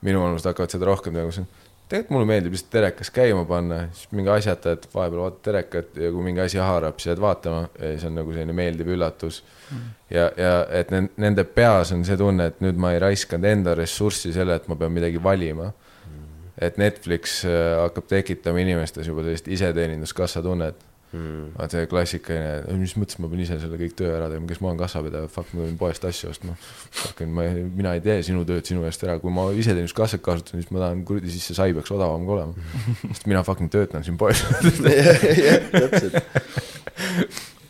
[0.06, 1.50] minu vanused hakkavad seda rohkem tegema, see on
[1.88, 6.12] tegelikult mulle meeldib lihtsalt telekas käima panna, siis mingi asjata, et vahepeal vaatad telekat ja
[6.12, 9.42] kui mingi asi haarab, siis jääd vaatama siis on nagu selline meeldiv üllatus
[9.72, 9.86] mm..
[10.16, 13.76] ja, ja et nen- nende peas on see tunne, et nüüd ma ei raiskanud enda
[13.80, 16.28] ressurssi selle, et ma pean midagi valima mm..
[16.68, 21.54] et Netflix äh, hakkab tekitama inimestes juba sellist iseteeninduskassa tunnet Hmm.
[21.56, 24.68] vaata see klassikaline, mis mõttes ma pean ise selle kõik töö ära tegema, kes ma
[24.74, 26.56] olen kassapidaja, fuck, ma pean poest asju ostma.
[27.00, 27.46] Fucking ma,
[27.80, 31.06] mina ei tee sinu tööd sinu eest ära, kui ma iseteeninduskassat kasutan, siis ma tahan
[31.08, 32.68] kuradi, siis see sai peaks odavam ka olema.
[33.14, 34.44] sest mina fucking töötan siin poes.
[34.44, 36.20] jah, täpselt.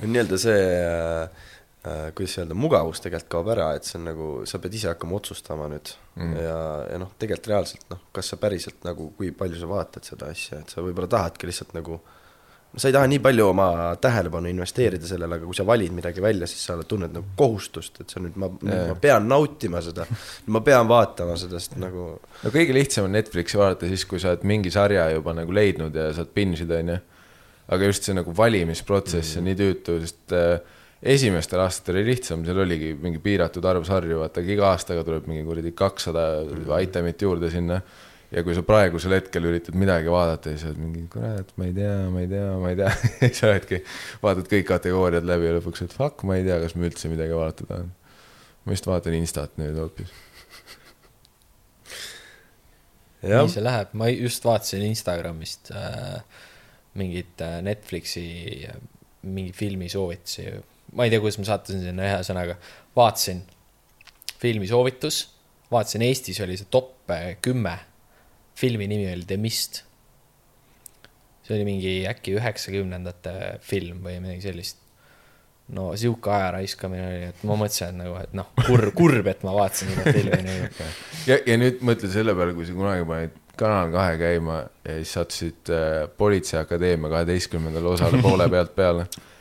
[0.02, 1.46] nii-öelda see äh,,
[1.86, 5.22] äh, kuidas öelda, mugavus tegelikult kaob ära, et see on nagu, sa pead ise hakkama
[5.22, 6.32] otsustama nüüd Mm.
[6.32, 6.38] mm.
[6.42, 6.60] ja,
[6.90, 10.64] ja noh, tegelikult reaalselt noh, kas sa päriselt nagu, kui palju sa vaatad seda asja,
[10.64, 12.17] et sa võib-olla tahadki lihtsalt nagu no
[12.76, 13.68] sa ei taha nii palju oma
[14.02, 18.14] tähelepanu investeerida sellele, aga kui sa valid midagi välja, siis sa tunned nagu kohustust, et
[18.14, 20.06] sa nüüd, ma ma pean nautima seda,
[20.54, 24.34] ma pean vaatama seda, sest nagu no kõige lihtsam on Netflixi vaadata siis, kui sa
[24.34, 26.98] oled mingi sarja juba nagu leidnud ja saad binge ida, onju.
[27.76, 30.60] aga just see nagu valimisprotsess on nii tüütu, sest äh,
[31.02, 35.46] esimestel aastatel oli lihtsam, seal oligi mingi piiratud arv sarju, vaata, iga aastaga tuleb mingi
[35.46, 36.28] kuradi kakssada
[36.82, 37.82] itemit juurde sinna.
[38.32, 41.96] Ja kui sa praegusel hetkel üritad midagi vaadata sa oled mingi kurat, ma ei tea,
[42.12, 42.92] ma ei tea, ma ei tea.
[43.22, 43.82] siis sa oledki,
[44.24, 47.38] vaatad kõik kategooriad läbi ja lõpuks, et fuck, ma ei tea, kas ma üldse midagi
[47.38, 47.94] vaadata tahan.
[48.66, 50.12] ma vist vaatan Instat nüüd hoopis.
[53.24, 56.20] nii, see läheb, ma just vaatasin Instagramist äh,
[57.00, 58.28] mingit äh, Netflixi
[58.68, 58.76] äh,
[59.28, 60.50] mingi filmi soovitusi.
[60.96, 62.58] ma ei tea, kuidas ma sattusin sinna, ühesõnaga
[62.96, 63.42] vaatasin
[64.40, 65.24] filmi soovitus,
[65.72, 67.78] vaatasin Eestis oli see top äh, kümme,
[68.58, 69.84] filmi nimi oli The Mist.
[71.48, 74.82] see oli mingi äkki üheksakümnendate film või midagi sellist.
[75.72, 79.44] no sihuke aja raiskamine oli, et ma mõtlesin et nagu, et noh, kurb, kurb, et
[79.48, 80.88] ma vaatasin seda filmi nagu.
[81.30, 85.16] ja, ja nüüd mõtle selle peale, kui sa kunagi panid Kanal kahe käima ja siis
[85.18, 89.08] sattusid äh, Politseiakadeemia kaheteistkümnendale osale poole pealt peale.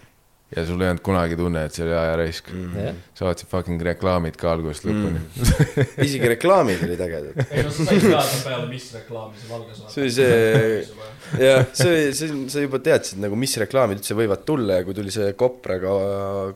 [0.55, 2.75] ja sul ei olnud kunagi tunne, et see oli ajaraisk mm..
[2.79, 5.43] jah, sa vaatasid fucking reklaamid ka algusest lõpuni Mm.
[5.43, 6.05] mm..
[6.05, 7.41] isegi reklaamid olid ägedad.
[7.51, 11.91] ei no sa said teada peale, mis reklaami see valges see oli see, jah, see
[11.91, 15.33] oli, see, sa juba teadsid nagu, mis reklaamid üldse võivad tulla ja kui tuli see
[15.39, 15.97] Kopraga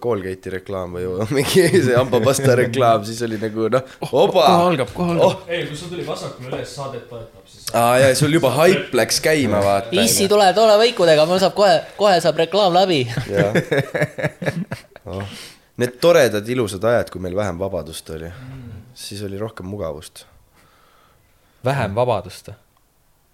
[0.02, 1.10] Colgate'i reklaam või
[1.40, 4.46] mingi see hambapasta reklaam, siis oli nagu noh, oba.
[4.68, 5.50] algab, kohe algab.
[5.50, 7.39] ei, kui sul tuli vasakule üles saadet toetab, siis
[7.74, 9.94] aa ja sul juba haip läks käima, vaata.
[10.02, 13.04] issi tuleb toole võikudega, mul saab kohe, kohe saab reklaam läbi.
[15.10, 15.38] oh..
[15.80, 18.28] Need toredad ilusad ajad, kui meil vähem vabadust oli,
[18.94, 20.26] siis oli rohkem mugavust.
[21.64, 22.50] vähem vabadust.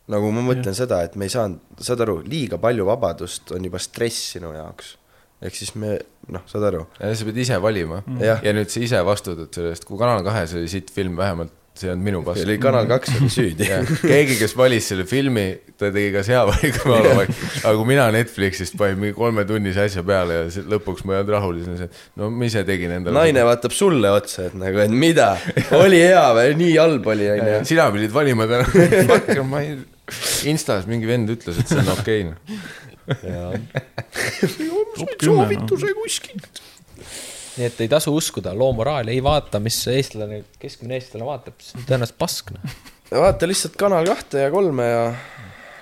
[0.06, 3.82] nagu ma mõtlen seda, et me ei saanud, saad aru, liiga palju vabadust on juba
[3.82, 4.96] stress sinu jaoks.
[5.42, 5.98] ehk siis me,
[6.30, 9.74] noh, saad aru, ja sa pead ise valima jah, ja nüüd sa ise vastutad selle
[9.74, 12.50] eest, kui Kanal kahes oli sitt film, vähemalt see on minu oli pask.
[12.62, 13.68] Kanal kaks oli süüdi.
[14.02, 15.46] keegi, kes valis selle filmi,
[15.78, 19.86] ta tegi kas hea valiku või halva valiku, aga kui mina Netflixist panin mingi kolmetunnise
[19.86, 22.48] asja peale ja see- lõpuks ma ei olnud rahul, siis ma ütlesin, et no ma
[22.48, 23.16] ise tegin endale.
[23.18, 25.28] naine vaatab sulle otsa, et nagu, et mida,
[25.76, 27.60] oli hea või, nii halb oli, onju.
[27.68, 28.64] sina pidid valima täna.
[29.10, 29.76] Fuck, ma ei,
[30.46, 33.58] Instas mingi vend ütles, et see on okei okay,.
[35.22, 36.62] soovituse kuskilt.
[37.56, 41.78] Nii et ei tasu uskuda, loo moraali ei vaata, mis eestlane, keskmine eestlane vaatab, see
[41.80, 42.76] on tõenäoliselt pask, noh.
[43.14, 45.02] vaata lihtsalt Kanal kahte ja kolme ja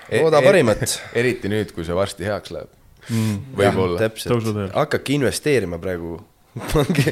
[0.09, 0.85] E- looda parimat.
[1.19, 2.71] eriti nüüd, kui see varsti heaks läheb
[3.09, 3.57] mm,.
[3.57, 3.99] võib-olla.
[4.05, 6.19] täpselt hakake investeerima praegu.
[6.71, 7.11] pange,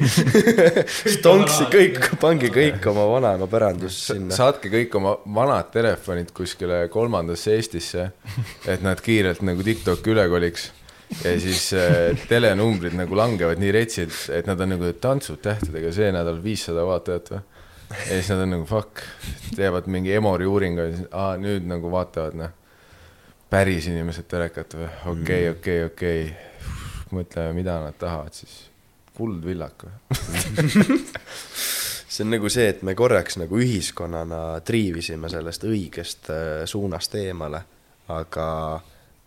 [1.18, 4.32] stonksi kõik, pange kõik oma vanaema pärandusse sinna.
[4.32, 8.06] saatke kõik oma vanad telefonid kuskile kolmandasse Eestisse,
[8.64, 10.70] et nad kiirelt nagu TikTok'i üle koliks.
[11.24, 16.10] Ja siis äh, telenumbrid nagu langevad nii retsilt, et nad on nagu tantsud tähtedega see
[16.16, 17.42] nädal viissada vaatajat või.
[17.94, 19.04] ja siis nad on nagu fuck,
[19.56, 22.54] teevad mingi Emori uuringu ja siis aa, nüüd nagu vaatavad noh,
[23.54, 26.24] päris inimesed telekat või, okei, okei, okei.
[27.14, 28.56] mõtleme, mida nad tahavad siis,
[29.18, 29.94] kuldvillak või?
[32.14, 37.64] see on nagu see, et me korraks nagu ühiskonnana triivisime sellest õigest äh, suunast eemale,
[38.14, 38.48] aga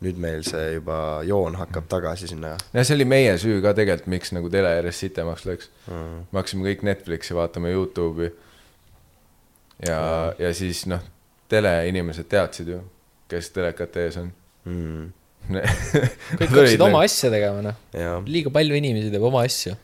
[0.05, 2.57] nüüd meil see juba joon hakkab tagasi sinna.
[2.73, 6.27] no see oli meie süü ka tegelikult, miks nagu tele järjest sitemaks läks mm..
[6.31, 8.33] me hakkasime kõik Netflixi vaatama, Youtube'i.
[9.87, 11.05] ja mm., ja siis noh,
[11.49, 12.83] teleinimesed teadsid ju,
[13.31, 14.29] kes telekat ees on.
[14.69, 15.09] Mm.
[15.55, 17.77] kõik hakkasid oma asja tegema, noh.
[18.27, 19.77] liiga palju inimesi teeb oma asju.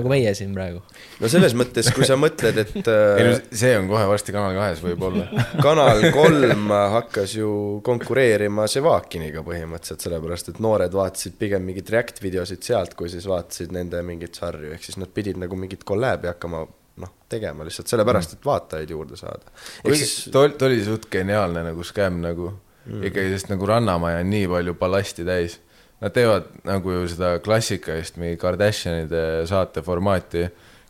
[0.00, 0.82] Nagu meie siin praegu.
[1.20, 2.74] no selles mõttes, kui sa mõtled, et
[3.20, 5.28] ei no see on kohe varsti Kanal kahes võib-olla.
[5.66, 7.52] Kanal kolm hakkas ju
[7.86, 13.72] konkureerima Sevakiniga põhimõtteliselt, sellepärast et noored vaatasid pigem mingeid React videosid sealt, kui siis vaatasid
[13.76, 16.64] nende mingeid sarju, ehk siis nad pidid nagu mingit kolläbi hakkama
[17.00, 19.52] noh, tegema lihtsalt sellepärast, et vaatajaid juurde saada.
[19.86, 23.02] siis ta oli, ta oli suht geniaalne nagu skäm nagu mm.
[23.10, 25.60] ikkagi, sest nagu Rannamaja on nii palju ballasti täis.
[26.00, 30.46] Nad teevad nagu ju seda klassikalist mingi Kardashianide saate formaati,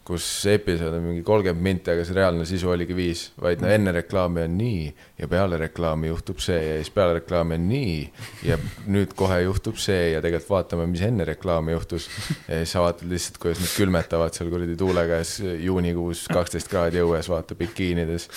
[0.06, 3.92] kus episood on mingi kolmkümmend minti, aga see reaalne sisu oligi viis, vaid no enne
[3.94, 4.86] reklaami on nii
[5.20, 7.94] ja peale reklaami juhtub see ja siis peale reklaami on nii
[8.48, 8.58] ja
[8.90, 12.08] nüüd kohe juhtub see ja tegelikult vaatame, mis enne reklaami juhtus.
[12.48, 17.02] ja siis sa vaatad lihtsalt, kuidas nad külmetavad seal kuradi tuule käes juunikuus kaksteist kraadi
[17.04, 18.30] õues, vaata bikiinides.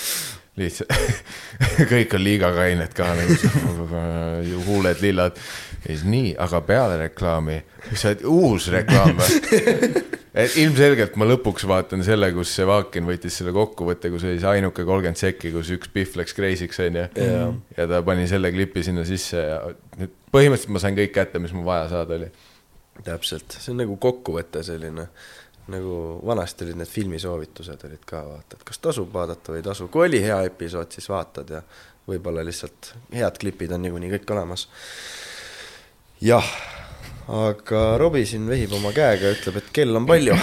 [0.57, 0.93] Lihtsalt
[1.93, 3.37] kõik on liiga kained ka nagu
[4.67, 5.39] huuled lillad
[5.83, 7.59] ja siis nii, aga peale reklaami,
[7.91, 9.39] sa oled uus reklaam või?
[10.43, 14.49] et ilmselgelt ma lõpuks vaatan selle, kus see Vaakin võttis selle kokkuvõtte, kus oli see
[14.55, 17.05] ainuke kolmkümmend sekki, kus üks Pihv läks crazy'ks onju.
[17.77, 19.61] ja ta pani selle klipi sinna sisse ja
[19.99, 22.31] nüüd põhimõtteliselt ma sain kõik kätte, mis mul vaja saada oli.
[23.03, 25.07] täpselt, see on nagu kokkuvõte selline,
[25.73, 29.87] nagu vanasti olid need filmisoovitused olid ka vaata, et kas tasub vaadata või ei tasu,
[29.91, 31.61] kui oli hea episood, siis vaatad ja
[32.07, 34.67] võib-olla lihtsalt head klipid on niikuinii kõik olemas.
[36.23, 36.47] jah,
[37.27, 40.37] aga Robbie siin vehib oma käega ja ütleb, et kell on palju.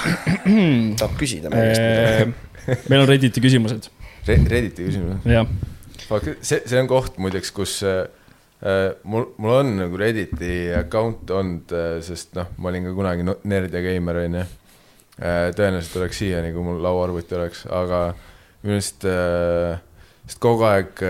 [1.00, 2.78] tahab küsida meie käest midagi.
[2.92, 3.90] meil on Redditi küsimused,
[4.28, 5.48] Redditi küsimus, jah.
[6.40, 8.02] see, see on koht muideks, kus äh,
[8.60, 13.28] äh, mul, mul on nagu Redditi account olnud äh,, sest noh, ma olin ka kunagi
[13.48, 15.46] nerd ja geimer onju äh,.
[15.56, 18.10] tõenäoliselt oleks siiani, kui mul lauaarvuti oleks, aga
[18.60, 19.80] minu arust äh,
[20.30, 21.00] sest kogu aeg,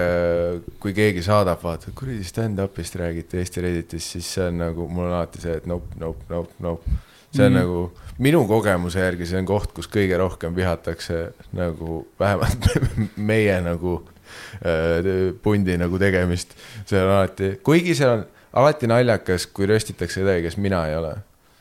[0.80, 5.16] kui keegi saadab, vaata, kuradi stand-up'ist räägite Eesti Redditis, siis see on nagu, mul on
[5.18, 7.00] alati see, et nope, nope, nope, nope.
[7.34, 7.58] see on mm.
[7.58, 7.60] Mhm.
[7.60, 11.20] nagu minu kogemuse järgi see on koht, kus kõige rohkem vihatakse
[11.52, 12.70] nagu vähemalt
[13.30, 13.98] meie nagu
[14.64, 16.56] äh, pundi nagu tegemist.
[16.86, 21.14] see on alati, kuigi see on alati naljakas, kui röstitakse kedagi, kes mina ei ole.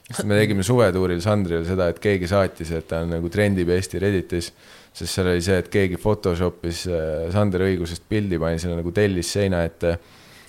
[0.09, 4.01] Sest me tegime suvetuuril Sandrile seda, et keegi saatis, et ta on nagu trendib Eesti
[4.01, 4.51] Redditis,
[4.89, 9.29] sest seal oli see, et keegi Photoshopis äh, Sander õigusest pildi pani sinna nagu tellis
[9.37, 9.97] seina ette.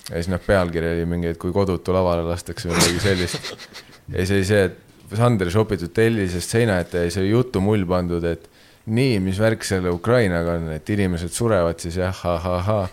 [0.09, 3.51] ja siis noh, pealkiri oli mingi, et kui kodutu lavale lastakse või midagi sellist.
[4.09, 8.25] ja siis oli see, et Sander sopitud tellisest seina ette ja siis oli jutumull pandud,
[8.25, 8.47] et
[8.91, 12.87] nii, mis värk selle Ukrainaga on, et inimesed surevad siis jah, ahahhaa.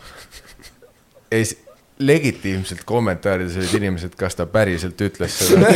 [1.30, 1.56] ja siis
[1.98, 5.70] legitiimselt kommentaarides olid inimesed, kas ta päriselt ütles seda.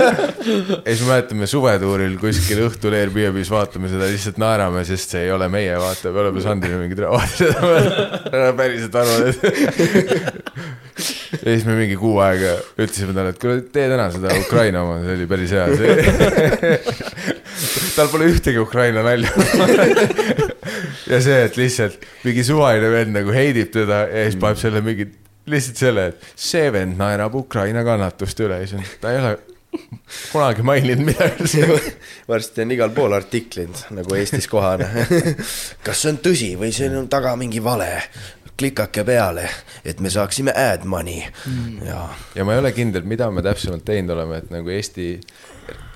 [0.86, 5.50] ja siis mäletame suvetuuril kuskil õhtul Airbnb's vaatame seda, lihtsalt naerame, sest see ei ole
[5.52, 9.38] meie, vaata, me oleme Sandrile mingid, vaata seda, päriselt arvad, et.
[11.42, 15.00] ja siis me mingi kuu aega ütlesime talle, et kuule, tee täna seda Ukraina oma,
[15.04, 15.68] see oli päris hea.
[17.96, 19.32] tal pole ühtegi Ukraina nalja.
[21.12, 25.12] ja see, et lihtsalt mingi suvaline vend nagu heidib teda ja siis paneb selle mingi,
[25.46, 29.32] lihtsalt selle, et see vend naerab Ukraina kannatuste üle siis on, ta ei ole
[30.32, 31.64] kunagi maininud midagi.
[32.28, 34.88] varsti on igal pool artiklid nagu Eestis kohane.
[35.86, 37.90] kas see on tõsi või see on taga mingi vale?
[38.62, 39.46] klikake peale,
[39.82, 41.78] et me saaksime ad money mm.
[41.86, 42.02] ja
[42.36, 45.06] ja ma ei ole kindel, mida me täpsemalt teinud oleme, et nagu Eesti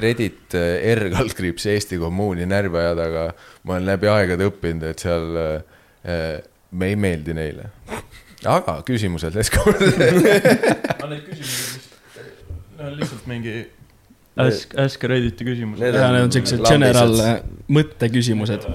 [0.01, 3.25] Reddit äh, R kaldkriips Eesti kommuuni närvi ajada, aga
[3.69, 6.41] ma olen läbi aegade õppinud, et seal äh,
[6.73, 7.71] me ei meeldi neile.
[8.51, 9.65] Aga küsimused, let's go.
[9.71, 11.97] aga need küsimused vist,
[12.79, 13.57] on lihtsalt mingi
[14.37, 17.37] Ask, Ask Redditi küsimused ja need on siuksed general äh,
[17.73, 18.67] mõtteküsimused.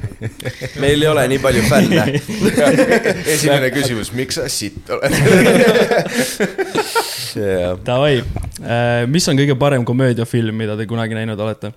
[0.82, 2.04] meil ei ole nii palju fänne.
[3.34, 5.12] esimene küsimus, miks sa sitt oled?
[7.36, 7.76] Yeah.
[7.84, 8.22] Davai,
[9.12, 11.74] mis on kõige parem komöödiafilm, mida te kunagi näinud olete?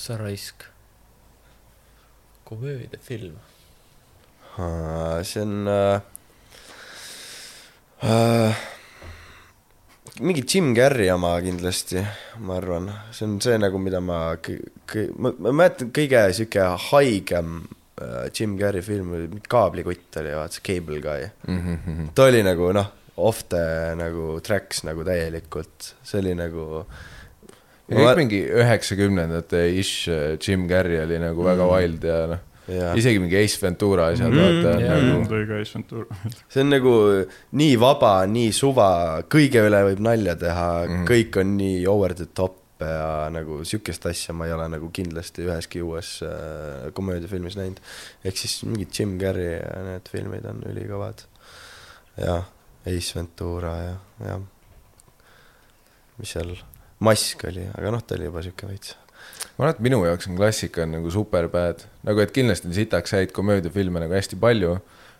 [0.00, 0.64] sa raisk.
[2.44, 3.36] komöödiafilm.
[5.24, 6.00] See on äh,
[8.02, 8.54] äh,
[10.20, 12.02] mingi Jim Carrey oma kindlasti,
[12.44, 17.60] ma arvan, see on see nagu, mida ma, ma, ma mäletan kõige sihuke haigem
[18.00, 21.30] äh, Jim Carrey film kaablikutt oli, vaata see Cable Guy.
[22.14, 22.90] ta oli nagu noh,
[23.20, 26.84] off the nagu tracks nagu täielikult, see oli nagu.
[27.90, 31.72] kõik mingi üheksakümnendate ish äh, Jim Carrey oli nagu väga Mm.
[31.74, 32.49] wild ja noh, ja
[32.98, 35.00] isegi mingi Ace Ventura asjad Mm, vaata jaa.
[35.02, 36.06] nagu tõi ka Ace Ventura.
[36.52, 36.94] see on nagu
[37.52, 38.88] nii vaba, nii suva,
[39.28, 40.96] kõige üle võib nalja teha mm, Mhm.
[41.00, 41.08] -hmm.
[41.12, 45.42] kõik on nii over the top ja nagu sihukest asja ma ei ole nagu kindlasti
[45.44, 47.76] üheski uues äh, komöödiafilmis näinud.
[48.24, 51.26] ehk siis mingid Jim Carrey ja need filmid on ülikõvad.
[52.16, 52.44] jah,
[52.86, 54.40] Ace Ventura ja, jah.
[56.18, 56.54] mis seal,
[57.00, 58.96] Mask oli, aga noh, ta oli juba sihuke veits.
[59.60, 63.12] Ma arvan, et minu jaoks on klassika on nagu Superbad, nagu et kindlasti on sitaks
[63.12, 64.78] häid komöödiafilme nagu hästi palju,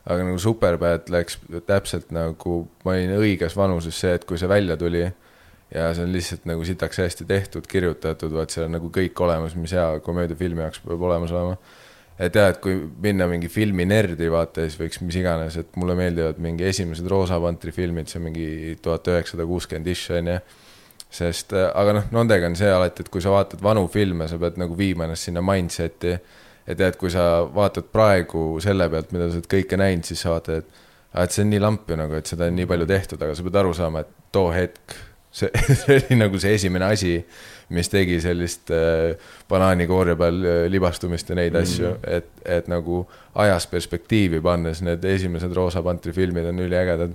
[0.09, 1.37] aga nagu Superbad läks
[1.69, 6.15] täpselt nagu, ma olin õiges vanuses see, et kui see välja tuli ja see on
[6.15, 10.65] lihtsalt nagu sitaks hästi tehtud, kirjutatud, vaat seal on nagu kõik olemas, mis hea komöödiafilmi
[10.65, 11.61] jaoks peab olemas olema.
[12.17, 15.95] et jah, et kui minna mingi filmi nerdi vaata, siis võiks mis iganes, et mulle
[16.01, 18.49] meeldivad mingi esimesed Roosa Pantri filmid, see on mingi
[18.81, 20.41] tuhat üheksasada kuuskümmend ish on ju
[21.11, 24.61] sest, aga noh, nendega on see alati, et kui sa vaatad vanu filme, sa pead
[24.63, 26.15] nagu viima ennast sinna mindset'i.
[26.67, 30.37] ja tead, kui sa vaatad praegu selle pealt, mida sa oled kõike näinud, siis sa
[30.37, 30.83] vaatad, et,
[31.19, 33.47] et see on nii lamp ju nagu, et seda on nii palju tehtud, aga sa
[33.47, 34.95] pead aru saama, et too hetk,
[35.33, 35.51] see,
[35.81, 37.17] see oli nagu see esimene asi,
[37.75, 39.17] mis tegi sellist äh,
[39.51, 41.65] banaanikoorja peal äh, libastumist ja neid mm.
[41.65, 43.03] asju, et, et nagu
[43.43, 47.15] ajas perspektiivi pannes need esimesed Roosa Pantri filmid on üliägedad.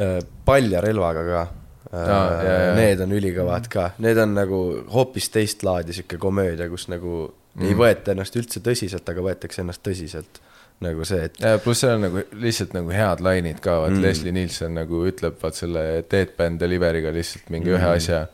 [0.00, 1.46] Äh, palja relvaga ka.
[1.92, 4.58] Need on ülikõvad ka, need on nagu
[4.92, 7.62] hoopis teist laadi sihuke komöödia, kus nagu mm.
[7.62, 7.78] ei Mhm.
[7.80, 10.40] võeta ennast üldse tõsiselt, aga võetakse ennast tõsiselt.
[10.80, 14.02] nagu see, et ja pluss seal on nagu lihtsalt nagu head lainid ka, vaat Mm.
[14.02, 17.76] Leslie Nielsen nagu ütleb vaat selle deadpan delivery'ga lihtsalt mingi mm.
[17.78, 17.94] ühe Mm.
[17.96, 18.26] asja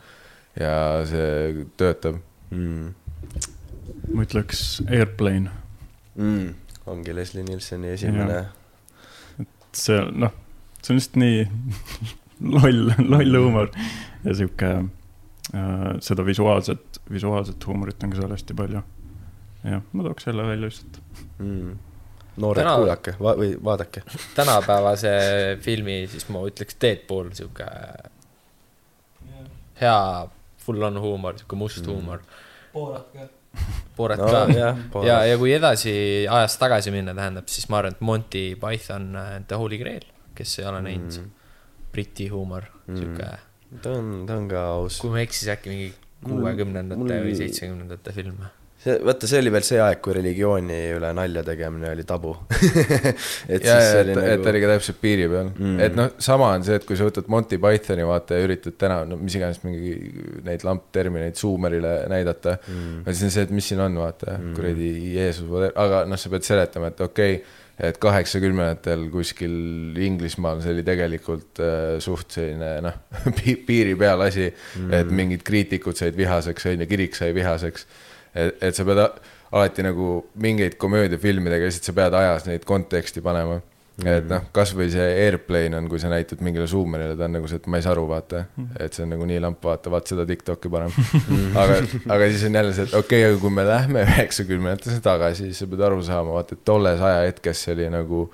[0.58, 2.18] ja see töötab.
[2.50, 2.94] mm,
[4.12, 5.50] ma ütleks Airplane,
[6.16, 6.48] mm,
[6.86, 8.46] ongi Leslie Nielseni esimene.
[9.72, 10.32] see on noh,
[10.82, 11.46] see on lihtsalt nii
[12.42, 13.70] loll, loll huumor
[14.24, 18.82] ja sihuke äh,, seda visuaalset, visuaalset huumorit on ka seal hästi palju.
[19.64, 21.00] jah, ma tooks selle välja lihtsalt.
[21.38, 21.76] mm..
[22.36, 24.02] noored Täna- kuulake va või vaadake.
[24.34, 25.12] tänapäevase
[25.60, 27.68] filmi, siis ma ütleks Deadpool, sihuke
[29.82, 30.00] hea
[30.62, 31.92] full on huumor, sihuke must mm.
[31.92, 32.20] huumor.
[33.96, 35.92] Borat no ka jah, ja, ja kui edasi
[36.24, 40.06] ajas tagasi minna, tähendab, siis ma arvan, et Monty Python äh, The Holy Grail,
[40.38, 41.41] kes ei ole näinud mm.,
[41.92, 43.28] Briti huumor mm., sihuke,
[43.82, 45.02] ta on, ta on ka aus.
[45.02, 45.92] kui ma ei eksi, siis äkki mingi
[46.22, 48.42] kuuekümnendate mul- või seitsmekümnendate film.
[48.82, 52.32] see, vaata, see oli veel see aeg, kui religiooni üle nalja tegemine oli tabu.
[53.54, 54.24] et ja, ja, et, nagu...
[54.26, 55.78] et ta oli ka täpselt piiri peal mm..
[55.86, 59.02] et noh, sama on see, et kui sa võtad Monty Pythoni vaata ja üritad täna,
[59.08, 59.94] no mis iganes mingi
[60.46, 63.02] neid lamptermineid Zoomerile näidata mm..
[63.10, 66.48] siis on see, et mis siin on, vaata mm., kuradi Jeesus, aga noh, sa pead
[66.50, 72.98] seletama, et okei okay,, et kaheksakümnendatel kuskil Inglismaal see oli tegelikult äh, suht selline noh,
[73.68, 77.86] piiri peal asi mm., et mingid kriitikud said vihaseks, on ju, kirik sai vihaseks.
[78.34, 79.02] et, et sa pead
[79.52, 83.60] alati nagu mingeid komöödiafilmidega lihtsalt sa pead ajas neid konteksti panema.
[84.08, 87.60] Et noh, kasvõi see Airplane on, kui sa näitad mingile Zoomerile, ta on nagu see,
[87.62, 88.44] et ma ei saa aru, vaata.
[88.80, 90.94] et see on nagu nii lamp, vaata, vaata seda Tiktoki parem.
[91.62, 91.82] aga,
[92.16, 95.62] aga siis on jälle see, et okei okay,, aga kui me lähme üheksakümnendatesse tagasi, siis
[95.62, 98.26] sa pead aru saama, vaata, et tolles ajahetkes see oli nagu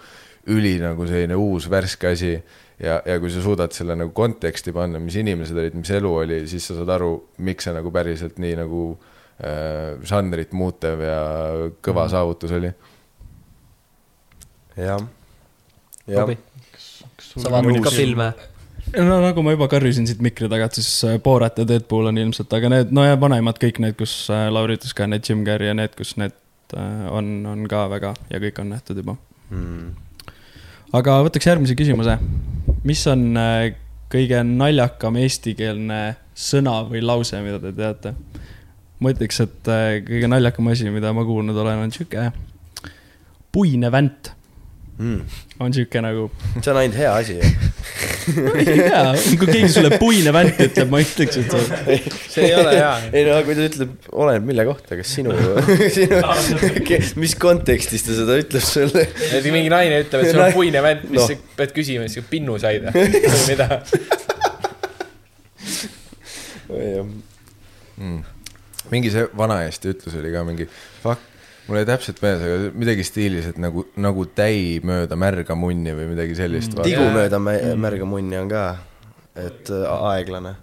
[0.49, 2.33] üli nagu selline uus värske asi
[2.81, 6.41] ja, ja kui sa suudad selle nagu konteksti panna, mis inimesed olid, mis elu oli,
[6.51, 7.13] siis sa saad aru,
[7.45, 11.21] miks see nagu päriselt nii nagu äh, žanrit muutev ja
[11.85, 12.13] kõva mm.
[12.15, 12.73] saavutus oli.
[14.79, 15.03] jah,
[16.09, 16.39] jah Robbie,
[17.19, 18.33] sa vaatad ka filme?
[18.97, 22.53] no nagu ma juba karjusin siit mikri tagant, siis äh, Borat ja Deadpool on ilmselt,
[22.57, 25.71] aga need, no ja vanemad kõik need, kus äh, Lauri ütles ka, need Jim Carrey
[25.71, 26.37] ja need, kus need
[26.77, 29.19] äh, on, on ka väga ja kõik on nähtud juba.
[29.51, 29.91] mm..
[30.97, 32.17] aga võtaks järgmise küsimuse.
[32.89, 33.77] mis on äh,
[34.13, 36.03] kõige naljakam eestikeelne
[36.39, 38.15] sõna või lause, mida te teate?
[38.99, 42.31] ma ütleks, et äh, kõige naljakam asi, mida ma kuulnud olen, on sihuke
[43.53, 44.33] puine vänt
[44.99, 45.21] Mm.
[45.63, 46.25] on sihuke nagu,
[46.59, 47.49] see on ainult hea asi ju.
[48.59, 49.03] ei tea,
[49.39, 51.99] kui keegi sulle puine vänt ütleb, ma ütleks, et see
[52.33, 52.89] see ei ole hea.
[53.13, 55.37] ei no kui ta ütleb, oleneb mille kohta, kas sinu,
[55.97, 56.19] sinu,
[57.23, 59.07] mis kontekstis ta seda ütleb sulle.
[59.07, 61.31] et mingi naine ütleb, et sul on puine vänt, mis Noh.
[61.31, 63.81] sa pead küsima, siis pinnu said või mida.
[67.95, 68.21] mm..
[68.91, 70.67] mingi see vanaeesti ütlus oli ka mingi,
[71.07, 71.38] fuck,
[71.69, 76.09] mul jäi täpselt meeles, aga midagi stiilis, et nagu, nagu täi mööda märga munni või
[76.15, 76.87] midagi sellist mm..
[76.87, 78.65] tigu mööda mä- märga munni on ka,
[79.37, 80.57] et äh, aeglane.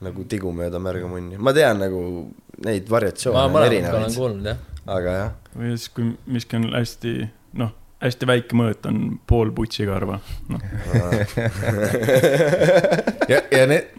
[0.00, 2.00] nagu tigu mööda märga munni, ma tean nagu
[2.64, 4.64] neid variatsioone on mõlemat olen erinevaid, kuulnud jah.
[4.96, 7.12] aga jah, või siis, kui miski on hästi,
[7.60, 10.16] noh, hästi väike mõõt on pool putsikarva,
[10.48, 10.64] noh.
[13.32, 13.92] ja, ja need,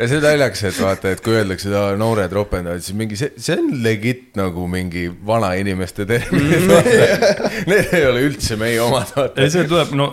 [0.00, 3.58] ja see naljakas, et vaata, et kui öeldakse, et noored ropendavad, siis mingi see, see
[3.60, 6.70] on legit nagu mingi vanainimeste termin.
[7.70, 10.12] Need ei ole üldse meie omad, ei, see tuleb, no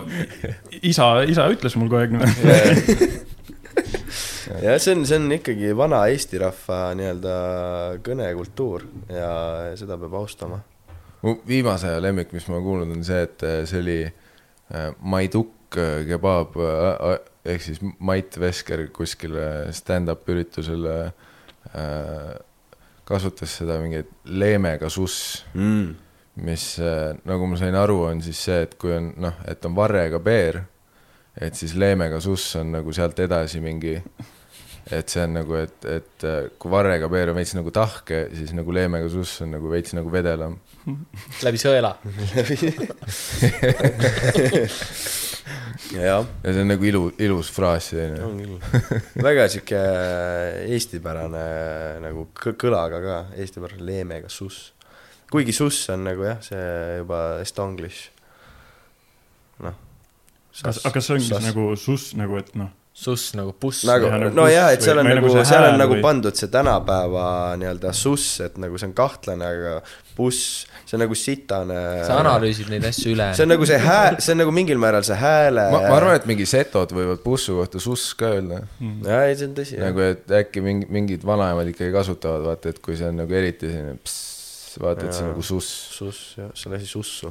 [0.82, 3.08] isa, isa ütles mul kogu aeg niimoodi.
[4.66, 7.36] ja see on, see on ikkagi vana eesti rahva nii-öelda
[8.04, 9.30] kõnekultuur ja
[9.78, 10.60] seda peab austama.
[11.22, 16.04] mu viimase aja lemmik, mis ma kuulnud, on see, et see oli äh, Maidukk äh,
[16.08, 22.34] kebaab äh, äh, ehk siis Mait Vesker kuskil äh, stand-up üritusel äh,
[23.08, 25.94] kasutas seda mingit leemega suss, Mm.
[26.44, 29.74] mis äh, nagu ma sain aru, on siis see, et kui on noh, et on
[29.74, 30.62] varrega peer,
[31.40, 33.96] et siis leemega suss on nagu sealt edasi mingi
[34.90, 38.54] et see on nagu, et, et äh, kui varrega peer on veits nagu tahke, siis
[38.56, 40.58] nagu leemega suss on nagu veits nagu vedelam.
[41.46, 41.94] läbi sõela.
[45.94, 48.20] ja see on nagu ilu, ilus fraas selline.
[48.24, 48.58] on küll.
[49.24, 49.80] väga sihuke
[50.74, 51.44] eestipärane
[52.04, 54.72] nagu kõ- kõlaga ka, eestipärane leemega suss.
[55.32, 56.64] kuigi suss on nagu jah, see
[57.00, 58.08] juba estonglish.
[59.64, 59.76] noh.
[60.64, 64.32] aga kas see ongi siis nagu suss nagu, et noh, suss nagu buss nagu nagu
[64.34, 66.02] no buss jaa, et seal või- on või nagu nagu, seal on hääl nagu või-
[66.02, 67.26] pandud see tänapäeva
[67.60, 69.74] nii-öelda suss, et nagu see on kahtlane, aga
[70.16, 71.78] buss, see on nagu sitane.
[72.08, 73.28] sa analüüsid neid asju üle.
[73.38, 75.68] see on nagu see hääl, see on nagu mingil määral see hääle.
[75.70, 78.64] ma, arvan, et mingi setod võivad bussu kohta suss ka öelda.
[78.82, 79.78] jaa, ei, see on tõsi.
[79.78, 83.70] nagu, et äkki mingi, mingid vanaemad ikkagi kasutavad, vaata, et kui see on nagu eriti
[83.70, 85.70] selline pss, vaata, et see on nagu suss.
[86.00, 87.30] suss, jah, see lasi sussu.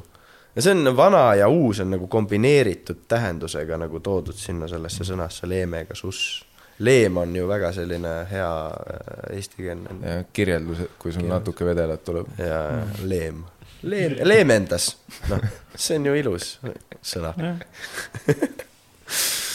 [0.58, 5.50] Ja see on vana ja uus on nagu kombineeritud tähendusega nagu toodud sinna sellesse sõnasse
[5.50, 6.46] leemega suss.
[6.80, 12.04] leem on ju väga selline hea äh, eestikeelne ja kirjeldus, et kui sul natuke vedelat
[12.06, 12.28] tuleb.
[12.42, 13.44] ja leem,
[13.84, 14.98] leem, leemendas,
[15.30, 15.40] noh,
[15.76, 16.60] see on ju ilus
[17.02, 17.34] sõna.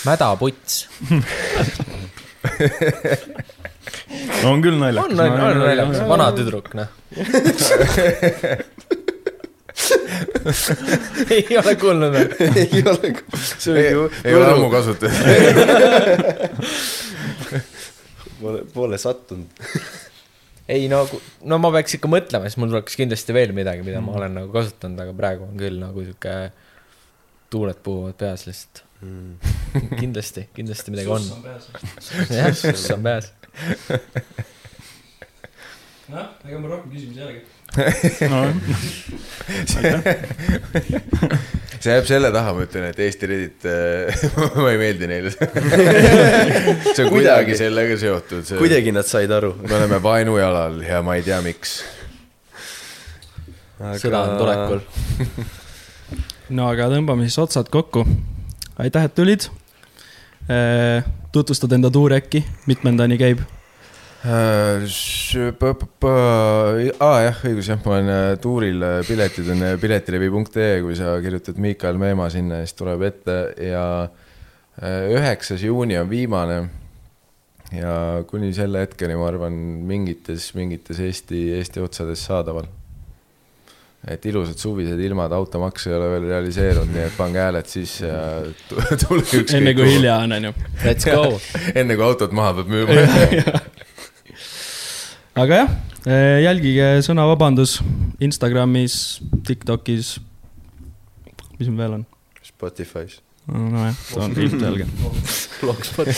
[0.06, 0.88] mädaputs.
[4.46, 5.10] on küll naljakas.
[5.10, 6.88] on, on, on naljakas, vana tüdruk, noh.
[11.36, 12.30] ei ole kuulnud veel.
[12.60, 15.16] ei ole, see oli ei ju ei ole ammu kasutatud.
[18.42, 19.46] Pole, pole sattunud.
[20.68, 21.08] ei no,
[21.46, 24.50] no ma peaks ikka mõtlema, siis mul tuleks kindlasti veel midagi, mida ma olen nagu
[24.54, 26.34] kasutanud, aga praegu on küll nagu sihuke
[27.52, 28.76] tuuled puhuvad peas lihtsalt.
[30.00, 31.22] kindlasti, kindlasti midagi on.
[32.38, 33.26] jah, suss on peas.
[36.12, 37.42] noh, ega mul rohkem küsimusi ei olegi.
[41.82, 43.64] See jääb selle taha, ma ütlen, et Eesti Reddit,
[44.62, 45.32] ma ei meeldi neile.
[45.34, 47.56] see on kuidagi Kuidagi.
[47.58, 48.52] sellega seotud.
[48.60, 49.54] kuidagi nad said aru.
[49.62, 51.80] me oleme vaenujalal ja ma ei tea, miks.
[54.02, 54.80] sõda on tulekul.
[56.58, 58.04] no aga tõmbame siis otsad kokku.
[58.78, 59.48] aitäh, et tulid.
[61.32, 63.40] tutvustad enda tuuri äkki, mitmendani käib?
[67.02, 71.58] Aa jah, õigus jah, ma olen äh, tuuril, piletid on äh, piletilevi.ee, kui sa kirjutad
[71.62, 76.60] Miikael Meemaa sinna, siis tuleb ette ja äh, üheksas juuni on viimane.
[77.72, 79.54] ja kuni selle hetkeni, ma arvan,
[79.88, 82.66] mingites, mingites Eesti, Eesti otsades saadaval.
[84.06, 88.22] et ilusad suvised ilmad, automaks ei ole veel realiseerunud, nii et pange hääled sisse ja
[88.68, 89.56] tu- tulge ükskõik.
[89.58, 89.90] enne kui.
[89.96, 90.52] hilja on, onju.
[90.84, 91.38] Let's go.
[91.80, 93.62] enne kui autot maha peab müüma.
[95.38, 95.70] aga jah,
[96.42, 97.78] jälgige sõna vabandus
[98.22, 100.18] Instagramis, Tiktokis.
[101.58, 102.02] mis meil veel on?
[102.44, 103.20] Spotify's.
[103.48, 104.86] nojah, see on ilmselge.
[105.62, 106.10] Blogspot.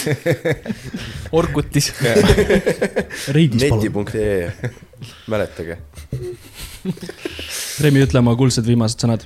[1.36, 1.92] Orkutis.
[3.34, 4.50] Neti.ee,
[5.32, 5.78] mäletage.
[7.84, 9.24] Remi, ütle oma kuldsed viimased sõnad.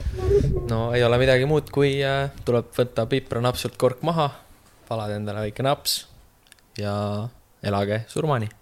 [0.70, 4.30] no ei ole midagi muud, kui äh, tuleb võtta pipranapsult kork maha,
[4.90, 6.04] valada endale väike naps
[6.78, 6.94] ja
[7.66, 8.52] elage surmani